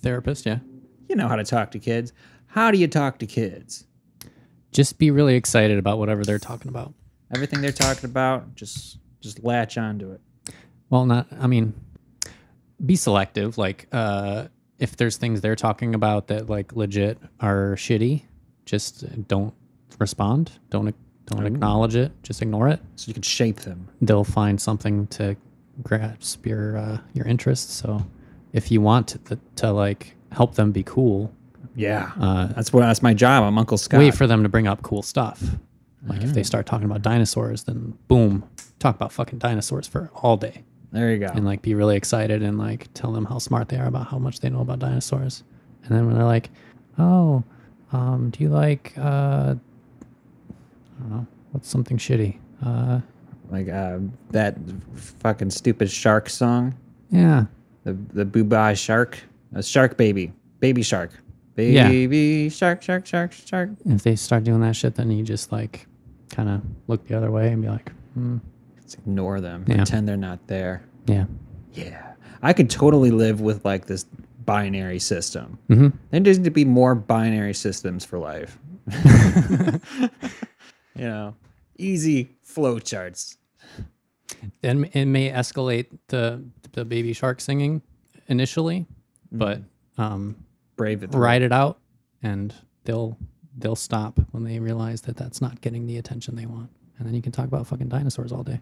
Therapist. 0.00 0.46
Yeah. 0.46 0.58
you 1.08 1.16
know 1.16 1.28
how 1.28 1.36
to 1.36 1.44
talk 1.44 1.70
to 1.72 1.78
kids 1.78 2.12
how 2.46 2.70
do 2.70 2.78
you 2.78 2.88
talk 2.88 3.18
to 3.18 3.26
kids 3.26 3.84
Just 4.72 4.98
be 4.98 5.10
really 5.10 5.34
excited 5.34 5.78
about 5.78 5.98
whatever 5.98 6.24
they're 6.24 6.38
talking 6.38 6.68
about. 6.68 6.92
everything 7.34 7.60
they're 7.60 7.72
talking 7.72 8.04
about 8.08 8.54
just 8.54 8.98
just 9.20 9.42
latch 9.44 9.76
onto 9.78 10.12
it 10.12 10.20
Well, 10.90 11.04
not. 11.06 11.26
I 11.40 11.46
mean, 11.48 11.74
be 12.84 12.96
selective. 12.96 13.58
Like, 13.58 13.88
uh, 13.92 14.46
if 14.78 14.96
there's 14.96 15.16
things 15.18 15.40
they're 15.40 15.56
talking 15.56 15.94
about 15.94 16.28
that 16.28 16.48
like 16.48 16.72
legit 16.76 17.18
are 17.40 17.74
shitty, 17.76 18.22
just 18.64 19.04
don't 19.28 19.52
respond. 19.98 20.52
Don't 20.70 20.94
don't 21.26 21.46
acknowledge 21.46 21.96
it. 21.96 22.12
Just 22.22 22.40
ignore 22.40 22.68
it. 22.68 22.80
so 22.96 23.08
you 23.08 23.12
can 23.14 23.22
shape 23.22 23.60
them 23.60 23.88
They'll 24.00 24.24
find 24.24 24.58
something 24.60 25.06
to 25.08 25.36
grasp 25.82 26.46
your 26.46 26.76
uh, 26.78 26.98
your 27.12 27.26
interest. 27.26 27.70
So, 27.76 28.06
if 28.52 28.70
you 28.70 28.80
want 28.80 29.08
to, 29.08 29.38
to 29.56 29.72
like 29.72 30.14
help 30.32 30.54
them 30.54 30.72
be 30.72 30.82
cool, 30.82 31.32
yeah 31.74 32.10
uh, 32.20 32.46
that's 32.48 32.72
what 32.72 32.80
that's 32.80 33.02
my 33.02 33.14
job 33.14 33.44
i'm 33.44 33.56
uncle 33.56 33.78
scott 33.78 33.98
wait 34.00 34.14
for 34.14 34.26
them 34.26 34.42
to 34.42 34.48
bring 34.48 34.66
up 34.66 34.82
cool 34.82 35.02
stuff. 35.02 35.42
Like 36.06 36.22
if 36.22 36.32
they 36.32 36.42
start 36.42 36.64
talking 36.64 36.86
about 36.86 37.02
dinosaurs, 37.02 37.64
then 37.64 37.98
boom, 38.06 38.48
talk 38.78 38.94
about 38.94 39.12
fucking 39.12 39.40
dinosaurs 39.40 39.86
for 39.86 40.10
all 40.14 40.36
day. 40.36 40.62
there 40.92 41.12
you 41.12 41.18
go 41.18 41.26
and 41.26 41.44
like 41.44 41.60
be 41.60 41.74
really 41.74 41.96
excited 41.96 42.42
and 42.42 42.56
like 42.56 42.88
tell 42.94 43.12
them 43.12 43.26
how 43.26 43.38
smart 43.38 43.68
they 43.68 43.76
are 43.76 43.86
about 43.86 44.06
how 44.06 44.18
much 44.18 44.40
they 44.40 44.48
know 44.48 44.60
about 44.60 44.78
dinosaurs. 44.78 45.42
And 45.84 45.94
then 45.94 46.06
when 46.06 46.14
they're 46.16 46.24
like, 46.24 46.50
"Oh, 46.98 47.42
um, 47.92 48.30
do 48.30 48.42
you 48.42 48.48
like 48.48 48.94
uh, 48.96 49.54
I 49.56 51.00
don't 51.00 51.10
know, 51.10 51.26
what's 51.52 51.68
something 51.68 51.98
shitty?" 51.98 52.38
Uh, 52.64 53.00
like 53.50 53.68
uh, 53.68 53.98
that 54.30 54.56
fucking 54.94 55.50
stupid 55.50 55.90
shark 55.90 56.30
song 56.30 56.74
yeah, 57.10 57.46
the 57.92 58.24
the 58.24 58.24
booba 58.24 58.76
shark 58.76 59.18
a 59.54 59.62
shark 59.62 59.96
baby 59.96 60.32
baby 60.60 60.82
shark 60.82 61.10
Yeah. 61.56 61.88
baby 61.88 62.48
shark 62.50 62.82
shark 62.82 63.06
shark 63.06 63.32
shark. 63.32 63.70
If 63.84 64.02
they 64.02 64.14
start 64.16 64.44
doing 64.44 64.60
that 64.60 64.76
shit, 64.76 64.94
then 64.94 65.10
you 65.10 65.24
just 65.24 65.50
like 65.50 65.86
kind 66.30 66.48
of 66.48 66.60
look 66.86 67.06
the 67.08 67.16
other 67.16 67.30
way 67.32 67.50
and 67.52 67.62
be 67.62 67.68
like, 67.68 67.90
hmm, 68.14 68.36
Just 68.82 68.98
ignore 68.98 69.40
them 69.40 69.64
Yeah. 69.66 69.76
pretend 69.76 70.06
they're 70.08 70.16
not 70.16 70.46
there. 70.46 70.82
"Yeah, 71.06 71.24
yeah. 71.72 72.12
I 72.42 72.52
could 72.52 72.70
totally 72.70 73.10
live 73.10 73.40
with 73.40 73.64
like 73.64 73.86
this 73.86 74.04
binary 74.44 74.98
system. 75.00 75.58
Mm-hmm. 75.68 75.88
there 76.10 76.20
needs 76.20 76.38
to 76.38 76.50
be 76.50 76.64
more 76.64 76.94
binary 76.94 77.54
systems 77.54 78.04
for 78.04 78.18
life. 78.18 78.58
You 80.94 81.04
know 81.04 81.34
easy 81.78 82.30
flow 82.42 82.80
charts 82.80 83.36
and 84.62 84.88
it 84.94 85.06
may 85.06 85.30
escalate 85.30 85.86
the 86.08 86.42
the 86.72 86.84
baby 86.84 87.12
shark 87.12 87.40
singing 87.40 87.82
initially, 88.28 88.86
but 89.32 89.60
um, 89.96 90.36
brave 90.76 91.02
it 91.02 91.12
ride 91.14 91.42
it 91.42 91.52
out 91.52 91.78
and 92.22 92.54
they'll 92.84 93.16
they'll 93.58 93.74
stop 93.76 94.20
when 94.30 94.44
they 94.44 94.58
realize 94.60 95.00
that 95.02 95.16
that's 95.16 95.40
not 95.40 95.60
getting 95.60 95.86
the 95.86 95.96
attention 95.98 96.36
they 96.36 96.46
want 96.46 96.70
and 96.98 97.06
then 97.06 97.14
you 97.14 97.20
can 97.22 97.32
talk 97.32 97.46
about 97.46 97.66
fucking 97.66 97.88
dinosaurs 97.88 98.30
all 98.30 98.44
day 98.44 98.60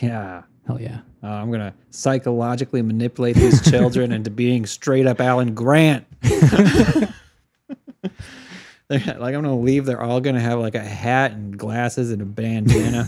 yeah 0.00 0.42
hell 0.66 0.80
yeah 0.80 0.98
Uh, 1.22 1.28
I'm 1.28 1.50
gonna 1.52 1.72
psychologically 1.90 2.82
manipulate 2.82 3.36
these 3.36 3.62
children 3.70 4.10
into 4.10 4.30
being 4.30 4.66
straight 4.66 5.06
up 5.06 5.20
Alan 5.20 5.54
Grant. 5.54 6.04
Like 8.90 9.06
I'm 9.08 9.16
gonna 9.32 9.58
leave. 9.58 9.86
They're 9.86 10.02
all 10.02 10.20
gonna 10.20 10.40
have 10.40 10.58
like 10.58 10.74
a 10.74 10.84
hat 10.84 11.32
and 11.32 11.56
glasses 11.56 12.10
and 12.10 12.20
a 12.20 12.26
bandana. 12.26 13.06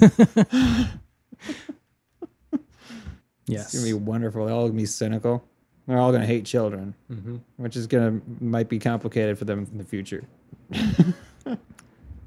Yes 3.46 3.66
it's 3.66 3.74
gonna 3.74 3.86
be 3.86 3.92
wonderful. 4.04 4.44
They're 4.46 4.54
all 4.54 4.66
gonna 4.68 4.78
be 4.78 4.86
cynical. 4.86 5.44
They're 5.86 5.98
all 5.98 6.10
gonna 6.12 6.26
hate 6.26 6.44
children, 6.44 6.94
Mhm. 7.12 7.40
which 7.56 7.76
is 7.76 7.86
gonna 7.86 8.20
might 8.40 8.68
be 8.68 8.78
complicated 8.78 9.38
for 9.38 9.44
them 9.44 9.66
in 9.70 9.78
the 9.78 9.84
future. 9.84 10.24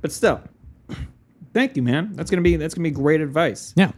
but 0.02 0.12
still, 0.12 0.42
thank 1.54 1.76
you, 1.76 1.82
man. 1.84 2.12
That's 2.14 2.30
gonna 2.32 2.42
be 2.42 2.56
that's 2.56 2.74
gonna 2.74 2.88
be 2.88 2.92
great 2.92 3.22
advice. 3.22 3.74
yeah 3.76 3.92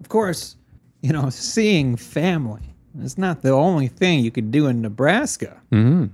Of 0.00 0.08
course, 0.08 0.56
you 1.02 1.12
know, 1.12 1.28
seeing 1.30 1.96
family 1.96 2.74
is 3.02 3.18
not 3.18 3.42
the 3.42 3.50
only 3.50 3.88
thing 3.88 4.20
you 4.24 4.30
could 4.30 4.50
do 4.50 4.66
in 4.66 4.80
Nebraska. 4.80 5.60
hmm 5.70 6.06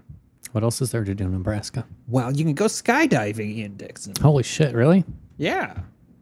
what 0.53 0.63
else 0.63 0.81
is 0.81 0.93
there 0.93 1.03
to 1.03 1.15
do 1.17 1.25
in 1.25 1.33
nebraska 1.33 1.85
Well, 2.07 2.31
you 2.31 2.45
can 2.45 2.55
go 2.55 2.67
skydiving, 2.67 3.57
Ian 3.57 3.77
Dixon. 3.77 4.15
holy 4.21 4.43
shit 4.45 4.73
really 4.75 5.05
Yeah. 5.37 5.79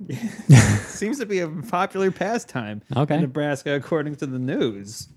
Seems 0.86 1.18
to 1.18 1.26
be 1.26 1.40
a 1.40 1.48
popular 1.48 2.10
pastime 2.10 2.82
Okay. 2.96 3.14
in 3.16 3.20
Nebraska, 3.22 3.74
according 3.74 4.16
to 4.16 4.26
the 4.26 4.38
news. 4.38 5.08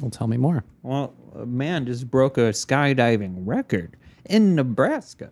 well 0.00 0.10
tell 0.10 0.26
me 0.26 0.36
more 0.36 0.64
Well, 0.82 1.14
a 1.34 1.46
man 1.46 1.86
just 1.86 2.10
broke 2.10 2.36
a 2.38 2.50
skydiving 2.50 3.34
record 3.46 3.96
in 4.26 4.54
Nebraska. 4.54 5.30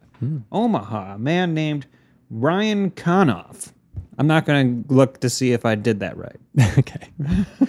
Omaha, 0.53 1.15
a 1.15 1.19
man 1.19 1.53
named 1.55 1.87
Ryan 2.31 2.91
Konoff. 2.93 3.73
I'm 4.19 4.27
not 4.29 4.45
going 4.47 4.85
to 4.85 4.95
look 4.95 5.19
to 5.21 5.29
see 5.31 5.53
if 5.53 5.65
I 5.67 5.75
did 5.75 6.01
that 6.01 6.17
right. 6.17 6.37
okay 6.79 7.09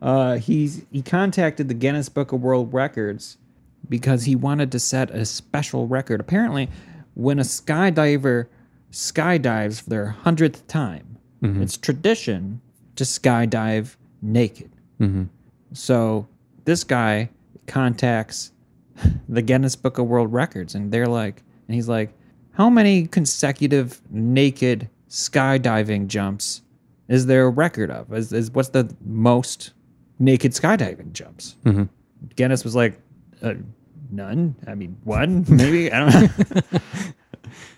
Uh, 0.00 0.36
he's 0.36 0.84
he 0.92 1.02
contacted 1.02 1.66
the 1.66 1.74
Guinness 1.74 2.08
Book 2.08 2.30
of 2.30 2.40
World 2.40 2.72
Records 2.72 3.36
because 3.88 4.22
he 4.24 4.36
wanted 4.36 4.70
to 4.70 4.78
set 4.78 5.10
a 5.10 5.24
special 5.24 5.88
record. 5.88 6.20
Apparently, 6.20 6.68
when 7.14 7.40
a 7.40 7.42
skydiver 7.42 8.46
skydives 8.92 9.82
for 9.82 9.90
their 9.90 10.06
hundredth 10.06 10.66
time, 10.66 11.18
it's 11.42 11.76
tradition 11.76 12.60
to 12.96 13.04
skydive 13.04 13.96
naked. 14.22 14.70
Mm-hmm. 15.00 15.24
So 15.72 16.26
this 16.64 16.84
guy 16.84 17.30
contacts 17.66 18.52
the 19.28 19.42
Guinness 19.42 19.76
Book 19.76 19.98
of 19.98 20.06
World 20.06 20.32
Records, 20.32 20.74
and 20.74 20.90
they're 20.90 21.06
like, 21.06 21.42
and 21.66 21.74
he's 21.74 21.88
like, 21.88 22.12
how 22.52 22.68
many 22.68 23.06
consecutive 23.06 24.00
naked 24.10 24.88
skydiving 25.08 26.08
jumps 26.08 26.62
is 27.08 27.26
there 27.26 27.46
a 27.46 27.50
record 27.50 27.90
of? 27.90 28.12
Is, 28.12 28.32
is 28.32 28.50
what's 28.50 28.68
the 28.68 28.94
most 29.04 29.72
naked 30.18 30.52
skydiving 30.52 31.12
jumps? 31.12 31.56
Mm-hmm. 31.64 31.84
Guinness 32.36 32.64
was 32.64 32.74
like, 32.74 33.00
uh, 33.42 33.54
none. 34.10 34.54
I 34.66 34.74
mean, 34.74 34.98
one 35.04 35.46
maybe. 35.48 35.90
I 35.90 36.10
don't 36.10 36.62
know. 36.62 36.80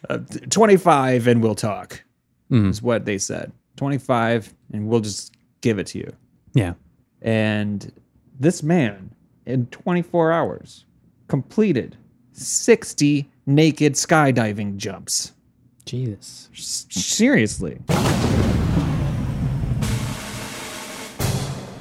uh, 0.09 0.19
Twenty-five, 0.51 1.27
and 1.27 1.43
we'll 1.43 1.55
talk. 1.55 2.03
Mhm. 2.51 2.71
Is 2.71 2.83
what 2.83 3.05
they 3.05 3.19
said. 3.19 3.53
Twenty-five, 3.77 4.53
and 4.73 4.87
we'll 4.89 5.01
just 5.01 5.35
give 5.61 5.79
it 5.79 5.87
to 5.89 5.99
you. 5.99 6.13
Yeah. 6.55 6.75
And 7.23 7.93
this 8.39 8.63
man, 8.63 9.15
in 9.47 9.67
24 9.67 10.33
hours, 10.33 10.87
completed 11.29 11.97
60 12.33 13.29
naked 13.47 13.93
skydiving 13.95 14.77
jumps. 14.79 15.33
Jesus. 15.85 16.49
S- 16.55 16.87
seriously. 16.91 17.79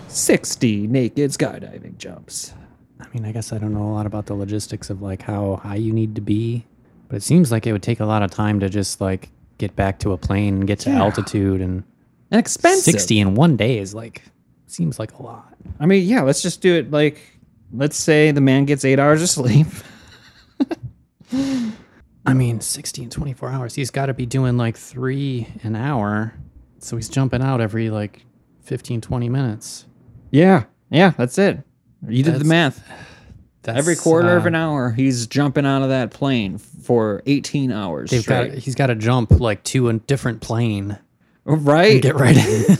60 0.07 0.87
naked 0.87 1.31
skydiving 1.31 1.97
jumps. 1.97 2.53
I 2.99 3.07
mean, 3.13 3.25
I 3.25 3.31
guess 3.31 3.53
I 3.53 3.57
don't 3.57 3.73
know 3.73 3.83
a 3.83 3.93
lot 3.93 4.05
about 4.05 4.25
the 4.25 4.33
logistics 4.35 4.89
of 4.89 5.01
like 5.01 5.21
how 5.21 5.55
high 5.57 5.75
you 5.75 5.93
need 5.93 6.15
to 6.15 6.21
be, 6.21 6.65
but 7.09 7.17
it 7.17 7.23
seems 7.23 7.51
like 7.51 7.67
it 7.67 7.73
would 7.73 7.83
take 7.83 7.99
a 7.99 8.05
lot 8.05 8.23
of 8.23 8.31
time 8.31 8.59
to 8.61 8.69
just 8.69 9.01
like 9.01 9.29
get 9.57 9.75
back 9.75 9.99
to 9.99 10.13
a 10.13 10.17
plane 10.17 10.55
and 10.55 10.67
get 10.67 10.79
to 10.79 10.89
Yeah. 10.89 10.99
altitude 11.03 11.59
and 11.61 11.83
And 12.31 12.39
expensive. 12.39 12.93
60 12.93 13.19
in 13.19 13.35
one 13.35 13.57
day 13.57 13.77
is 13.79 13.93
like 13.93 14.23
seems 14.67 14.97
like 14.99 15.11
a 15.19 15.21
lot. 15.23 15.53
I 15.79 15.85
mean, 15.85 16.07
yeah, 16.07 16.21
let's 16.21 16.41
just 16.41 16.61
do 16.61 16.75
it 16.75 16.91
like, 16.91 17.19
let's 17.73 17.97
say 17.97 18.31
the 18.31 18.39
man 18.41 18.65
gets 18.65 18.85
eight 18.85 18.99
hours 18.99 19.21
of 19.21 19.29
sleep. 19.29 19.67
I 22.25 22.33
mean, 22.33 22.59
60 22.61 23.03
in 23.03 23.09
24 23.09 23.49
hours. 23.49 23.75
He's 23.75 23.89
got 23.91 24.07
to 24.07 24.13
be 24.13 24.25
doing 24.25 24.57
like 24.57 24.77
3 24.77 25.47
an 25.63 25.75
hour. 25.75 26.33
So 26.79 26.95
he's 26.95 27.09
jumping 27.09 27.41
out 27.41 27.61
every 27.61 27.89
like 27.89 28.25
15 28.63 29.01
20 29.01 29.29
minutes. 29.29 29.85
Yeah, 30.31 30.65
yeah, 30.91 31.11
that's 31.17 31.37
it. 31.37 31.59
You 32.07 32.23
did 32.23 32.35
the 32.35 32.43
That's- 32.43 32.47
math. 32.47 32.83
That's 33.63 33.77
Every 33.77 33.95
quarter 33.95 34.37
of 34.37 34.45
uh, 34.45 34.47
an 34.47 34.55
hour, 34.55 34.91
he's 34.91 35.27
jumping 35.27 35.65
out 35.65 35.81
of 35.81 35.89
that 35.89 36.11
plane 36.11 36.57
for 36.57 37.21
18 37.25 37.71
hours 37.71 38.09
They've 38.09 38.21
straight. 38.21 38.51
got 38.53 38.57
he's 38.57 38.75
got 38.75 38.87
to 38.87 38.95
jump 38.95 39.31
like 39.31 39.63
to 39.65 39.89
a 39.89 39.93
different 39.93 40.41
plane 40.41 40.97
right? 41.43 42.01
get 42.01 42.15
right 42.15 42.37
in. 42.37 42.77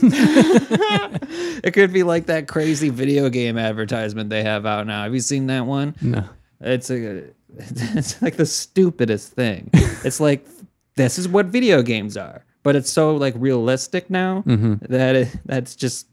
it 1.64 1.72
could 1.74 1.92
be 1.92 2.02
like 2.02 2.26
that 2.26 2.48
crazy 2.48 2.88
video 2.88 3.28
game 3.28 3.58
advertisement 3.58 4.30
they 4.30 4.42
have 4.42 4.64
out 4.64 4.86
now. 4.86 5.02
Have 5.04 5.14
you 5.14 5.20
seen 5.20 5.46
that 5.48 5.66
one? 5.66 5.94
no. 6.00 6.24
It's 6.62 6.90
a, 6.90 7.24
it's 7.58 8.20
like 8.20 8.36
the 8.36 8.46
stupidest 8.46 9.32
thing. 9.32 9.70
it's 9.72 10.20
like 10.20 10.46
this 10.94 11.18
is 11.18 11.26
what 11.26 11.46
video 11.46 11.82
games 11.82 12.16
are, 12.16 12.44
but 12.62 12.76
it's 12.76 12.90
so 12.90 13.16
like 13.16 13.34
realistic 13.36 14.10
now 14.10 14.42
that 14.46 15.16
it 15.16 15.36
that's 15.46 15.74
just 15.74 16.06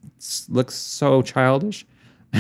looks 0.50 0.76
so 0.76 1.22
childish. 1.22 1.86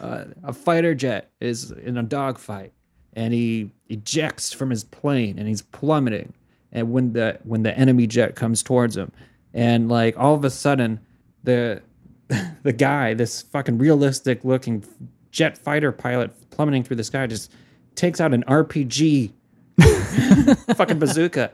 uh, 0.00 0.24
a 0.44 0.52
fighter 0.52 0.94
jet 0.94 1.30
is 1.40 1.70
in 1.70 1.96
a 1.96 2.02
dogfight, 2.02 2.72
and 3.14 3.32
he 3.34 3.70
ejects 3.88 4.52
from 4.52 4.70
his 4.70 4.84
plane, 4.84 5.38
and 5.38 5.46
he's 5.48 5.62
plummeting. 5.62 6.32
And 6.72 6.92
when 6.92 7.12
the 7.12 7.38
when 7.44 7.62
the 7.62 7.76
enemy 7.76 8.06
jet 8.06 8.34
comes 8.36 8.62
towards 8.62 8.96
him, 8.96 9.10
and 9.54 9.88
like 9.88 10.16
all 10.18 10.34
of 10.34 10.44
a 10.44 10.50
sudden, 10.50 11.00
the 11.44 11.82
the 12.62 12.72
guy, 12.72 13.14
this 13.14 13.42
fucking 13.42 13.78
realistic 13.78 14.44
looking 14.44 14.84
jet 15.30 15.58
fighter 15.58 15.92
pilot 15.92 16.30
plummeting 16.50 16.82
through 16.84 16.96
the 16.96 17.04
sky, 17.04 17.26
just 17.26 17.52
takes 17.96 18.20
out 18.20 18.32
an 18.32 18.44
RPG 18.44 19.32
fucking 20.76 20.98
bazooka, 20.98 21.50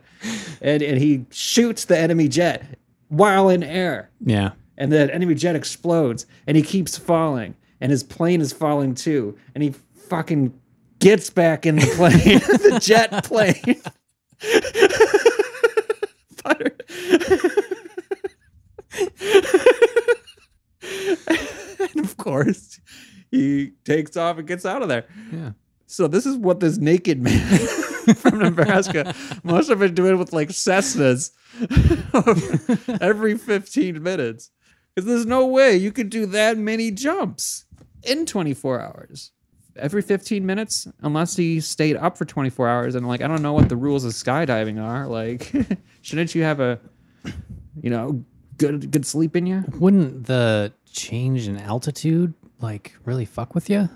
and 0.61 0.83
and 0.83 0.99
he 0.99 1.25
shoots 1.31 1.85
the 1.87 1.99
enemy 1.99 2.29
jet 2.29 2.63
while 3.09 3.49
in 3.49 3.63
air 3.63 4.11
Yeah. 4.25 4.51
and 4.77 4.91
the 4.93 5.13
enemy 5.15 5.35
jet 5.37 5.55
explodes 5.55 6.27
and 6.49 6.57
he 6.57 6.63
keeps 6.63 6.99
falling 6.99 7.55
and 7.81 7.91
his 7.91 8.03
plane 8.03 8.41
is 8.41 8.53
falling 8.53 8.95
too 8.95 9.37
and 9.55 9.63
he 9.63 9.75
fucking 10.09 10.53
gets 10.99 11.31
back 11.31 11.67
in 11.67 11.77
the 11.77 11.87
plane 11.97 12.39
the 12.71 12.79
jet 12.81 13.25
plane 13.25 13.81
and 20.89 22.05
of 22.05 22.17
course 22.17 22.81
he 23.31 23.73
takes 23.85 24.17
off 24.17 24.39
and 24.39 24.47
gets 24.49 24.65
out 24.65 24.83
of 24.83 24.89
there 24.89 25.05
Yeah. 25.33 25.53
so 25.87 26.07
this 26.09 26.27
is 26.27 26.37
what 26.37 26.61
this 26.61 26.79
naked 26.79 27.21
man 27.21 27.41
from 28.17 28.39
Nebraska 28.39 29.15
must 29.43 29.69
have 29.69 29.79
been 29.81 29.95
doing 29.95 30.19
with 30.19 30.33
like 30.33 30.49
Cessnas 30.51 31.33
every 33.01 33.37
15 33.37 34.03
minutes. 34.03 34.51
Because 34.95 35.09
there's 35.09 35.27
no 35.27 35.45
way 35.47 35.77
you 35.77 35.93
could 35.93 36.09
do 36.09 36.25
that 36.27 36.57
many 36.57 36.91
jumps 36.91 37.66
in 38.03 38.27
24 38.27 38.81
hours. 38.81 39.33
Every 39.77 40.01
15 40.01 40.47
minutes, 40.47 40.89
unless 41.03 41.37
he 41.37 41.61
stayed 41.61 41.97
up 41.97 42.17
for 42.17 42.25
24 42.25 42.69
hours. 42.69 42.95
And 42.95 43.07
like, 43.07 43.21
I 43.21 43.29
don't 43.29 43.43
know 43.43 43.53
what 43.53 43.69
the 43.69 43.77
rules 43.77 44.05
of 44.05 44.13
skydiving 44.13 44.83
are. 44.83 45.07
Like, 45.07 45.53
shouldn't 46.01 46.35
you 46.35 46.43
have 46.45 46.61
a, 46.61 46.81
you 47.83 47.91
know, 47.91 48.25
good 48.59 48.91
good 48.91 49.07
sleep 49.07 49.37
in 49.37 49.47
you? 49.47 49.65
Wouldn't 49.79 50.27
the 50.27 50.73
change 50.91 51.47
in 51.47 51.59
altitude 51.59 52.33
like 52.61 52.95
really 53.05 53.25
fuck 53.25 53.55
with 53.55 53.69
you? 53.69 53.89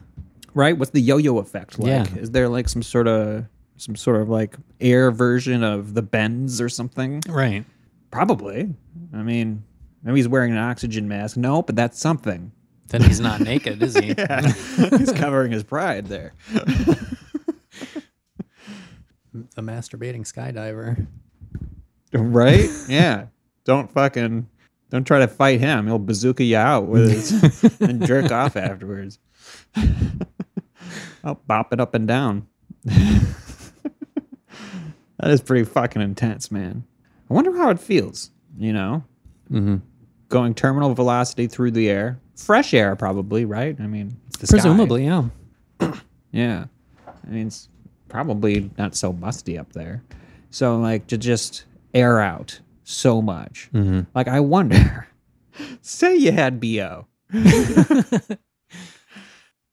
Right? 0.53 0.77
What's 0.77 0.91
the 0.91 1.01
yo-yo 1.01 1.39
effect 1.39 1.79
like? 1.79 1.89
Yeah. 2.11 2.21
Is 2.21 2.31
there 2.33 2.49
like 2.49 2.69
some 2.69 2.83
sort 2.83 3.09
of 3.09 3.47
some 3.77 3.97
sort 3.97 4.21
of 4.21 4.29
like 4.29 4.57
air 4.81 5.11
version 5.11 5.63
of 5.63 5.95
the 5.95 6.03
bends 6.03 6.61
or 6.61 6.69
something? 6.69 7.23
Right. 7.29 7.65
Probably. 8.11 8.75
I 9.15 9.23
mean, 9.23 9.63
maybe 10.03 10.19
he's 10.19 10.29
wearing 10.29 10.53
an 10.53 10.59
oxygen 10.59 11.09
mask. 11.09 11.37
No, 11.37 11.63
but 11.63 11.77
that's 11.77 11.99
something. 11.99 12.53
Then 12.91 13.03
he's 13.03 13.21
not 13.21 13.41
naked, 13.41 13.83
is 13.83 13.97
he? 13.97 14.15
he's 14.99 15.13
covering 15.13 15.53
his 15.53 15.65
pride 15.65 16.07
there. 16.07 16.35
The 19.55 19.63
masturbating 19.63 20.23
skydiver. 20.23 21.07
Right? 22.13 22.69
Yeah. 22.89 23.27
Don't 23.65 23.89
fucking 23.91 24.49
don't 24.91 25.05
try 25.05 25.21
to 25.21 25.29
fight 25.29 25.61
him. 25.61 25.87
He'll 25.87 26.01
bazooka 26.01 26.43
you 26.43 26.57
out 26.57 26.89
with 26.89 27.11
his 27.11 27.81
and 27.81 28.05
jerk 28.05 28.33
off 28.33 28.57
afterwards. 28.57 29.21
I'll 31.23 31.41
bop 31.47 31.73
it 31.73 31.79
up 31.81 31.95
and 31.95 32.09
down. 32.09 32.49
that 32.85 33.23
is 35.23 35.41
pretty 35.41 35.65
fucking 35.65 36.03
intense, 36.03 36.51
man. 36.51 36.85
I 37.31 37.35
wonder 37.35 37.57
how 37.57 37.71
it 37.71 37.79
feels, 37.79 38.33
you 38.59 38.73
know? 38.73 39.05
Mm-hmm. 39.51 39.77
Going 40.29 40.55
terminal 40.55 40.93
velocity 40.95 41.47
through 41.47 41.71
the 41.71 41.89
air. 41.89 42.19
Fresh 42.45 42.75
air, 42.75 42.97
probably, 42.97 43.45
right? 43.45 43.79
I 43.81 43.87
mean, 43.87 44.17
the 44.39 44.47
sky. 44.47 44.57
Presumably, 44.57 45.05
yeah. 45.05 45.25
Yeah. 46.33 46.67
I 47.07 47.31
mean, 47.31 47.49
it's 47.49 47.69
probably 48.09 48.71
not 48.79 48.95
so 48.95 49.13
musty 49.13 49.59
up 49.59 49.73
there. 49.73 50.03
So, 50.51 50.79
like, 50.79 51.07
to 51.09 51.19
just 51.19 51.65
air 51.93 52.21
out 52.21 52.59
so 52.85 53.21
much. 53.21 53.69
Mm-hmm. 53.75 54.03
Like, 54.15 54.29
I 54.29 54.39
wonder, 54.41 55.09
say 55.83 56.17
you 56.17 56.31
had 56.33 56.61
BO 56.61 57.07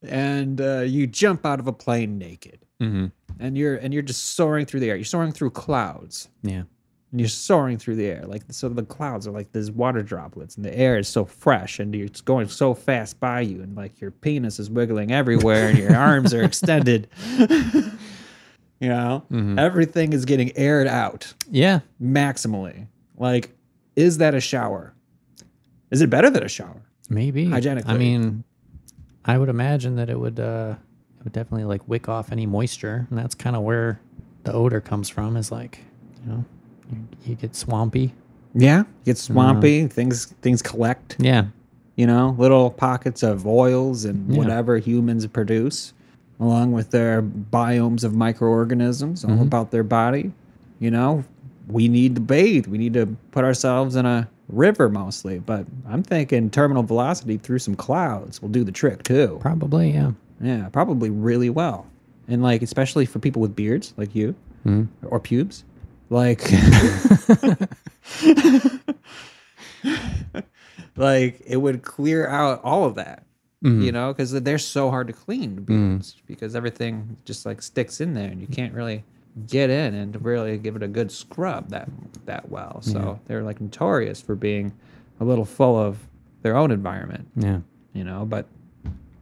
and 0.01 0.61
uh, 0.61 0.79
you 0.79 1.07
jump 1.07 1.45
out 1.45 1.59
of 1.59 1.67
a 1.67 1.73
plane 1.73 2.17
naked 2.17 2.59
Mm-hmm. 2.81 3.07
and 3.39 3.57
you're 3.57 3.75
and 3.77 3.91
you're 3.91 4.03
just 4.03 4.35
soaring 4.35 4.67
through 4.67 4.81
the 4.81 4.89
air. 4.91 4.95
You're 4.95 5.03
soaring 5.03 5.31
through 5.31 5.49
clouds 5.49 6.29
Yeah. 6.43 6.63
And 7.11 7.19
you're 7.21 7.29
soaring 7.29 7.77
through 7.77 7.95
the 7.95 8.05
air. 8.07 8.23
Like 8.25 8.43
so 8.49 8.67
the 8.69 8.83
clouds 8.83 9.27
are 9.27 9.31
like 9.31 9.51
these 9.53 9.71
water 9.71 10.01
droplets 10.03 10.55
and 10.57 10.65
the 10.65 10.77
air 10.77 10.97
is 10.97 11.07
so 11.07 11.23
fresh 11.25 11.79
and 11.79 11.93
it's 11.95 12.21
going 12.21 12.47
so 12.49 12.73
fast 12.73 13.19
by 13.19 13.41
you 13.41 13.61
and 13.61 13.75
like 13.75 14.01
your 14.01 14.11
penis 14.11 14.59
is 14.59 14.69
wiggling 14.69 15.11
everywhere 15.11 15.69
and 15.69 15.77
your 15.77 15.95
arms 15.95 16.33
are 16.33 16.43
extended. 16.43 17.07
you 18.79 18.89
know? 18.89 19.23
Everything 19.57 20.13
is 20.13 20.25
getting 20.25 20.55
aired 20.57 20.87
out 20.87 21.33
Yeah. 21.49 21.79
maximally. 22.01 22.87
Like, 23.17 23.51
is 23.95 24.17
that 24.19 24.35
a 24.35 24.39
shower? 24.41 24.93
Is 25.89 26.01
it 26.01 26.09
better 26.09 26.29
than 26.29 26.43
a 26.43 26.49
shower? 26.49 26.81
Maybe. 27.09 27.49
Hygienically. 27.49 27.93
I 27.93 27.97
mean, 27.97 28.43
I 29.25 29.37
would 29.37 29.49
imagine 29.49 29.95
that 29.95 30.09
it 30.09 30.19
would 30.19 30.39
uh 30.39 30.75
it 31.19 31.23
would 31.23 31.33
definitely 31.33 31.63
like 31.65 31.87
wick 31.87 32.07
off 32.09 32.31
any 32.31 32.45
moisture, 32.45 33.07
and 33.09 33.17
that's 33.17 33.33
kind 33.33 33.55
of 33.55 33.63
where 33.63 33.99
the 34.43 34.53
odor 34.53 34.79
comes 34.81 35.09
from. 35.09 35.35
Is 35.37 35.51
like, 35.51 35.79
you 36.23 36.31
know, 36.31 36.45
you, 37.25 37.35
get 37.35 37.55
swampy. 37.55 38.13
Yeah. 38.53 38.83
Get 39.05 39.17
swampy, 39.17 39.87
things 39.87 40.25
things 40.41 40.61
collect. 40.61 41.15
Yeah. 41.19 41.45
you 41.95 42.05
know, 42.05 42.35
little 42.37 42.69
pockets 42.69 43.23
of 43.23 43.45
oils 43.47 44.05
and 44.05 44.31
Yeah. 44.31 44.37
whatever 44.37 44.77
humans 44.77 45.25
produce, 45.27 45.93
along 46.39 46.71
with 46.71 46.91
their 46.91 47.21
biomes 47.23 48.03
of 48.03 48.13
microorganisms, 48.15 49.25
all 49.25 49.31
mm-hmm. 49.31 49.41
about 49.41 49.71
their 49.71 49.83
body. 49.83 50.31
You 50.79 50.91
know, 50.91 51.23
we 51.67 51.87
need 51.87 52.15
to 52.15 52.21
bathe. 52.21 52.67
We 52.67 52.77
need 52.77 52.93
to 52.93 53.07
put 53.31 53.43
ourselves 53.43 53.95
in 53.95 54.05
a 54.05 54.29
river 54.47 54.89
mostly. 54.89 55.39
But 55.39 55.65
I'm 55.89 56.03
thinking 56.03 56.49
terminal 56.51 56.83
velocity 56.83 57.37
through 57.37 57.59
some 57.59 57.75
clouds 57.75 58.41
will 58.41 58.49
do 58.49 58.63
the 58.63 58.71
trick 58.71 59.03
too. 59.03 59.39
Probably, 59.41 59.91
yeah. 59.91 60.11
Yeah, 60.39 60.69
probably 60.69 61.09
really 61.09 61.49
well. 61.49 61.87
And 62.27 62.43
like, 62.43 62.61
especially 62.61 63.07
for 63.07 63.17
people 63.17 63.41
with 63.41 63.55
beards 63.55 63.95
like 63.97 64.13
you 64.13 64.35
mm-hmm. 64.65 65.07
or 65.07 65.19
pubes, 65.19 65.63
like, 66.09 66.41
like 70.95 71.41
it 71.45 71.57
would 71.57 71.83
clear 71.83 72.27
out 72.27 72.61
all 72.63 72.85
of 72.85 72.95
that, 72.95 73.23
mm-hmm. 73.63 73.81
you 73.81 73.91
know, 73.91 74.13
because 74.13 74.31
they're 74.31 74.57
so 74.57 74.89
hard 74.89 75.07
to 75.07 75.13
clean 75.13 75.55
beards 75.55 76.13
mm-hmm. 76.13 76.25
because 76.27 76.55
everything 76.55 77.17
just 77.25 77.45
like 77.45 77.61
sticks 77.61 78.01
in 78.01 78.13
there 78.13 78.29
and 78.29 78.41
you 78.41 78.47
can't 78.47 78.73
really 78.73 79.03
get 79.45 79.69
in 79.69 79.93
and 79.93 80.23
really 80.25 80.57
give 80.57 80.75
it 80.75 80.81
a 80.81 80.87
good 80.87 81.11
scrub 81.11 81.69
that 81.69 81.89
that 82.25 82.49
well. 82.49 82.81
So 82.81 83.19
they're 83.27 83.43
like 83.43 83.61
notorious 83.61 84.21
for 84.21 84.35
being 84.35 84.73
a 85.19 85.25
little 85.25 85.45
full 85.45 85.77
of 85.77 85.99
their 86.41 86.55
own 86.55 86.71
environment 86.71 87.27
Yeah. 87.35 87.59
you 87.93 88.03
know, 88.03 88.25
but 88.25 88.45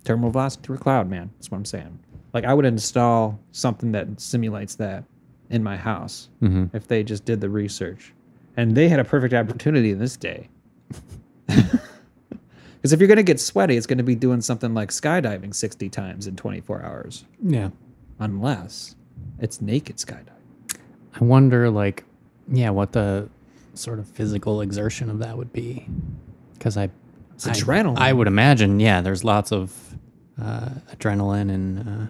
thermal 0.04 0.30
velocity 0.30 0.64
through 0.64 0.78
cloud, 0.78 1.10
man. 1.10 1.32
That's 1.36 1.52
what 1.52 1.58
I'm 1.58 1.66
saying. 1.66 2.00
Like 2.34 2.46
I 2.46 2.54
would 2.54 2.66
install 2.66 3.40
something 3.52 3.92
that 3.94 4.20
simulates 4.20 4.76
that 4.76 5.04
in 5.50 5.64
my 5.64 5.78
house 5.78 6.30
if 6.74 6.88
they 6.88 7.04
just 7.04 7.26
did 7.26 7.42
the 7.42 7.50
research. 7.50 8.14
And 8.58 8.76
they 8.76 8.88
had 8.90 9.00
a 9.00 9.04
perfect 9.04 9.34
opportunity 9.34 9.92
in 9.92 10.00
this 10.00 10.16
day. 10.18 10.50
Because 12.78 12.94
if 12.94 13.00
you're 13.00 13.08
going 13.08 13.18
to 13.18 13.24
get 13.24 13.40
sweaty, 13.40 13.78
it's 13.78 13.88
going 13.88 13.98
to 13.98 14.04
be 14.04 14.14
doing 14.14 14.42
something 14.42 14.76
like 14.76 14.90
skydiving 14.92 15.56
60 15.56 15.90
times 15.90 16.28
in 16.28 16.36
24 16.36 16.84
hours, 16.84 17.26
Yeah. 17.44 17.70
unless 18.20 18.96
it's 19.40 19.60
naked 19.60 19.96
skydiving. 19.98 20.78
I 21.20 21.24
wonder, 21.24 21.72
like, 21.72 22.04
yeah, 22.48 22.70
what 22.70 22.92
the 22.92 23.28
sort 23.74 23.98
of 23.98 24.08
physical 24.08 24.62
exertion 24.62 25.10
of 25.10 25.18
that 25.20 25.36
would 25.36 25.52
be. 25.52 25.88
Because 26.54 26.78
I, 26.78 26.92
It's 27.34 27.48
I- 27.48 27.54
adrenaline. 27.54 27.98
I 27.98 28.14
would 28.14 28.28
imagine, 28.28 28.80
yeah, 28.80 29.02
there's 29.02 29.24
lots 29.24 29.52
of 29.52 29.74
uh, 30.40 30.70
adrenaline 30.96 31.50
and 31.52 31.80
uh, 31.80 32.06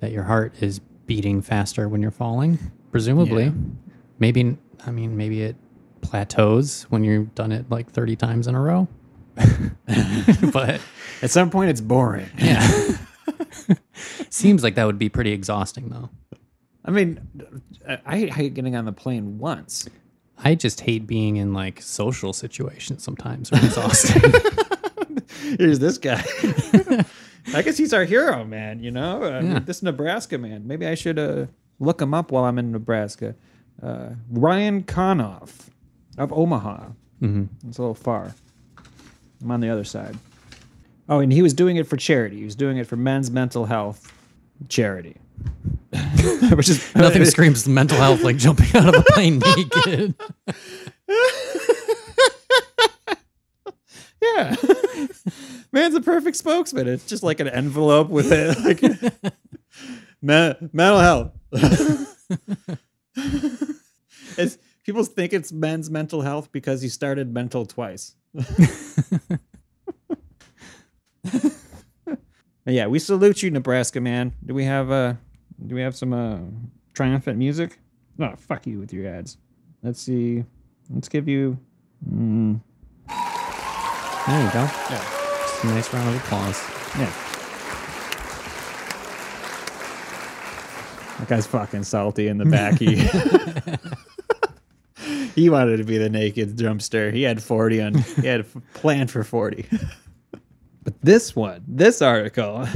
that 0.00 0.12
your 0.12 0.24
heart 0.24 0.52
is 0.60 0.82
beating 1.06 1.42
faster 1.42 1.88
when 1.88 2.02
you're 2.02 2.10
falling, 2.10 2.58
presumably. 2.90 3.44
Yeah. 3.44 3.52
Maybe, 4.18 4.56
I 4.86 4.90
mean, 4.90 5.16
maybe 5.16 5.42
it 5.42 5.56
plateaus 6.00 6.84
when 6.90 7.04
you've 7.04 7.34
done 7.34 7.52
it 7.52 7.70
like 7.70 7.90
30 7.90 8.16
times 8.16 8.46
in 8.46 8.54
a 8.54 8.60
row. 8.60 8.88
but 10.52 10.80
At 11.22 11.30
some 11.30 11.50
point, 11.50 11.70
it's 11.70 11.80
boring. 11.80 12.28
yeah. 12.38 12.96
Seems 14.30 14.64
like 14.64 14.74
that 14.74 14.84
would 14.84 14.98
be 14.98 15.08
pretty 15.08 15.32
exhausting, 15.32 15.88
though. 15.88 16.10
I 16.84 16.90
mean, 16.90 17.20
I 17.88 18.00
I 18.04 18.26
hate 18.26 18.54
getting 18.54 18.74
on 18.74 18.84
the 18.84 18.92
plane 18.92 19.38
once. 19.38 19.88
I 20.36 20.56
just 20.56 20.80
hate 20.80 21.06
being 21.06 21.36
in 21.36 21.52
like 21.52 21.80
social 21.80 22.32
situations 22.32 23.04
sometimes. 23.04 23.52
Are 23.52 23.64
exhausting. 23.64 24.20
Here's 25.58 25.78
this 25.78 25.98
guy. 25.98 26.24
I 27.54 27.62
guess 27.62 27.76
he's 27.76 27.92
our 27.92 28.04
hero, 28.04 28.44
man. 28.44 28.82
You 28.82 28.90
know, 28.90 29.22
uh, 29.22 29.40
Yeah. 29.42 29.58
this 29.60 29.82
Nebraska 29.82 30.38
man. 30.38 30.66
Maybe 30.66 30.86
I 30.86 30.94
should 30.94 31.18
uh, 31.18 31.46
look 31.78 32.00
him 32.00 32.14
up 32.14 32.30
while 32.32 32.44
I'm 32.44 32.58
in 32.58 32.72
Nebraska. 32.72 33.34
Uh, 33.82 34.10
Ryan 34.30 34.82
Konoff 34.84 35.68
of 36.18 36.32
Omaha. 36.32 36.86
Mm-hmm. 37.20 37.68
It's 37.68 37.78
a 37.78 37.80
little 37.82 37.94
far. 37.94 38.34
I'm 39.42 39.50
on 39.50 39.60
the 39.60 39.68
other 39.70 39.84
side. 39.84 40.16
Oh, 41.08 41.18
and 41.20 41.32
he 41.32 41.42
was 41.42 41.52
doing 41.52 41.76
it 41.76 41.86
for 41.86 41.96
charity. 41.96 42.38
He 42.38 42.44
was 42.44 42.54
doing 42.54 42.76
it 42.78 42.86
for 42.86 42.96
men's 42.96 43.30
mental 43.30 43.64
health 43.66 44.12
charity, 44.68 45.16
which 46.52 46.68
is 46.68 46.94
Nothing 46.94 47.24
screams 47.24 47.66
mental 47.68 47.98
health 47.98 48.22
like 48.22 48.36
jumping 48.36 48.74
out 48.76 48.88
of 48.88 48.94
a 48.94 49.02
plane 49.12 49.40
naked. 49.56 50.14
Yeah. 54.22 54.54
Man's 55.72 55.94
a 55.94 56.00
perfect 56.00 56.36
spokesman. 56.36 56.86
It's 56.88 57.06
just 57.06 57.22
like 57.22 57.40
an 57.40 57.48
envelope 57.48 58.08
with 58.10 58.30
it. 58.30 58.58
Like 58.60 58.82
Me- 60.22 60.54
mental 60.72 60.98
health. 61.00 61.32
it's, 64.36 64.58
people 64.84 65.02
think 65.04 65.32
it's 65.32 65.50
men's 65.50 65.90
mental 65.90 66.20
health 66.22 66.52
because 66.52 66.82
he 66.82 66.88
started 66.88 67.32
mental 67.32 67.66
twice. 67.66 68.14
yeah, 72.66 72.86
we 72.86 72.98
salute 72.98 73.42
you, 73.42 73.50
Nebraska 73.50 74.00
man. 74.00 74.32
Do 74.44 74.54
we 74.54 74.64
have 74.64 74.90
uh 74.90 75.14
do 75.66 75.74
we 75.74 75.80
have 75.82 75.96
some 75.96 76.12
uh 76.12 76.38
triumphant 76.94 77.38
music? 77.38 77.78
No, 78.18 78.34
fuck 78.36 78.66
you 78.66 78.78
with 78.78 78.92
your 78.92 79.06
ads. 79.08 79.38
Let's 79.82 80.00
see. 80.00 80.44
Let's 80.90 81.08
give 81.08 81.26
you 81.28 81.58
mm, 82.08 82.60
There 83.08 84.44
you 84.44 84.50
go. 84.52 84.70
yeah. 84.90 85.18
Nice 85.64 85.94
round 85.94 86.08
of 86.08 86.16
applause. 86.16 86.60
Yeah. 86.98 87.12
That 91.18 91.28
guy's 91.28 91.46
fucking 91.46 91.84
salty 91.84 92.26
in 92.26 92.38
the 92.38 92.44
back. 92.46 92.80
He, 92.80 92.96
he 95.40 95.48
wanted 95.48 95.76
to 95.76 95.84
be 95.84 95.98
the 95.98 96.10
naked 96.10 96.56
drumster. 96.56 97.12
He 97.12 97.22
had 97.22 97.40
40 97.40 97.82
on, 97.82 97.94
he 97.94 98.26
had 98.26 98.44
planned 98.74 99.12
for 99.12 99.22
40. 99.22 99.66
but 100.82 101.00
this 101.00 101.36
one, 101.36 101.62
this 101.68 102.02
article, 102.02 102.66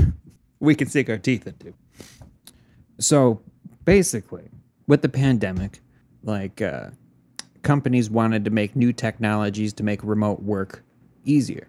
we 0.60 0.76
can 0.76 0.88
sink 0.88 1.10
our 1.10 1.18
teeth 1.18 1.44
into. 1.48 1.74
So 3.00 3.40
basically, 3.84 4.48
with 4.86 5.02
the 5.02 5.08
pandemic, 5.08 5.80
like 6.22 6.62
uh, 6.62 6.90
companies 7.62 8.08
wanted 8.08 8.44
to 8.44 8.52
make 8.52 8.76
new 8.76 8.92
technologies 8.92 9.72
to 9.72 9.82
make 9.82 10.04
remote 10.04 10.40
work 10.42 10.84
easier. 11.24 11.66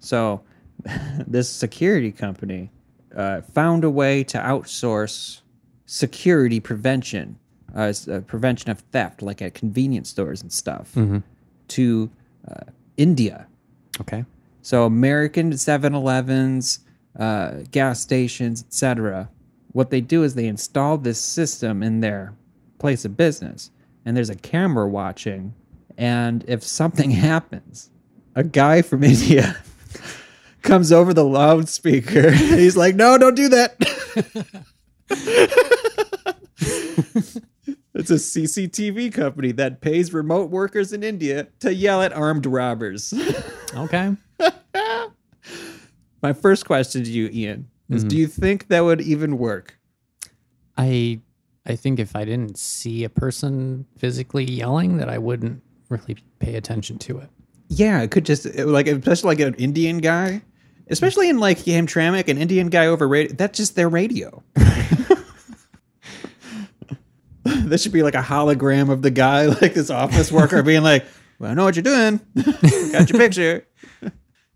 So 0.00 0.42
this 1.26 1.48
security 1.48 2.12
company 2.12 2.70
uh, 3.16 3.40
found 3.40 3.84
a 3.84 3.90
way 3.90 4.22
to 4.24 4.38
outsource 4.38 5.40
security 5.86 6.60
prevention, 6.60 7.38
uh, 7.74 7.92
uh, 8.10 8.20
prevention 8.20 8.70
of 8.70 8.80
theft, 8.92 9.22
like 9.22 9.42
at 9.42 9.54
convenience 9.54 10.10
stores 10.10 10.42
and 10.42 10.52
stuff, 10.52 10.96
to 11.68 12.10
uh, 12.48 12.60
India. 12.96 13.46
Okay. 14.00 14.24
So 14.62 14.84
American 14.84 15.52
7-Elevens, 15.52 16.80
uh, 17.18 17.62
gas 17.70 18.00
stations, 18.00 18.64
etc. 18.64 19.28
What 19.72 19.90
they 19.90 20.00
do 20.00 20.22
is 20.22 20.34
they 20.34 20.46
install 20.46 20.98
this 20.98 21.20
system 21.20 21.82
in 21.82 22.00
their 22.00 22.34
place 22.78 23.04
of 23.04 23.16
business, 23.16 23.70
and 24.04 24.16
there's 24.16 24.30
a 24.30 24.36
camera 24.36 24.88
watching. 24.88 25.54
And 25.96 26.44
if 26.46 26.62
something 26.62 27.10
happens, 27.28 27.90
a 28.34 28.44
guy 28.44 28.82
from 28.82 29.02
India 29.04 29.56
comes 30.62 30.92
over 30.92 31.14
the 31.14 31.24
loudspeaker. 31.24 32.30
He's 32.30 32.76
like, 32.76 32.94
"No, 32.94 33.18
don't 33.18 33.34
do 33.34 33.48
that." 33.48 33.76
it's 37.94 38.10
a 38.10 38.14
CCTV 38.14 39.12
company 39.12 39.52
that 39.52 39.80
pays 39.80 40.12
remote 40.12 40.50
workers 40.50 40.92
in 40.92 41.02
India 41.02 41.48
to 41.60 41.72
yell 41.72 42.02
at 42.02 42.12
armed 42.12 42.46
robbers. 42.46 43.14
Okay. 43.74 44.16
My 46.22 46.32
first 46.32 46.64
question 46.64 47.04
to 47.04 47.10
you, 47.10 47.28
Ian, 47.30 47.68
is 47.90 48.00
mm-hmm. 48.00 48.08
do 48.08 48.16
you 48.16 48.26
think 48.26 48.68
that 48.68 48.80
would 48.80 49.02
even 49.02 49.36
work? 49.36 49.78
I 50.78 51.20
I 51.66 51.76
think 51.76 52.00
if 52.00 52.16
I 52.16 52.24
didn't 52.24 52.56
see 52.56 53.04
a 53.04 53.10
person 53.10 53.84
physically 53.98 54.44
yelling, 54.44 54.96
that 54.96 55.10
I 55.10 55.18
wouldn't 55.18 55.62
really 55.90 56.16
pay 56.38 56.54
attention 56.54 56.98
to 57.00 57.18
it. 57.18 57.28
Yeah, 57.68 58.00
it 58.02 58.10
could 58.10 58.24
just 58.24 58.46
like 58.56 58.86
especially 58.86 59.28
like 59.28 59.40
an 59.40 59.54
Indian 59.54 59.98
guy, 59.98 60.42
especially 60.88 61.28
in 61.28 61.38
like 61.38 61.58
Hamtramck, 61.58 62.28
an 62.28 62.38
Indian 62.38 62.68
guy 62.68 62.86
over 62.86 63.06
radio. 63.06 63.34
That's 63.34 63.56
just 63.56 63.76
their 63.76 63.90
radio. 63.90 64.42
this 67.44 67.82
should 67.82 67.92
be 67.92 68.02
like 68.02 68.14
a 68.14 68.22
hologram 68.22 68.90
of 68.90 69.02
the 69.02 69.10
guy, 69.10 69.46
like 69.60 69.74
this 69.74 69.90
office 69.90 70.32
worker, 70.32 70.62
being 70.62 70.82
like, 70.82 71.04
"Well, 71.38 71.50
I 71.50 71.54
know 71.54 71.64
what 71.64 71.76
you're 71.76 71.82
doing. 71.82 72.20
Got 72.92 73.10
your 73.10 73.18
picture. 73.18 73.66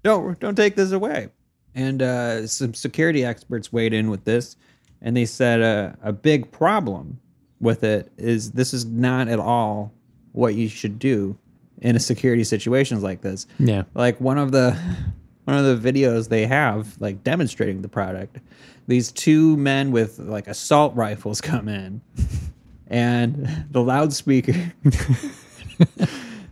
don't 0.03 0.41
don't 0.41 0.57
take 0.57 0.75
this 0.75 0.93
away." 0.93 1.29
And 1.75 2.03
uh, 2.03 2.47
some 2.47 2.73
security 2.75 3.25
experts 3.25 3.73
weighed 3.73 3.93
in 3.93 4.09
with 4.11 4.25
this, 4.25 4.57
and 5.03 5.15
they 5.17 5.27
said 5.27 5.61
uh, 5.61 5.93
a 6.03 6.13
big 6.13 6.51
problem 6.51 7.19
with 7.61 7.85
it 7.85 8.11
is 8.17 8.53
this 8.53 8.73
is 8.73 8.87
not 8.87 9.29
at 9.29 9.39
all 9.39 9.93
what 10.33 10.55
you 10.55 10.69
should 10.69 10.99
do 10.99 11.39
in 11.83 11.97
a 11.97 12.01
security 12.01 12.45
situations 12.45 13.03
like 13.03 13.21
this. 13.21 13.47
Yeah. 13.59 13.83
Like 13.95 14.21
one 14.21 14.39
of 14.39 14.53
the 14.53 14.73
one 15.45 15.57
of 15.57 15.83
the 15.83 15.93
videos 15.93 16.29
they 16.29 16.47
have 16.47 16.99
like 17.01 17.23
demonstrating 17.23 17.83
the 17.83 17.89
product. 17.89 18.39
These 18.87 19.13
two 19.13 19.57
men 19.59 19.93
with 19.93 20.19
like 20.19 20.47
assault 20.47 20.95
rifles 20.95 21.41
come 21.43 21.69
in 21.69 22.01
and 22.87 23.67
the 23.71 23.83
loudspeaker 23.83 24.73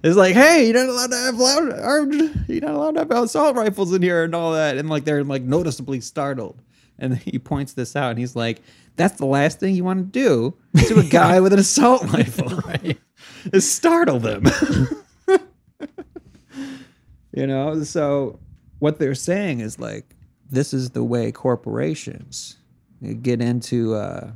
It's 0.02 0.16
like, 0.16 0.34
hey, 0.34 0.64
you're 0.64 0.74
not 0.74 0.88
allowed 0.88 1.10
to 1.10 1.16
have 1.16 1.38
loud 1.38 1.78
armed, 1.78 2.44
you're 2.48 2.62
not 2.62 2.70
allowed 2.70 2.94
to 2.94 3.00
have 3.00 3.10
assault 3.10 3.54
rifles 3.54 3.92
in 3.92 4.00
here 4.00 4.24
and 4.24 4.34
all 4.34 4.52
that. 4.52 4.78
And 4.78 4.88
like 4.88 5.04
they're 5.04 5.22
like 5.22 5.42
noticeably 5.42 6.00
startled. 6.00 6.62
And 6.98 7.18
he 7.18 7.38
points 7.38 7.74
this 7.74 7.94
out 7.94 8.10
and 8.10 8.18
he's 8.18 8.34
like, 8.34 8.62
that's 8.96 9.18
the 9.18 9.26
last 9.26 9.60
thing 9.60 9.74
you 9.74 9.84
want 9.84 9.98
to 9.98 10.04
do 10.04 10.56
to 10.86 11.00
a 11.00 11.02
guy 11.02 11.40
with 11.40 11.52
an 11.52 11.58
assault 11.58 12.02
rifle. 12.12 12.48
Right. 12.66 12.98
Is 13.52 13.70
startle 13.70 14.18
them. 14.18 14.44
You 17.40 17.46
know, 17.46 17.82
so 17.84 18.38
what 18.80 18.98
they're 18.98 19.14
saying 19.14 19.60
is 19.60 19.78
like, 19.78 20.14
this 20.50 20.74
is 20.74 20.90
the 20.90 21.02
way 21.02 21.32
corporations 21.32 22.56
get 23.22 23.40
into 23.40 23.94
uh, 23.94 24.30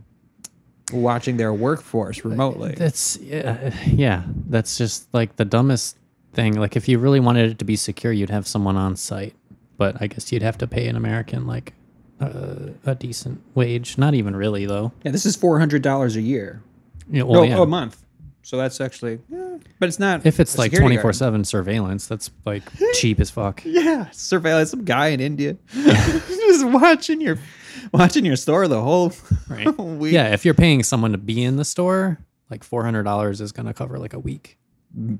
watching 0.92 1.36
their 1.36 1.52
workforce 1.52 2.24
remotely. 2.24 2.74
That's 2.76 3.16
yeah, 3.18 3.74
yeah. 3.86 4.22
That's 4.48 4.78
just 4.78 5.12
like 5.12 5.36
the 5.36 5.44
dumbest 5.44 5.98
thing. 6.32 6.54
Like 6.54 6.76
if 6.76 6.88
you 6.88 6.98
really 6.98 7.20
wanted 7.20 7.50
it 7.50 7.58
to 7.58 7.64
be 7.64 7.76
secure, 7.76 8.12
you'd 8.12 8.30
have 8.30 8.46
someone 8.46 8.76
on 8.76 8.96
site. 8.96 9.34
But 9.76 10.00
I 10.00 10.06
guess 10.06 10.30
you'd 10.32 10.42
have 10.42 10.56
to 10.58 10.66
pay 10.66 10.86
an 10.86 10.96
American 10.96 11.46
like 11.46 11.74
uh, 12.20 12.70
a 12.86 12.94
decent 12.94 13.42
wage. 13.54 13.98
Not 13.98 14.14
even 14.14 14.36
really 14.36 14.66
though. 14.66 14.92
Yeah, 15.04 15.10
this 15.10 15.26
is 15.26 15.36
four 15.36 15.58
hundred 15.58 15.82
dollars 15.82 16.16
a 16.16 16.22
year. 16.22 16.62
Yeah, 17.10 17.20
No, 17.20 17.26
well, 17.26 17.44
yeah. 17.44 17.60
a 17.60 17.66
month. 17.66 18.03
So 18.44 18.58
that's 18.58 18.78
actually, 18.78 19.20
yeah, 19.30 19.56
but 19.78 19.88
it's 19.88 19.98
not. 19.98 20.26
if 20.26 20.38
it's 20.38 20.58
like 20.58 20.70
twenty 20.72 20.98
four 20.98 21.14
seven 21.14 21.44
surveillance, 21.44 22.06
that's 22.06 22.30
like 22.44 22.62
cheap 22.92 23.18
as 23.18 23.30
fuck. 23.30 23.62
Yeah, 23.64 24.10
surveillance. 24.10 24.70
Some 24.70 24.84
guy 24.84 25.08
in 25.08 25.20
India 25.20 25.56
just 25.72 26.66
watching 26.66 27.22
your 27.22 27.38
watching 27.92 28.24
your 28.26 28.36
store 28.36 28.68
the 28.68 28.82
whole 28.82 29.12
Right. 29.48 29.66
week. 29.78 30.12
Yeah, 30.12 30.34
if 30.34 30.44
you're 30.44 30.52
paying 30.54 30.82
someone 30.82 31.12
to 31.12 31.18
be 31.18 31.42
in 31.42 31.56
the 31.56 31.64
store, 31.64 32.18
like 32.50 32.62
four 32.64 32.84
hundred 32.84 33.04
dollars 33.04 33.40
is 33.40 33.50
gonna 33.50 33.72
cover 33.72 33.98
like 33.98 34.12
a 34.12 34.18
week, 34.18 34.58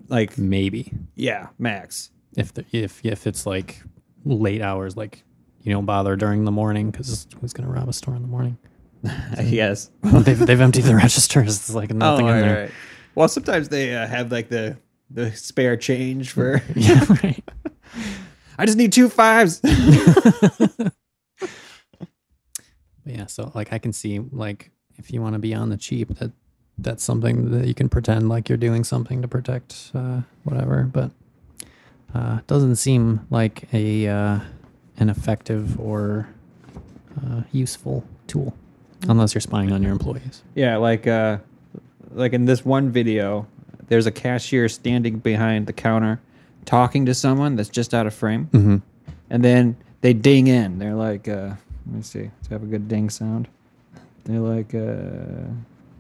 like 0.08 0.36
maybe. 0.36 0.92
yeah, 1.14 1.48
max. 1.58 2.10
If 2.36 2.52
the, 2.52 2.66
if 2.72 3.04
if 3.04 3.26
it's 3.26 3.46
like 3.46 3.82
late 4.26 4.60
hours, 4.60 4.98
like 4.98 5.22
you 5.62 5.72
don't 5.72 5.86
bother 5.86 6.14
during 6.16 6.44
the 6.44 6.52
morning 6.52 6.90
because 6.90 7.26
who's 7.40 7.54
gonna 7.54 7.70
rob 7.70 7.88
a 7.88 7.92
store 7.94 8.14
in 8.16 8.22
the 8.22 8.28
morning? 8.28 8.58
yes. 9.42 9.90
they've 10.02 10.38
they've 10.38 10.60
emptied 10.60 10.84
the 10.84 10.94
registers. 10.96 11.56
It's 11.56 11.74
like 11.74 11.90
oh, 11.90 11.96
nothing 11.96 12.26
oh, 12.26 12.28
in 12.28 12.34
right, 12.34 12.40
there. 12.42 12.60
right. 12.64 12.70
Well, 13.14 13.28
sometimes 13.28 13.68
they 13.68 13.94
uh, 13.94 14.06
have 14.06 14.32
like 14.32 14.48
the 14.48 14.76
the 15.10 15.32
spare 15.32 15.76
change 15.76 16.30
for. 16.30 16.62
Yeah, 16.74 17.04
right. 17.22 17.44
I 18.58 18.66
just 18.66 18.78
need 18.78 18.92
two 18.92 19.08
fives. 19.08 19.60
Yeah, 23.06 23.26
so 23.26 23.52
like 23.54 23.72
I 23.72 23.78
can 23.78 23.92
see 23.92 24.18
like 24.18 24.70
if 24.96 25.12
you 25.12 25.20
want 25.20 25.34
to 25.34 25.38
be 25.38 25.54
on 25.54 25.68
the 25.68 25.76
cheap, 25.76 26.08
that 26.18 26.32
that's 26.78 27.04
something 27.04 27.50
that 27.50 27.66
you 27.66 27.74
can 27.74 27.88
pretend 27.88 28.28
like 28.28 28.48
you're 28.48 28.58
doing 28.58 28.82
something 28.82 29.22
to 29.22 29.28
protect 29.28 29.90
uh, 29.94 30.22
whatever. 30.44 30.84
But 30.90 31.10
uh, 32.14 32.40
doesn't 32.46 32.76
seem 32.76 33.26
like 33.30 33.68
a 33.74 34.08
uh, 34.08 34.40
an 34.96 35.10
effective 35.10 35.78
or 35.78 36.28
uh, 37.22 37.42
useful 37.52 38.04
tool 38.26 38.54
unless 39.08 39.34
you're 39.34 39.42
spying 39.42 39.70
on 39.70 39.82
your 39.82 39.92
employees. 39.92 40.42
Yeah, 40.54 40.78
like 40.78 41.06
uh 41.06 41.38
like 42.14 42.32
in 42.32 42.44
this 42.46 42.64
one 42.64 42.90
video, 42.90 43.46
there's 43.88 44.06
a 44.06 44.10
cashier 44.12 44.68
standing 44.68 45.18
behind 45.18 45.66
the 45.66 45.72
counter 45.72 46.20
talking 46.64 47.04
to 47.06 47.14
someone 47.14 47.56
that's 47.56 47.68
just 47.68 47.92
out 47.92 48.06
of 48.06 48.14
frame. 48.14 48.48
Mm-hmm. 48.52 48.76
And 49.30 49.44
then 49.44 49.76
they 50.00 50.12
ding 50.14 50.46
in. 50.46 50.78
They're 50.78 50.94
like 50.94 51.28
uh 51.28 51.54
let 51.86 51.96
me 51.96 52.02
see. 52.02 52.30
Let's 52.38 52.48
have 52.48 52.62
a 52.62 52.66
good 52.66 52.88
ding 52.88 53.10
sound. 53.10 53.48
They're 54.24 54.40
like 54.40 54.74
uh 54.74 55.50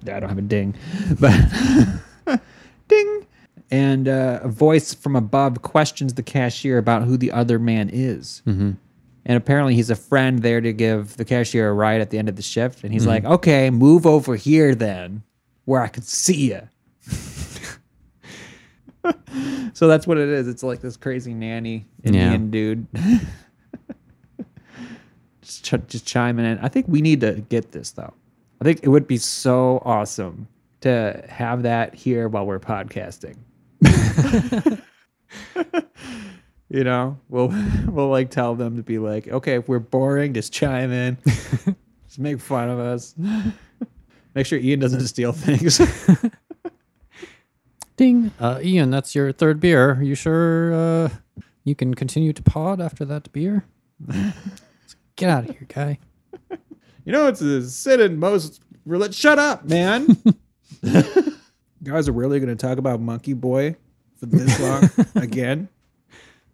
I 0.06 0.20
don't 0.20 0.28
have 0.28 0.38
a 0.38 0.42
ding. 0.42 0.74
But 1.20 2.40
ding 2.88 3.26
and 3.70 4.08
uh, 4.08 4.40
a 4.42 4.48
voice 4.48 4.92
from 4.94 5.16
above 5.16 5.62
questions 5.62 6.14
the 6.14 6.22
cashier 6.22 6.78
about 6.78 7.02
who 7.04 7.16
the 7.16 7.32
other 7.32 7.58
man 7.58 7.88
is. 7.92 8.42
Mm-hmm. 8.46 8.72
And 9.26 9.36
apparently, 9.38 9.74
he's 9.74 9.88
a 9.88 9.96
friend 9.96 10.40
there 10.42 10.60
to 10.60 10.70
give 10.74 11.16
the 11.16 11.24
cashier 11.24 11.70
a 11.70 11.72
ride 11.72 12.02
at 12.02 12.10
the 12.10 12.18
end 12.18 12.28
of 12.28 12.36
the 12.36 12.42
shift. 12.42 12.84
And 12.84 12.92
he's 12.92 13.02
Mm-hmm. 13.06 13.08
like, 13.08 13.24
okay, 13.24 13.70
move 13.70 14.04
over 14.06 14.36
here 14.36 14.74
then, 14.74 15.22
where 15.64 15.80
I 15.80 15.88
can 15.88 16.02
see 16.02 16.52
you. 16.52 16.68
so 19.72 19.88
that's 19.88 20.06
what 20.06 20.18
it 20.18 20.28
is. 20.28 20.48
It's 20.48 20.62
like 20.62 20.80
this 20.80 20.96
crazy 20.96 21.34
nanny 21.34 21.86
Indian 22.02 22.50
dude. 22.50 22.86
just, 25.42 25.64
ch- 25.64 25.88
just 25.88 26.06
chiming 26.06 26.46
in. 26.46 26.58
I 26.58 26.68
think 26.68 26.86
we 26.88 27.02
need 27.02 27.20
to 27.20 27.44
get 27.48 27.72
this, 27.72 27.92
though. 27.92 28.12
I 28.60 28.64
think 28.64 28.80
it 28.82 28.88
would 28.88 29.06
be 29.06 29.18
so 29.18 29.82
awesome 29.84 30.48
to 30.80 31.24
have 31.28 31.62
that 31.62 31.94
here 31.94 32.28
while 32.28 32.46
we're 32.46 32.60
podcasting. 32.60 33.36
you 36.68 36.84
know, 36.84 37.18
we'll 37.28 37.52
we'll 37.86 38.08
like 38.08 38.30
tell 38.30 38.54
them 38.54 38.76
to 38.76 38.82
be 38.82 38.98
like, 38.98 39.28
okay, 39.28 39.56
if 39.56 39.68
we're 39.68 39.78
boring, 39.78 40.34
just 40.34 40.52
chime 40.52 40.92
in, 40.92 41.16
just 42.06 42.18
make 42.18 42.40
fun 42.40 42.70
of 42.70 42.78
us. 42.78 43.14
Make 44.34 44.46
sure 44.46 44.58
Ian 44.58 44.80
doesn't 44.80 45.06
steal 45.06 45.32
things. 45.32 45.80
Ding. 47.96 48.32
Uh, 48.40 48.58
Ian, 48.62 48.90
that's 48.90 49.14
your 49.14 49.30
third 49.32 49.60
beer. 49.60 49.92
Are 49.92 50.02
you 50.02 50.14
sure 50.16 50.74
uh, 50.74 51.08
you 51.62 51.74
can 51.76 51.94
continue 51.94 52.32
to 52.32 52.42
pod 52.42 52.80
after 52.80 53.04
that 53.04 53.30
beer? 53.32 53.64
Get 55.16 55.30
out 55.30 55.48
of 55.48 55.56
here, 55.56 55.66
guy. 55.72 55.98
you 57.04 57.12
know, 57.12 57.28
it's 57.28 57.40
a 57.40 57.62
sin 57.68 58.00
in 58.00 58.18
most. 58.18 58.60
reli- 58.86 59.14
Shut 59.14 59.38
up, 59.38 59.64
man. 59.64 60.16
Guys 61.84 62.08
are 62.08 62.12
really 62.12 62.40
going 62.40 62.54
to 62.54 62.56
talk 62.66 62.78
about 62.78 63.00
Monkey 63.00 63.34
Boy 63.34 63.76
for 64.16 64.26
this 64.26 64.58
long 64.58 64.88
again. 65.14 65.68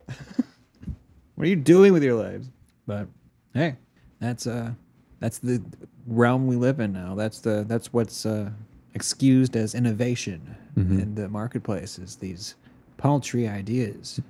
what 0.06 1.46
are 1.46 1.48
you 1.48 1.56
doing 1.56 1.92
with 1.94 2.02
your 2.02 2.14
lives? 2.22 2.48
But 2.86 3.06
hey, 3.54 3.76
that's 4.18 4.46
uh, 4.46 4.72
that's 5.20 5.38
the 5.38 5.62
realm 6.06 6.46
we 6.46 6.56
live 6.56 6.80
in 6.80 6.92
now. 6.92 7.14
That's 7.14 7.40
the 7.40 7.64
that's 7.68 7.92
what's 7.92 8.26
uh, 8.26 8.50
excused 8.94 9.56
as 9.56 9.74
innovation 9.74 10.56
in 10.76 11.14
the 11.14 11.28
marketplace. 11.28 11.98
Is 11.98 12.16
these 12.16 12.56
paltry 12.96 13.46
ideas, 13.48 14.20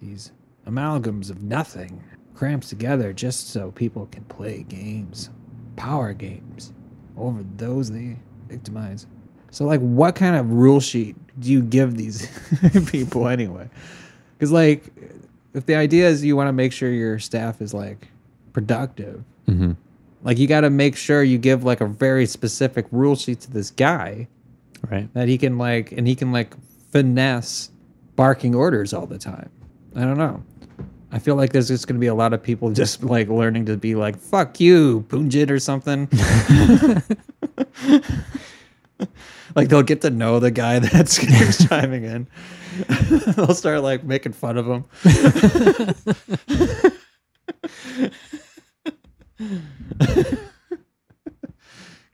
these 0.00 0.32
amalgams 0.66 1.30
of 1.30 1.42
nothing 1.42 2.02
cramped 2.34 2.68
together 2.68 3.12
just 3.12 3.50
so 3.50 3.70
people 3.72 4.06
can 4.06 4.24
play 4.24 4.64
games, 4.68 5.30
power 5.76 6.12
games, 6.14 6.72
over 7.16 7.44
those 7.56 7.90
they 7.90 8.16
victimize. 8.48 9.06
So, 9.50 9.64
like, 9.64 9.80
what 9.80 10.14
kind 10.14 10.36
of 10.36 10.50
rule 10.50 10.80
sheet 10.80 11.16
do 11.38 11.50
you 11.50 11.60
give 11.62 11.96
these 11.96 12.28
people 12.86 13.28
anyway? 13.28 13.68
Because, 14.38 14.52
like, 14.52 14.84
if 15.54 15.66
the 15.66 15.74
idea 15.74 16.08
is 16.08 16.24
you 16.24 16.36
want 16.36 16.48
to 16.48 16.52
make 16.52 16.72
sure 16.72 16.90
your 16.90 17.18
staff 17.18 17.60
is 17.60 17.74
like 17.74 18.08
productive, 18.52 19.24
Mm-hmm. 19.50 19.72
Like 20.22 20.38
you 20.38 20.46
got 20.46 20.60
to 20.62 20.70
make 20.70 20.96
sure 20.96 21.22
you 21.22 21.38
give 21.38 21.64
like 21.64 21.80
a 21.80 21.86
very 21.86 22.26
specific 22.26 22.86
rule 22.90 23.16
sheet 23.16 23.40
to 23.40 23.50
this 23.50 23.70
guy 23.70 24.28
Right. 24.90 25.12
that 25.14 25.28
he 25.28 25.36
can 25.38 25.58
like 25.58 25.92
and 25.92 26.06
he 26.06 26.14
can 26.14 26.32
like 26.32 26.54
finesse 26.90 27.70
barking 28.16 28.54
orders 28.54 28.92
all 28.94 29.06
the 29.06 29.18
time. 29.18 29.50
I 29.94 30.00
don't 30.02 30.16
know. 30.18 30.42
I 31.12 31.18
feel 31.18 31.34
like 31.34 31.52
there's 31.52 31.68
just 31.68 31.86
going 31.88 31.96
to 31.96 32.00
be 32.00 32.06
a 32.06 32.14
lot 32.14 32.32
of 32.32 32.42
people 32.42 32.70
just 32.72 33.02
like 33.02 33.28
learning 33.28 33.66
to 33.66 33.76
be 33.76 33.94
like 33.94 34.16
"fuck 34.16 34.58
you, 34.60 35.04
Punjit" 35.08 35.50
or 35.50 35.58
something. 35.58 36.08
like 39.56 39.68
they'll 39.68 39.82
get 39.82 40.00
to 40.02 40.10
know 40.10 40.38
the 40.38 40.50
guy 40.50 40.78
that's 40.80 41.18
chiming 41.68 42.04
in. 42.04 42.26
they'll 43.36 43.54
start 43.54 43.82
like 43.82 44.04
making 44.04 44.32
fun 44.32 44.56
of 44.56 44.66
him. 44.66 44.84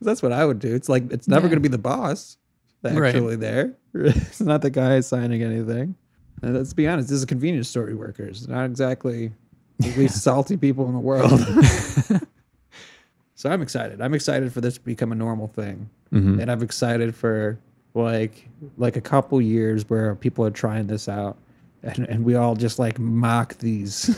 That's 0.01 0.23
what 0.23 0.33
I 0.33 0.45
would 0.45 0.59
do. 0.59 0.75
It's 0.75 0.89
like 0.89 1.11
it's 1.13 1.27
never 1.27 1.47
Yeah. 1.47 1.51
going 1.51 1.63
to 1.63 1.69
be 1.69 1.73
the 1.73 1.79
boss 1.79 2.37
Right. 2.83 3.07
actually 3.15 3.37
there. 3.37 3.73
It's 3.95 4.41
not 4.41 4.61
the 4.63 4.71
guy 4.71 5.01
signing 5.01 5.43
anything. 5.43 5.97
And 6.43 6.55
let's 6.55 6.75
be 6.75 6.87
honest, 6.87 7.09
this 7.09 7.17
is 7.17 7.23
a 7.23 7.27
convenience 7.27 7.69
store 7.69 7.93
workers, 7.97 8.47
not 8.47 8.67
exactly 8.67 9.33
the 9.79 9.89
least 9.97 10.23
salty 10.23 10.57
people 10.57 10.87
in 10.87 10.93
the 10.93 11.01
world. 11.01 11.41
so 13.35 13.51
I'm 13.51 13.63
excited. 13.63 14.01
I'm 14.03 14.13
excited 14.15 14.53
for 14.53 14.61
this 14.61 14.75
to 14.75 14.81
become 14.85 15.13
a 15.13 15.15
normal 15.15 15.49
thing, 15.49 15.89
Mhm. 16.13 16.41
and 16.41 16.51
I'm 16.51 16.63
excited 16.63 17.15
for 17.15 17.59
like 17.95 18.49
like 18.77 18.97
a 18.97 19.01
couple 19.01 19.41
years 19.41 19.89
where 19.89 20.15
people 20.15 20.45
are 20.45 20.51
trying 20.51 20.87
this 20.87 21.09
out, 21.09 21.39
and 21.83 22.01
and 22.07 22.23
we 22.25 22.35
all 22.35 22.55
just 22.55 22.79
like 22.79 22.99
mock 22.99 23.57
these 23.59 24.15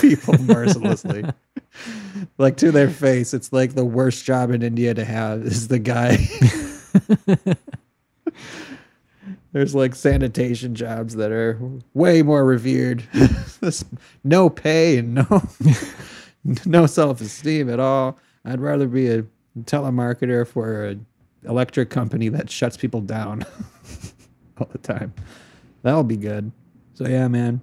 people 0.00 0.34
mercilessly. 0.42 1.24
Like 2.40 2.56
to 2.58 2.72
their 2.72 2.88
face, 2.88 3.34
it's 3.34 3.52
like 3.52 3.74
the 3.74 3.84
worst 3.84 4.24
job 4.24 4.50
in 4.50 4.62
India 4.62 4.94
to 4.94 5.04
have 5.04 5.42
is 5.42 5.68
the 5.68 5.78
guy 5.78 6.16
There's 9.52 9.74
like 9.74 9.94
sanitation 9.96 10.74
jobs 10.74 11.16
that 11.16 11.32
are 11.32 11.58
way 11.94 12.22
more 12.22 12.44
revered. 12.44 13.04
No 14.24 14.48
pay 14.48 14.96
and 14.96 15.14
no 15.14 15.42
no 16.64 16.86
self 16.86 17.20
esteem 17.20 17.68
at 17.68 17.78
all. 17.78 18.18
I'd 18.42 18.60
rather 18.60 18.88
be 18.88 19.10
a 19.10 19.24
telemarketer 19.60 20.46
for 20.46 20.84
an 20.84 21.04
electric 21.44 21.90
company 21.90 22.30
that 22.30 22.50
shuts 22.50 22.78
people 22.78 23.02
down 23.02 23.44
all 24.58 24.66
the 24.72 24.78
time. 24.78 25.12
That'll 25.82 26.04
be 26.04 26.16
good. 26.16 26.52
So 26.94 27.06
yeah, 27.06 27.28
man. 27.28 27.60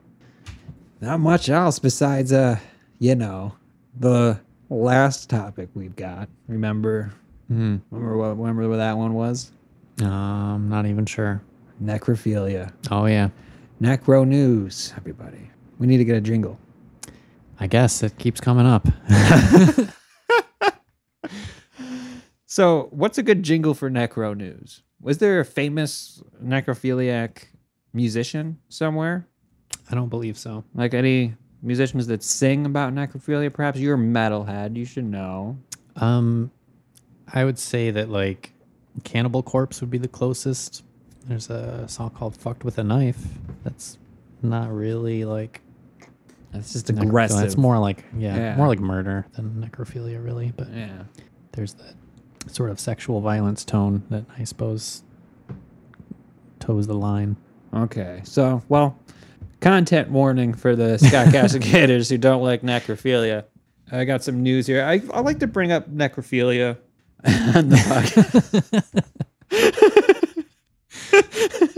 Not 1.02 1.20
much 1.20 1.50
else 1.50 1.80
besides 1.80 2.32
uh, 2.32 2.60
you 3.00 3.16
know, 3.16 3.56
the 4.00 4.40
last 4.70 5.30
topic 5.30 5.70
we've 5.74 5.96
got. 5.96 6.30
Remember 6.48 7.14
Hmm. 7.48 7.78
remember 7.92 8.18
what 8.18 8.38
remember 8.38 8.68
what 8.70 8.78
that 8.78 8.98
one 8.98 9.14
was? 9.14 9.52
Uh, 10.02 10.06
I'm 10.06 10.68
not 10.70 10.86
even 10.86 11.06
sure. 11.06 11.42
Necrophilia. 11.84 12.74
Oh 12.92 13.06
yeah. 13.06 13.30
Necro 13.82 14.28
news, 14.28 14.94
everybody. 14.98 15.50
We 15.80 15.88
need 15.88 15.98
to 15.98 16.06
get 16.06 16.16
a 16.16 16.22
jingle. 16.22 16.60
I 17.60 17.68
guess 17.68 18.04
it 18.04 18.18
keeps 18.18 18.40
coming 18.42 18.66
up. 18.66 18.88
So, 22.50 22.88
what's 22.92 23.18
a 23.18 23.24
good 23.24 23.44
jingle 23.44 23.74
for 23.74 23.90
necro 23.90 24.36
news? 24.36 24.82
Was 25.02 25.18
there 25.20 25.40
a 25.42 25.46
famous 25.46 26.24
necrophiliac 26.44 27.44
musician 27.94 28.58
somewhere? 28.70 29.28
I 29.92 29.96
don't 29.96 30.10
believe 30.10 30.38
so. 30.38 30.64
Like 30.74 30.94
any 30.94 31.36
musicians 31.62 32.08
that 32.08 32.24
sing 32.24 32.66
about 32.66 32.94
necrophilia? 32.94 33.52
Perhaps 33.52 33.80
you're 33.80 33.96
a 33.96 33.98
metalhead. 33.98 34.76
You 34.76 34.86
should 34.86 35.06
know. 35.06 35.58
Um, 35.96 36.52
I 37.34 37.44
would 37.44 37.60
say 37.60 37.92
that 37.92 38.10
like 38.10 38.54
Cannibal 39.04 39.44
Corpse 39.44 39.82
would 39.82 39.90
be 39.90 39.98
the 39.98 40.08
closest. 40.08 40.84
There's 41.26 41.50
a 41.50 41.88
song 41.88 42.12
called 42.12 42.38
"Fucked 42.38 42.64
with 42.64 42.78
a 42.78 42.84
Knife." 42.84 43.22
That's 43.64 43.98
not 44.42 44.72
really 44.72 45.26
like 45.26 45.62
It's 46.54 46.72
just 46.74 46.90
aggressive. 46.90 47.44
It's 47.44 47.58
more 47.58 47.78
like 47.80 48.06
yeah, 48.18 48.36
Yeah. 48.36 48.56
more 48.56 48.68
like 48.68 48.80
murder 48.80 49.26
than 49.34 49.56
necrophilia, 49.68 50.24
really. 50.24 50.54
But 50.56 50.72
Yeah. 50.74 51.04
there's 51.52 51.74
that 51.74 51.96
sort 52.48 52.70
of 52.70 52.80
sexual 52.80 53.20
violence 53.20 53.66
tone 53.66 54.04
that 54.10 54.24
I 54.40 54.44
suppose 54.46 55.04
toes 56.60 56.88
the 56.88 56.94
line. 56.96 57.36
Okay. 57.74 58.22
So, 58.24 58.62
well, 58.70 58.98
content 59.60 60.10
warning 60.10 60.54
for 60.54 60.76
the 60.76 60.98
Scott 60.98 61.28
Castigators 61.32 62.10
who 62.10 62.18
don't 62.18 62.44
like 62.44 62.62
necrophilia. 62.62 63.46
I 63.92 64.06
got 64.06 64.24
some 64.24 64.44
news 64.44 64.68
here. 64.68 64.84
I, 64.84 65.02
I 65.14 65.22
like 65.22 65.40
to 65.40 65.48
bring 65.48 65.72
up 65.72 65.90
necrophilia 65.90 66.78
on 67.56 67.70
the 67.70 67.78
podcast. 67.78 68.94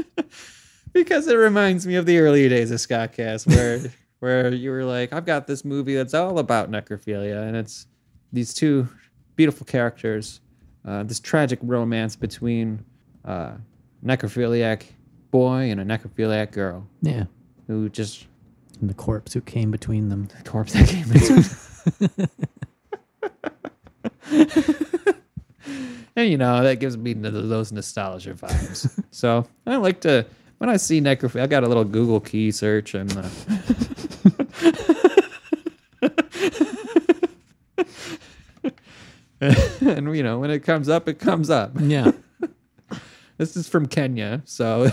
because 0.93 1.27
it 1.27 1.36
reminds 1.36 1.86
me 1.86 1.95
of 1.95 2.05
the 2.05 2.19
early 2.19 2.47
days 2.49 2.71
of 2.71 2.80
Scottcast 2.80 3.47
where 3.47 3.91
where 4.19 4.53
you 4.53 4.71
were 4.71 4.84
like, 4.84 5.13
I've 5.13 5.25
got 5.25 5.47
this 5.47 5.63
movie 5.63 5.95
that's 5.95 6.13
all 6.13 6.39
about 6.39 6.69
necrophilia, 6.69 7.47
and 7.47 7.55
it's 7.55 7.88
these 8.34 8.53
two 8.53 8.89
beautiful 9.38 9.65
characters, 9.65 10.41
uh, 10.86 11.03
this 11.03 11.21
tragic 11.21 11.59
romance 11.61 12.17
between 12.17 12.84
uh, 13.23 13.53
necrophiliac 14.03 14.84
boy 15.32 15.71
and 15.71 15.80
a 15.80 15.86
necrophiliac 15.86 16.51
girl 16.51 16.86
Yeah, 17.01 17.25
who 17.70 17.88
just 17.88 18.26
and 18.82 18.89
the 18.89 18.95
corpse 18.95 19.34
who 19.34 19.41
came 19.41 19.70
between 19.70 20.09
them. 20.09 20.28
the 20.36 20.49
corpse 20.49 20.74
that 20.74 20.89
came 20.89 21.11
into. 21.11 21.47
and 26.15 26.30
you 26.30 26.38
know 26.38 26.63
that 26.63 26.80
gives 26.80 26.97
me 26.97 27.13
those 27.13 27.72
nostalgia 27.72 28.34
vibes. 28.34 29.03
so 29.11 29.45
I 29.67 29.76
like 29.76 30.01
to 30.01 30.26
when 30.57 30.70
I 30.70 30.78
see 30.78 30.99
necrophilia, 30.99 31.43
I 31.43 31.47
got 31.47 31.63
a 31.63 31.67
little 31.67 31.86
Google 31.86 32.20
key 32.20 32.51
search 32.51 32.95
and. 32.95 33.15
Uh, 33.15 33.30
and 39.41 40.15
you 40.15 40.24
know 40.24 40.39
when 40.39 40.49
it 40.49 40.61
comes 40.61 40.89
up, 40.89 41.07
it 41.07 41.20
comes 41.20 41.49
up. 41.49 41.72
Yeah, 41.80 42.11
This 43.38 43.55
is 43.55 43.70
from 43.70 43.86
Kenya, 43.86 44.41
so 44.43 44.91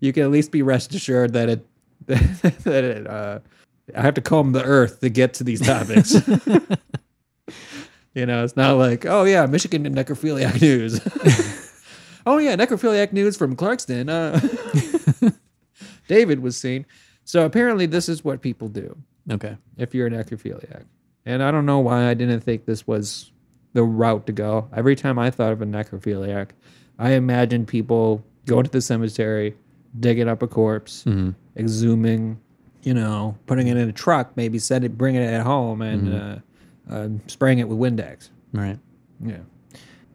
you 0.00 0.12
can 0.12 0.22
at 0.24 0.30
least 0.30 0.52
be 0.52 0.62
rest 0.62 0.94
assured 0.94 1.32
that 1.32 1.48
it 1.48 1.66
that 2.06 2.84
it. 2.84 3.06
Uh, 3.06 3.40
I 3.94 4.02
have 4.02 4.14
to 4.14 4.20
comb 4.20 4.52
the 4.52 4.64
earth 4.64 5.00
to 5.00 5.08
get 5.08 5.34
to 5.34 5.44
these 5.44 5.60
topics. 5.60 6.14
you 8.14 8.26
know, 8.26 8.42
it's 8.42 8.56
not 8.56 8.76
like, 8.76 9.06
oh 9.06 9.24
yeah, 9.24 9.46
Michigan 9.46 9.84
necrophiliac 9.94 10.60
news. 10.60 11.00
oh 12.26 12.38
yeah, 12.38 12.56
necrophiliac 12.56 13.12
news 13.12 13.36
from 13.36 13.54
Clarkston. 13.54 14.08
Uh, 14.10 15.30
David 16.08 16.40
was 16.40 16.56
seen. 16.56 16.84
So 17.24 17.44
apparently, 17.44 17.86
this 17.86 18.08
is 18.08 18.24
what 18.24 18.40
people 18.40 18.68
do 18.68 18.96
okay. 19.30 19.56
if 19.76 19.94
you're 19.94 20.06
a 20.06 20.10
necrophiliac. 20.10 20.84
And 21.24 21.42
I 21.42 21.50
don't 21.50 21.66
know 21.66 21.80
why 21.80 22.08
I 22.08 22.14
didn't 22.14 22.40
think 22.40 22.66
this 22.66 22.86
was 22.86 23.32
the 23.72 23.82
route 23.82 24.26
to 24.26 24.32
go. 24.32 24.68
Every 24.74 24.94
time 24.94 25.18
I 25.18 25.30
thought 25.30 25.52
of 25.52 25.60
a 25.60 25.66
necrophiliac, 25.66 26.50
I 26.98 27.10
imagined 27.10 27.68
people 27.68 28.24
going 28.46 28.64
to 28.64 28.70
the 28.70 28.80
cemetery, 28.80 29.56
digging 30.00 30.28
up 30.28 30.42
a 30.42 30.46
corpse, 30.46 31.02
hmm 31.04 31.30
exhuming, 31.56 32.38
you 32.82 32.92
know, 32.92 33.34
putting 33.46 33.68
it 33.68 33.78
in 33.78 33.88
a 33.88 33.92
truck, 33.92 34.36
maybe 34.36 34.58
set 34.58 34.84
it, 34.84 34.98
bringing 34.98 35.22
it 35.22 35.32
at 35.32 35.42
home, 35.42 35.80
and 35.80 36.14
uh, 36.14 36.36
uh, 36.90 37.08
spraying 37.28 37.58
it 37.60 37.66
with 37.68 37.78
Windex. 37.78 38.28
Right. 38.52 38.78
Yeah. 39.24 39.38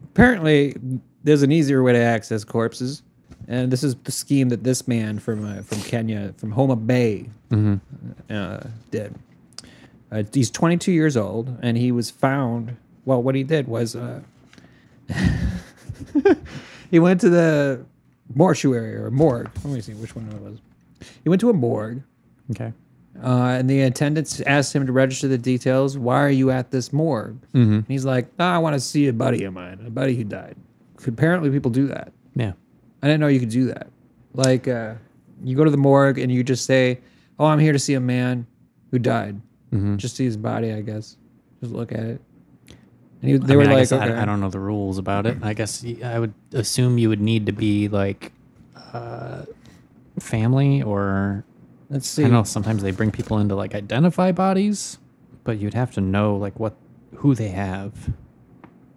Apparently, 0.04 0.76
there's 1.24 1.42
an 1.42 1.50
easier 1.50 1.82
way 1.82 1.92
to 1.94 1.98
access 1.98 2.44
corpses, 2.44 3.02
and 3.48 3.72
this 3.72 3.82
is 3.82 3.96
the 4.04 4.12
scheme 4.12 4.50
that 4.50 4.62
this 4.62 4.86
man 4.86 5.18
from 5.18 5.44
uh, 5.44 5.62
from 5.62 5.80
Kenya, 5.82 6.32
from 6.36 6.52
Homa 6.52 6.76
Bay, 6.76 7.28
hmm 7.50 7.76
uh, 8.30 8.60
did. 8.90 9.14
Uh, 10.12 10.22
he's 10.32 10.50
22 10.50 10.92
years 10.92 11.16
old, 11.16 11.58
and 11.62 11.76
he 11.76 11.90
was 11.90 12.10
found. 12.10 12.76
Well, 13.04 13.22
what 13.22 13.34
he 13.34 13.42
did 13.42 13.66
was 13.66 13.96
uh, 13.96 14.20
he 16.90 16.98
went 16.98 17.20
to 17.22 17.30
the 17.30 17.84
mortuary 18.34 18.94
or 18.96 19.10
morgue. 19.10 19.50
Let 19.64 19.74
me 19.74 19.80
see 19.80 19.94
which 19.94 20.14
one 20.16 20.28
it 20.28 20.40
was. 20.40 20.58
He 21.22 21.28
went 21.28 21.40
to 21.40 21.50
a 21.50 21.52
morgue, 21.52 22.02
Okay. 22.50 22.72
uh, 23.22 23.26
and 23.58 23.68
the 23.68 23.80
attendants 23.82 24.40
asked 24.42 24.74
him 24.74 24.86
to 24.86 24.92
register 24.92 25.28
the 25.28 25.38
details. 25.38 25.98
Why 25.98 26.20
are 26.22 26.30
you 26.30 26.50
at 26.50 26.70
this 26.70 26.92
morgue? 26.92 27.38
hmm 27.52 27.74
And 27.74 27.86
he's 27.88 28.04
like, 28.04 28.28
"Ah, 28.38 28.54
I 28.54 28.58
want 28.58 28.74
to 28.74 28.80
see 28.80 29.08
a 29.08 29.12
buddy 29.12 29.44
of 29.44 29.52
mine, 29.54 29.80
a 29.86 29.90
buddy 29.90 30.14
who 30.16 30.24
died. 30.24 30.56
Apparently, 31.06 31.50
people 31.50 31.70
do 31.70 31.86
that. 31.88 32.12
Yeah. 32.36 32.52
I 33.02 33.08
didn't 33.08 33.20
know 33.20 33.26
you 33.28 33.40
could 33.40 33.48
do 33.48 33.66
that. 33.66 33.88
Like, 34.34 34.68
uh, 34.68 34.94
you 35.44 35.56
go 35.56 35.64
to 35.64 35.70
the 35.70 35.76
morgue 35.76 36.18
and 36.18 36.30
you 36.30 36.44
just 36.44 36.64
say, 36.64 37.00
"Oh, 37.38 37.46
I'm 37.46 37.58
here 37.58 37.72
to 37.72 37.78
see 37.78 37.94
a 37.94 38.00
man 38.00 38.46
who 38.92 38.98
died. 39.00 39.40
hmm 39.70 39.96
Just 39.96 40.14
see 40.16 40.24
his 40.24 40.36
body, 40.36 40.72
I 40.72 40.80
guess. 40.82 41.16
Just 41.60 41.72
look 41.72 41.90
at 41.92 42.00
it." 42.04 42.20
And 43.22 43.30
he, 43.30 43.36
I 43.36 43.38
they 43.38 43.56
were 43.56 43.62
mean, 43.62 43.72
like, 43.72 43.92
I- 43.92 43.96
okay. 44.08 44.14
I, 44.18 44.24
don't 44.24 44.40
know 44.40 44.50
the 44.50 44.58
rules 44.60 44.98
about 44.98 45.26
it. 45.26 45.38
I 45.42 45.54
guess 45.54 45.84
I 46.04 46.18
would 46.18 46.34
assume 46.52 46.98
you 46.98 47.08
would 47.08 47.20
need 47.20 47.46
to 47.46 47.52
be 47.52 47.88
like 47.88 48.32
uh, 48.92 49.44
family 50.18 50.82
or 50.82 51.44
Let's 51.88 52.08
see. 52.08 52.24
I 52.24 52.28
know 52.28 52.42
sometimes 52.42 52.82
they 52.82 52.90
bring 52.90 53.10
people 53.10 53.38
in 53.38 53.48
to 53.50 53.54
like 53.54 53.74
identify 53.74 54.32
bodies, 54.32 54.98
but 55.44 55.58
you'd 55.58 55.74
have 55.74 55.92
to 55.92 56.00
know 56.00 56.36
like 56.36 56.58
what 56.58 56.74
who 57.16 57.34
they 57.34 57.48
have. 57.48 57.92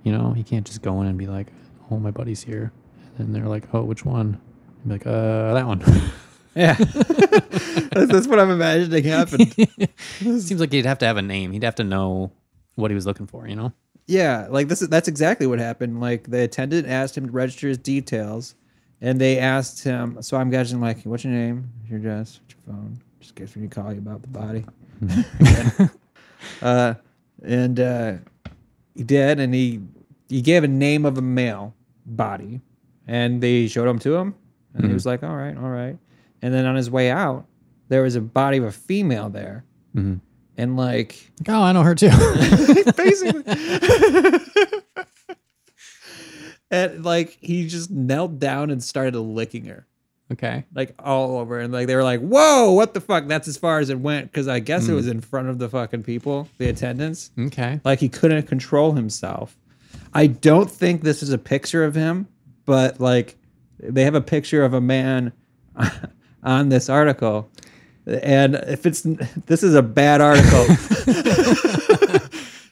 You 0.03 0.11
know, 0.11 0.33
you 0.35 0.43
can't 0.43 0.65
just 0.65 0.81
go 0.81 1.01
in 1.01 1.07
and 1.07 1.17
be 1.17 1.27
like, 1.27 1.47
"Oh, 1.91 1.97
my 1.99 2.11
buddy's 2.11 2.41
here," 2.43 2.71
and 3.17 3.35
they're 3.35 3.47
like, 3.47 3.65
"Oh, 3.73 3.83
which 3.83 4.05
one?" 4.05 4.39
Be 4.85 4.93
like, 4.93 5.05
"Uh, 5.05 5.53
that 5.53 5.67
one." 5.67 5.83
Yeah, 6.57 6.75
that's, 6.75 8.11
that's 8.13 8.27
what 8.27 8.39
I'm 8.39 8.49
imagining 8.49 9.03
happened. 9.03 9.53
Seems 10.21 10.53
like 10.53 10.71
he'd 10.71 10.85
have 10.85 10.99
to 10.99 11.05
have 11.05 11.17
a 11.17 11.21
name. 11.21 11.51
He'd 11.51 11.63
have 11.63 11.75
to 11.75 11.83
know 11.83 12.31
what 12.75 12.91
he 12.91 12.95
was 12.95 13.05
looking 13.05 13.27
for. 13.27 13.45
You 13.45 13.57
know? 13.57 13.73
Yeah, 14.07 14.47
like 14.49 14.67
this 14.67 14.81
is 14.81 14.89
that's 14.89 15.07
exactly 15.07 15.47
what 15.47 15.59
happened. 15.59 15.99
Like 16.01 16.29
the 16.29 16.43
attendant 16.43 16.87
asked 16.87 17.17
him 17.17 17.25
to 17.27 17.31
register 17.31 17.67
his 17.67 17.77
details, 17.77 18.55
and 19.01 19.19
they 19.19 19.39
asked 19.39 19.83
him. 19.83 20.21
So 20.21 20.37
I'm 20.37 20.49
guessing 20.49 20.79
like, 20.81 21.03
"What's 21.03 21.23
your 21.23 21.33
name? 21.33 21.69
Your 21.89 21.99
address? 21.99 22.39
What's 22.41 22.55
your 22.55 22.75
phone?" 22.75 22.99
Just 23.19 23.31
in 23.37 23.45
case 23.45 23.55
we 23.55 23.61
need 23.63 23.71
to 23.71 23.81
call 23.81 23.91
you 23.93 23.99
about 23.99 24.21
the 24.21 24.27
body. 24.27 24.65
uh, 26.61 26.93
and 27.43 27.79
uh, 27.79 28.13
he 28.95 29.03
did, 29.03 29.39
and 29.39 29.53
he 29.53 29.81
he 30.29 30.41
gave 30.41 30.63
a 30.63 30.67
name 30.67 31.05
of 31.05 31.17
a 31.17 31.21
male 31.21 31.73
body, 32.05 32.61
and 33.07 33.41
they 33.41 33.67
showed 33.67 33.87
him 33.87 33.99
to 33.99 34.15
him, 34.15 34.35
and 34.73 34.85
he 34.85 34.93
was 34.93 35.05
like, 35.05 35.23
"All 35.23 35.35
right, 35.35 35.57
all 35.57 35.69
right." 35.69 35.97
And 36.41 36.53
then 36.53 36.65
on 36.65 36.75
his 36.75 36.89
way 36.91 37.09
out, 37.09 37.45
there 37.89 38.03
was 38.03 38.15
a 38.15 38.21
body 38.21 38.57
of 38.57 38.65
a 38.65 38.71
female 38.71 39.29
there, 39.29 39.63
Mhm. 39.95 40.19
And 40.57 40.77
like 40.77 41.31
oh, 41.47 41.61
I 41.61 41.71
know 41.71 41.83
her 41.83 41.95
too. 41.95 42.09
basically. 42.97 43.43
and 46.71 47.05
like 47.05 47.37
he 47.41 47.67
just 47.67 47.91
knelt 47.91 48.39
down 48.39 48.69
and 48.69 48.83
started 48.83 49.19
licking 49.19 49.65
her. 49.65 49.87
okay. 50.31 50.65
Like 50.73 50.95
all 50.99 51.37
over. 51.37 51.59
And 51.59 51.73
like 51.73 51.87
they 51.87 51.95
were 51.95 52.03
like, 52.03 52.21
Whoa, 52.21 52.71
what 52.71 52.93
the 52.93 53.01
fuck? 53.01 53.27
That's 53.27 53.47
as 53.47 53.57
far 53.57 53.79
as 53.79 53.89
it 53.89 53.99
went. 53.99 54.31
Cause 54.33 54.47
I 54.47 54.59
guess 54.59 54.87
it 54.87 54.91
mm. 54.91 54.95
was 54.95 55.07
in 55.07 55.21
front 55.21 55.49
of 55.49 55.59
the 55.59 55.69
fucking 55.69 56.03
people, 56.03 56.47
the 56.57 56.69
attendants. 56.69 57.31
Okay. 57.39 57.79
Like 57.83 57.99
he 57.99 58.09
couldn't 58.09 58.43
control 58.43 58.93
himself. 58.93 59.57
I 60.13 60.27
don't 60.27 60.71
think 60.71 61.01
this 61.01 61.21
is 61.21 61.31
a 61.31 61.37
picture 61.37 61.83
of 61.83 61.93
him, 61.93 62.27
but 62.65 62.99
like 62.99 63.35
they 63.79 64.03
have 64.03 64.15
a 64.15 64.21
picture 64.21 64.63
of 64.63 64.73
a 64.73 64.81
man 64.81 65.33
on 66.43 66.69
this 66.69 66.89
article. 66.89 67.49
And 68.07 68.55
if 68.55 68.85
it's 68.85 69.01
this 69.01 69.63
is 69.63 69.73
a 69.73 69.81
bad 69.81 70.21
article 70.21 70.65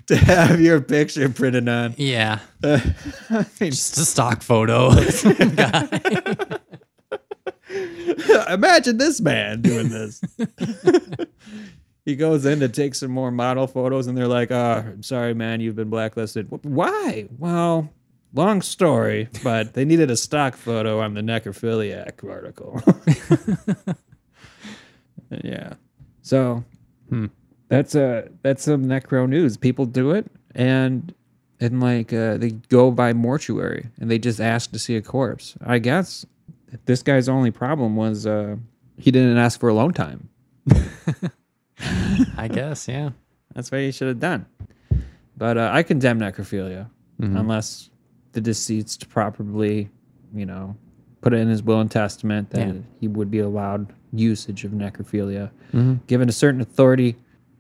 to 0.08 0.16
have 0.16 0.62
your 0.62 0.82
picture 0.82 1.30
printed 1.30 1.68
on. 1.68 1.96
Yeah. 1.98 2.40
I 2.64 3.46
mean, 3.60 3.72
Just 3.72 3.98
a 3.98 4.06
stock 4.06 4.42
photo. 4.44 4.92
Guy. 4.92 6.60
Imagine 8.52 8.98
this 8.98 9.20
man 9.22 9.62
doing 9.62 9.90
this. 9.90 10.22
he 12.06 12.16
goes 12.16 12.46
in 12.46 12.60
to 12.60 12.70
take 12.70 12.94
some 12.94 13.12
more 13.12 13.32
model 13.32 13.66
photos, 13.68 14.08
and 14.08 14.18
they're 14.18 14.28
like, 14.28 14.52
"Uh, 14.52 14.84
I'm 14.86 15.04
sorry, 15.04 15.34
man, 15.34 15.62
you've 15.62 15.76
been 15.76 15.90
blacklisted." 15.90 16.48
Why? 16.64 17.28
Well, 17.40 17.90
long 18.34 18.62
story, 18.62 19.30
but 19.44 19.74
they 19.74 19.86
needed 19.86 20.12
a 20.12 20.18
stock 20.18 20.56
photo 20.56 21.00
on 21.00 21.14
the 21.16 21.22
necrophiliac 21.22 22.28
article. 22.30 22.82
Yeah. 25.44 25.74
So 26.24 26.64
Hmm. 27.10 27.28
that's 27.68 27.94
a 27.96 28.30
that's 28.42 28.64
some 28.64 28.86
necro 28.86 29.28
news. 29.30 29.58
People 29.58 29.86
do 29.86 30.12
it, 30.12 30.26
and 30.56 31.14
and 31.60 31.80
like 31.80 32.12
uh, 32.14 32.38
they 32.38 32.52
go 32.70 32.90
by 32.92 33.14
mortuary, 33.14 33.90
and 34.00 34.10
they 34.10 34.18
just 34.18 34.40
ask 34.42 34.72
to 34.72 34.80
see 34.80 34.96
a 34.96 35.02
corpse. 35.02 35.56
I 35.64 35.78
guess 35.80 36.26
this 36.86 37.04
guy's 37.04 37.30
only 37.30 37.52
problem 37.52 37.96
was 37.96 38.26
uh 38.26 38.56
he 38.98 39.12
didn't 39.12 39.38
ask 39.38 39.60
for 39.60 39.70
alone 39.70 39.94
time. 39.94 40.30
I 42.38 42.48
guess, 42.48 42.88
yeah. 42.88 43.10
That's 43.54 43.72
what 43.72 43.82
he 43.82 43.92
should 43.92 44.08
have 44.08 44.20
done. 44.20 44.46
But 45.38 45.58
uh, 45.58 45.70
I 45.74 45.84
condemn 45.84 46.20
necrophilia 46.20 46.90
unless 47.20 47.90
the 48.34 48.42
deceased 48.42 49.08
properly, 49.10 49.90
you 50.34 50.46
know, 50.46 50.76
put 51.22 51.34
it 51.34 51.38
in 51.38 51.48
his 51.48 51.64
will 51.64 51.80
and 51.80 51.90
testament 51.90 52.50
that 52.52 52.68
Yeah. 52.68 52.82
he 53.00 53.08
would 53.08 53.32
be 53.32 53.40
allowed 53.40 53.94
usage 54.14 54.64
of 54.64 54.72
necrophilia, 54.72 55.50
Mhm. 55.74 56.00
given 56.08 56.30
a 56.30 56.32
certain 56.32 56.62
authority 56.62 57.16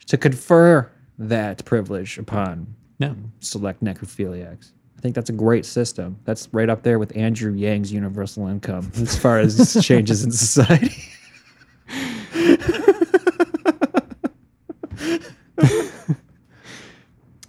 to 0.08 0.18
confer 0.18 0.90
that 1.18 1.64
privilege 1.66 2.18
upon 2.18 2.68
No. 3.00 3.16
select 3.40 3.84
necrophiliacs. 3.84 4.72
I 4.98 5.02
think 5.02 5.16
that's 5.16 5.30
a 5.30 5.34
great 5.34 5.66
system. 5.66 6.18
That's 6.26 6.48
right 6.54 6.70
up 6.70 6.84
there 6.84 6.98
with 7.00 7.16
Andrew 7.18 7.54
Yang's 7.54 7.92
universal 7.92 8.48
income 8.48 8.92
as 9.02 9.18
far 9.18 9.40
as 9.40 9.74
changes 9.86 10.24
in 10.24 10.32
society. 10.32 10.94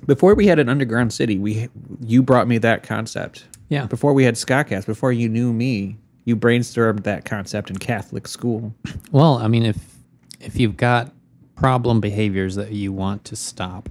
Before 0.07 0.35
we 0.35 0.47
had 0.47 0.59
an 0.59 0.69
underground 0.69 1.13
city, 1.13 1.39
we 1.39 1.69
you 2.01 2.23
brought 2.23 2.47
me 2.47 2.59
that 2.59 2.83
concept. 2.83 3.47
Yeah. 3.69 3.87
Before 3.87 4.13
we 4.13 4.25
had 4.25 4.35
Scottcast, 4.35 4.85
before 4.87 5.13
you 5.13 5.29
knew 5.29 5.53
me, 5.53 5.97
you 6.25 6.37
brainstormed 6.37 7.03
that 7.05 7.25
concept 7.25 7.71
in 7.71 7.77
Catholic 7.79 8.27
school. 8.29 8.75
Well, 9.13 9.39
I 9.39 9.49
mean, 9.49 9.65
if 9.65 9.95
if 10.41 10.59
you've 10.59 10.77
got 10.77 11.13
problem 11.57 12.01
behaviors 12.01 12.55
that 12.57 12.73
you 12.73 12.93
want 12.93 13.25
to 13.25 13.37
stop, 13.37 13.89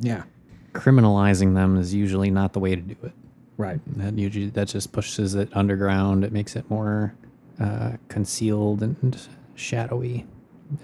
Yeah. 0.00 0.22
criminalizing 0.72 1.54
them 1.54 1.76
is 1.76 1.94
usually 1.94 2.30
not 2.30 2.52
the 2.52 2.58
way 2.60 2.74
to 2.74 2.80
do 2.80 2.96
it. 3.02 3.12
Right. 3.56 3.80
That 3.98 4.18
usually 4.18 4.48
that 4.50 4.68
just 4.68 4.90
pushes 4.92 5.34
it 5.34 5.48
underground. 5.52 6.24
It 6.24 6.32
makes 6.32 6.56
it 6.56 6.68
more 6.70 7.14
uh, 7.60 7.92
concealed 8.08 8.82
and 8.82 9.16
shadowy. 9.54 10.26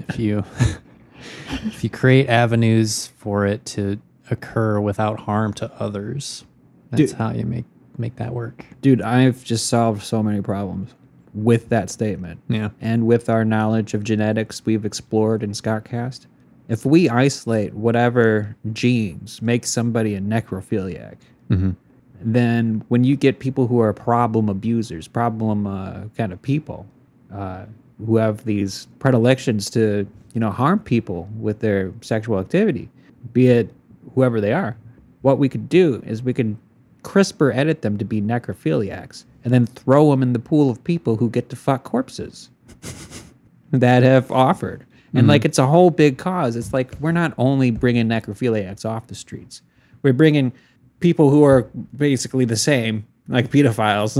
If 0.08 0.18
you 0.18 0.44
if 1.66 1.82
you 1.82 1.90
create 1.90 2.28
avenues 2.28 3.08
for 3.18 3.46
it 3.46 3.64
to 3.66 4.00
occur 4.30 4.80
without 4.80 5.20
harm 5.20 5.52
to 5.54 5.72
others, 5.82 6.44
that's 6.90 7.10
Dude. 7.10 7.18
how 7.18 7.30
you 7.32 7.44
make 7.44 7.64
make 8.00 8.16
that 8.16 8.32
work. 8.34 8.64
Dude, 8.82 9.02
I've 9.02 9.44
just 9.44 9.66
solved 9.66 10.02
so 10.02 10.22
many 10.22 10.40
problems 10.40 10.94
with 11.32 11.68
that 11.68 11.90
statement. 11.90 12.40
Yeah. 12.48 12.70
and 12.80 13.06
with 13.06 13.28
our 13.30 13.44
knowledge 13.44 13.94
of 13.94 14.02
genetics 14.02 14.66
we've 14.66 14.84
explored 14.84 15.42
in 15.44 15.50
Scottcast, 15.52 16.26
if 16.68 16.84
we 16.84 17.08
isolate 17.08 17.72
whatever 17.74 18.56
genes 18.72 19.40
make 19.40 19.64
somebody 19.66 20.14
a 20.16 20.20
necrophiliac, 20.20 21.16
Mhm. 21.48 21.76
then 22.20 22.82
when 22.88 23.04
you 23.04 23.16
get 23.16 23.38
people 23.38 23.66
who 23.68 23.80
are 23.80 23.92
problem 23.92 24.48
abusers, 24.48 25.06
problem 25.08 25.66
uh, 25.66 26.00
kind 26.16 26.32
of 26.32 26.42
people, 26.42 26.86
uh, 27.32 27.64
who 28.04 28.16
have 28.16 28.44
these 28.44 28.88
predilections 28.98 29.70
to 29.70 30.06
you 30.34 30.40
know 30.40 30.50
harm 30.50 30.78
people 30.80 31.28
with 31.40 31.60
their 31.60 31.92
sexual 32.00 32.38
activity, 32.38 32.88
be 33.32 33.48
it 33.48 33.72
whoever 34.14 34.40
they 34.40 34.52
are, 34.52 34.76
what 35.22 35.38
we 35.38 35.48
could 35.48 35.68
do 35.68 36.02
is 36.06 36.22
we 36.22 36.32
can 36.32 36.56
CRISPR 37.02 37.54
edit 37.54 37.82
them 37.82 37.98
to 37.98 38.04
be 38.04 38.20
necrophiliacs 38.20 39.24
and 39.44 39.52
then 39.52 39.66
throw 39.66 40.10
them 40.10 40.22
in 40.22 40.32
the 40.32 40.38
pool 40.38 40.70
of 40.70 40.82
people 40.84 41.16
who 41.16 41.30
get 41.30 41.48
to 41.50 41.56
fuck 41.56 41.84
corpses 41.84 42.50
that 43.70 44.02
have 44.02 44.30
offered. 44.30 44.86
And 45.12 45.22
mm-hmm. 45.22 45.30
like 45.30 45.44
it's 45.44 45.58
a 45.58 45.66
whole 45.66 45.90
big 45.90 46.18
cause. 46.18 46.56
It's 46.56 46.72
like 46.72 46.92
we're 47.00 47.12
not 47.12 47.34
only 47.38 47.70
bringing 47.70 48.06
necrophiliacs 48.06 48.84
off 48.84 49.08
the 49.08 49.14
streets, 49.14 49.62
we're 50.02 50.12
bringing 50.12 50.52
people 51.00 51.30
who 51.30 51.42
are 51.44 51.62
basically 51.96 52.44
the 52.44 52.56
same, 52.56 53.06
like 53.28 53.50
pedophiles, 53.50 54.16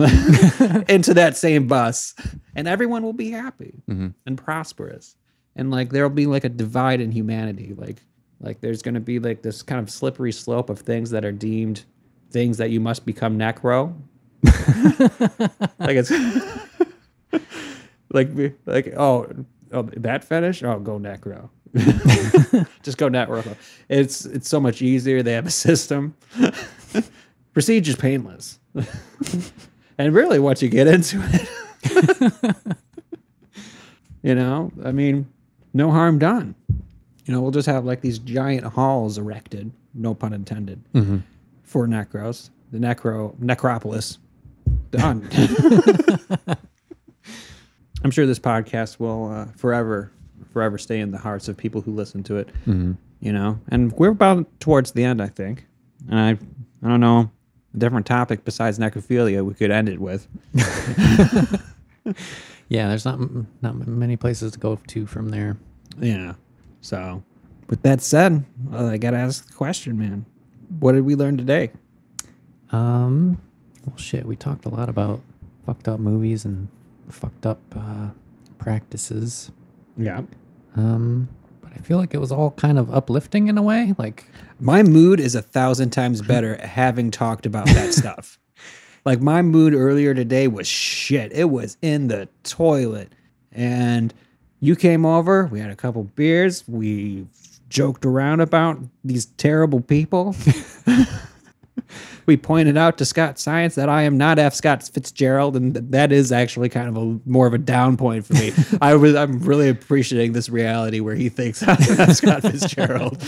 into 0.88 1.14
that 1.14 1.36
same 1.36 1.68
bus, 1.68 2.14
and 2.56 2.66
everyone 2.66 3.02
will 3.02 3.12
be 3.12 3.30
happy 3.30 3.82
mm-hmm. 3.88 4.08
and 4.26 4.38
prosperous. 4.38 5.16
And 5.54 5.70
like 5.70 5.90
there'll 5.90 6.10
be 6.10 6.26
like 6.26 6.44
a 6.44 6.48
divide 6.48 7.00
in 7.00 7.12
humanity. 7.12 7.74
Like 7.76 7.98
like 8.40 8.60
there's 8.60 8.82
going 8.82 8.94
to 8.94 9.00
be 9.00 9.18
like 9.18 9.42
this 9.42 9.62
kind 9.62 9.80
of 9.80 9.90
slippery 9.90 10.32
slope 10.32 10.70
of 10.70 10.80
things 10.80 11.10
that 11.10 11.24
are 11.24 11.32
deemed 11.32 11.84
things 12.30 12.58
that 12.58 12.70
you 12.70 12.80
must 12.80 13.06
become 13.06 13.38
necro. 13.38 13.94
like 15.78 15.96
it's 15.96 16.10
like 18.10 18.30
like 18.66 18.94
oh 18.96 19.26
oh 19.72 19.82
that 19.82 20.24
fetish? 20.24 20.62
Oh 20.62 20.78
go 20.78 20.98
necro. 20.98 21.50
Just 22.82 22.98
go 22.98 23.08
necro 23.08 23.56
it's 23.88 24.24
it's 24.24 24.48
so 24.48 24.60
much 24.60 24.82
easier. 24.82 25.22
They 25.22 25.32
have 25.32 25.46
a 25.46 25.50
system. 25.50 26.16
Procedure's 27.52 27.96
painless. 27.96 28.58
And 29.98 30.14
really 30.14 30.38
once 30.38 30.62
you 30.62 30.68
get 30.68 30.86
into 30.86 31.20
it 31.22 31.46
you 34.22 34.34
know 34.34 34.70
i 34.84 34.92
mean 34.92 35.26
no 35.72 35.90
harm 35.90 36.18
done. 36.18 36.54
You 37.24 37.34
know 37.34 37.40
we'll 37.40 37.52
just 37.52 37.68
have 37.68 37.84
like 37.84 38.00
these 38.00 38.18
giant 38.18 38.64
halls 38.64 39.18
erected 39.18 39.70
no 39.94 40.14
pun 40.14 40.32
intended 40.32 40.82
mm-hmm. 40.92 41.18
For 41.70 41.86
necros 41.86 42.50
the 42.72 42.78
necro 42.78 43.38
necropolis 43.38 44.18
done 44.90 45.28
I'm 48.02 48.10
sure 48.10 48.26
this 48.26 48.38
podcast 48.38 48.98
will 48.98 49.30
uh, 49.30 49.46
forever, 49.56 50.10
forever 50.52 50.78
stay 50.78 51.00
in 51.00 51.10
the 51.10 51.18
hearts 51.18 51.48
of 51.48 51.56
people 51.58 51.82
who 51.82 51.92
listen 51.92 52.22
to 52.24 52.36
it. 52.38 52.48
Mm-hmm. 52.66 52.92
You 53.20 53.32
know, 53.34 53.60
and 53.68 53.92
we're 53.92 54.08
about 54.08 54.48
towards 54.58 54.92
the 54.92 55.04
end, 55.04 55.20
I 55.20 55.26
think. 55.26 55.66
And 56.08 56.18
I, 56.18 56.30
I 56.82 56.88
don't 56.88 57.00
know, 57.00 57.30
a 57.74 57.76
different 57.76 58.06
topic 58.06 58.46
besides 58.46 58.78
necrophilia 58.78 59.44
we 59.44 59.52
could 59.52 59.70
end 59.70 59.90
it 59.90 60.00
with. 60.00 60.26
Yeah, 62.70 62.86
there's 62.86 63.04
not 63.04 63.18
not 63.62 63.74
many 63.74 64.16
places 64.16 64.52
to 64.52 64.58
go 64.60 64.76
to 64.76 65.04
from 65.04 65.30
there. 65.30 65.56
Yeah. 65.98 66.34
So, 66.80 67.22
with 67.68 67.82
that 67.82 68.00
said, 68.00 68.44
I 68.72 68.96
gotta 68.96 69.16
ask 69.16 69.44
the 69.44 69.52
question, 69.52 69.98
man. 69.98 70.24
What 70.78 70.92
did 70.92 71.04
we 71.04 71.14
learn 71.14 71.36
today? 71.36 71.70
Um, 72.72 73.40
well, 73.86 73.96
shit, 73.96 74.24
we 74.24 74.36
talked 74.36 74.64
a 74.64 74.68
lot 74.68 74.88
about 74.88 75.20
fucked 75.66 75.88
up 75.88 76.00
movies 76.00 76.44
and 76.44 76.68
fucked 77.08 77.44
up 77.46 77.60
uh, 77.76 78.08
practices. 78.58 79.50
Yeah. 79.96 80.22
Um, 80.76 81.28
but 81.60 81.72
I 81.74 81.78
feel 81.78 81.98
like 81.98 82.14
it 82.14 82.20
was 82.20 82.30
all 82.30 82.52
kind 82.52 82.78
of 82.78 82.92
uplifting 82.94 83.48
in 83.48 83.58
a 83.58 83.62
way. 83.62 83.94
Like, 83.98 84.26
My 84.60 84.82
mood 84.82 85.18
is 85.18 85.34
a 85.34 85.42
thousand 85.42 85.90
times 85.90 86.22
better 86.22 86.56
having 86.64 87.10
talked 87.10 87.46
about 87.46 87.66
that 87.66 87.92
stuff. 87.92 88.38
Like 89.04 89.20
my 89.20 89.42
mood 89.42 89.74
earlier 89.74 90.14
today 90.14 90.46
was 90.46 90.68
shit. 90.68 91.32
It 91.32 91.50
was 91.50 91.76
in 91.82 92.08
the 92.08 92.28
toilet. 92.44 93.12
And 93.50 94.12
you 94.60 94.76
came 94.76 95.06
over, 95.06 95.46
we 95.46 95.58
had 95.58 95.70
a 95.70 95.76
couple 95.76 96.04
beers, 96.04 96.64
we 96.68 97.26
joked 97.70 98.04
around 98.04 98.40
about 98.40 98.78
these 99.02 99.26
terrible 99.26 99.80
people. 99.80 100.36
we 102.26 102.36
pointed 102.36 102.76
out 102.76 102.98
to 102.98 103.04
Scott 103.04 103.38
Science 103.38 103.76
that 103.76 103.88
I 103.88 104.02
am 104.02 104.18
not 104.18 104.38
F. 104.38 104.54
Scott 104.54 104.82
Fitzgerald, 104.82 105.56
and 105.56 105.74
th- 105.74 105.86
that 105.90 106.12
is 106.12 106.32
actually 106.32 106.68
kind 106.68 106.88
of 106.88 106.96
a 106.96 107.18
more 107.24 107.46
of 107.46 107.54
a 107.54 107.58
down 107.58 107.96
point 107.96 108.26
for 108.26 108.34
me. 108.34 108.52
I 108.82 108.94
was 108.94 109.14
I'm 109.14 109.38
really 109.40 109.68
appreciating 109.68 110.32
this 110.32 110.48
reality 110.48 111.00
where 111.00 111.14
he 111.14 111.28
thinks 111.28 111.62
I'm 111.62 111.78
F. 111.80 112.12
Scott 112.12 112.42
Fitzgerald. 112.42 113.22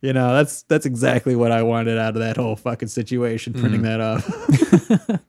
you 0.00 0.12
know, 0.12 0.34
that's 0.34 0.62
that's 0.64 0.86
exactly 0.86 1.36
what 1.36 1.52
I 1.52 1.62
wanted 1.62 1.98
out 1.98 2.14
of 2.14 2.20
that 2.20 2.36
whole 2.36 2.56
fucking 2.56 2.88
situation, 2.88 3.52
printing 3.52 3.82
that 3.82 4.00
off. 4.00 5.20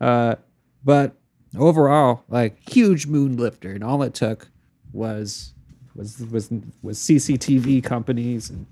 uh, 0.00 0.36
but 0.84 1.16
overall, 1.58 2.24
like 2.28 2.58
huge 2.68 3.06
moon 3.06 3.36
lifter, 3.36 3.72
and 3.72 3.82
all 3.82 4.02
it 4.02 4.14
took 4.14 4.50
was 4.92 5.54
was 5.94 6.20
was 6.30 6.50
was 6.82 6.98
CCTV 6.98 7.82
companies 7.82 8.50
and 8.50 8.66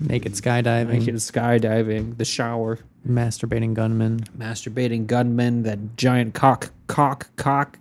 naked 0.00 0.32
skydiving, 0.32 0.88
making 0.88 1.14
skydiving, 1.16 2.16
the 2.18 2.24
shower, 2.24 2.78
masturbating 3.08 3.74
gunmen. 3.74 4.20
masturbating 4.38 5.06
gunmen, 5.06 5.62
that 5.64 5.96
giant 5.96 6.34
cock, 6.34 6.70
cock, 6.86 7.28
cock, 7.36 7.78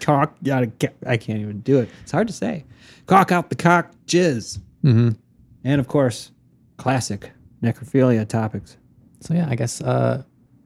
cock. 0.00 0.36
Yeah, 0.42 0.60
I 0.60 0.66
can't- 0.66 0.94
I 1.06 1.16
can't 1.18 1.38
even 1.40 1.60
do 1.60 1.78
it. 1.80 1.88
It's 2.02 2.12
hard 2.12 2.28
to 2.28 2.32
say. 2.34 2.64
Cock 3.06 3.30
out 3.30 3.50
the 3.50 3.56
cock, 3.56 3.92
jizz, 4.06 4.58
Mm-hmm. 4.82 5.10
and 5.64 5.80
of 5.80 5.88
course, 5.88 6.30
classic 6.78 7.30
necrophilia 7.62 8.26
topics. 8.26 8.76
So 9.20 9.34
yeah, 9.34 9.46
I 9.48 9.54
guess 9.54 9.80
uh, 9.82 10.22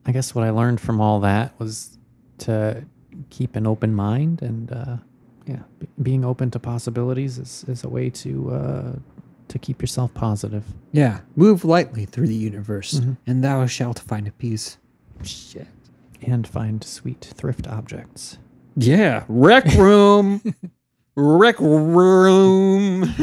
I 0.07 0.13
guess 0.13 0.35
what 0.35 0.45
I 0.45 0.51
learned 0.51 0.81
from 0.81 1.01
all 1.01 1.21
that 1.21 1.59
was 1.59 1.99
to 2.39 2.85
keep 3.31 3.57
an 3.57 3.67
open 3.67 3.95
mind 3.95 4.43
and 4.43 4.71
uh, 4.73 4.97
yeah, 5.49 5.63
b- 5.79 5.89
being 6.03 6.25
open 6.25 6.51
to 6.53 6.59
possibilities 6.59 7.39
is, 7.39 7.65
is 7.69 7.83
a 7.83 7.89
way 7.89 8.11
to 8.11 8.51
uh, 8.51 8.93
to 9.49 9.59
keep 9.59 9.81
yourself 9.81 10.13
positive. 10.15 10.63
Yeah. 10.93 11.21
Move 11.37 11.65
lightly 11.65 12.05
through 12.05 12.27
the 12.29 12.35
universe, 12.35 13.01
and 13.27 13.43
thou 13.43 13.65
shalt 13.67 13.99
find 13.99 14.31
peace. 14.39 14.77
Shit. 15.25 15.67
and 16.23 16.47
find 16.47 16.85
sweet 16.85 17.33
thrift 17.35 17.67
objects. 17.67 18.39
Yeah. 18.77 19.25
Rec 19.29 19.65
room. 19.77 20.43
Rec 21.17 21.59
room. 21.59 23.13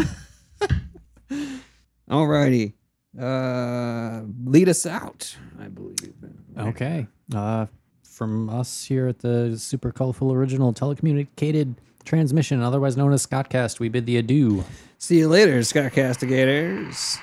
Alrighty. 2.10 2.74
Uh, 3.20 4.22
lead 4.46 4.68
us 4.70 4.86
out, 4.86 5.36
I 5.60 5.68
believe. 5.70 6.14
Okay. 6.58 7.08
Uh, 7.34 7.66
from 8.04 8.50
us 8.50 8.84
here 8.86 9.08
at 9.08 9.20
the 9.20 9.58
Super 9.58 9.92
Colorful 9.92 10.32
Original 10.34 10.74
Telecommunicated 10.74 11.76
Transmission, 12.06 12.62
otherwise 12.62 12.96
known 12.96 13.12
as 13.14 13.26
Scottcast, 13.26 13.80
we 13.80 13.90
bid 13.90 14.06
thee 14.06 14.18
adieu. 14.18 14.64
See 14.98 15.18
you 15.20 15.28
later, 15.28 15.60
Scottcastigators. 15.60 17.20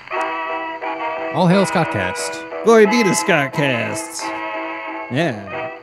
All 1.35 1.47
hail 1.47 1.64
Scottcast. 1.64 2.64
Glory 2.64 2.87
be 2.87 3.03
to 3.03 3.14
Scott 3.14 3.53
Casts. 3.53 4.22
Yeah. 5.11 5.78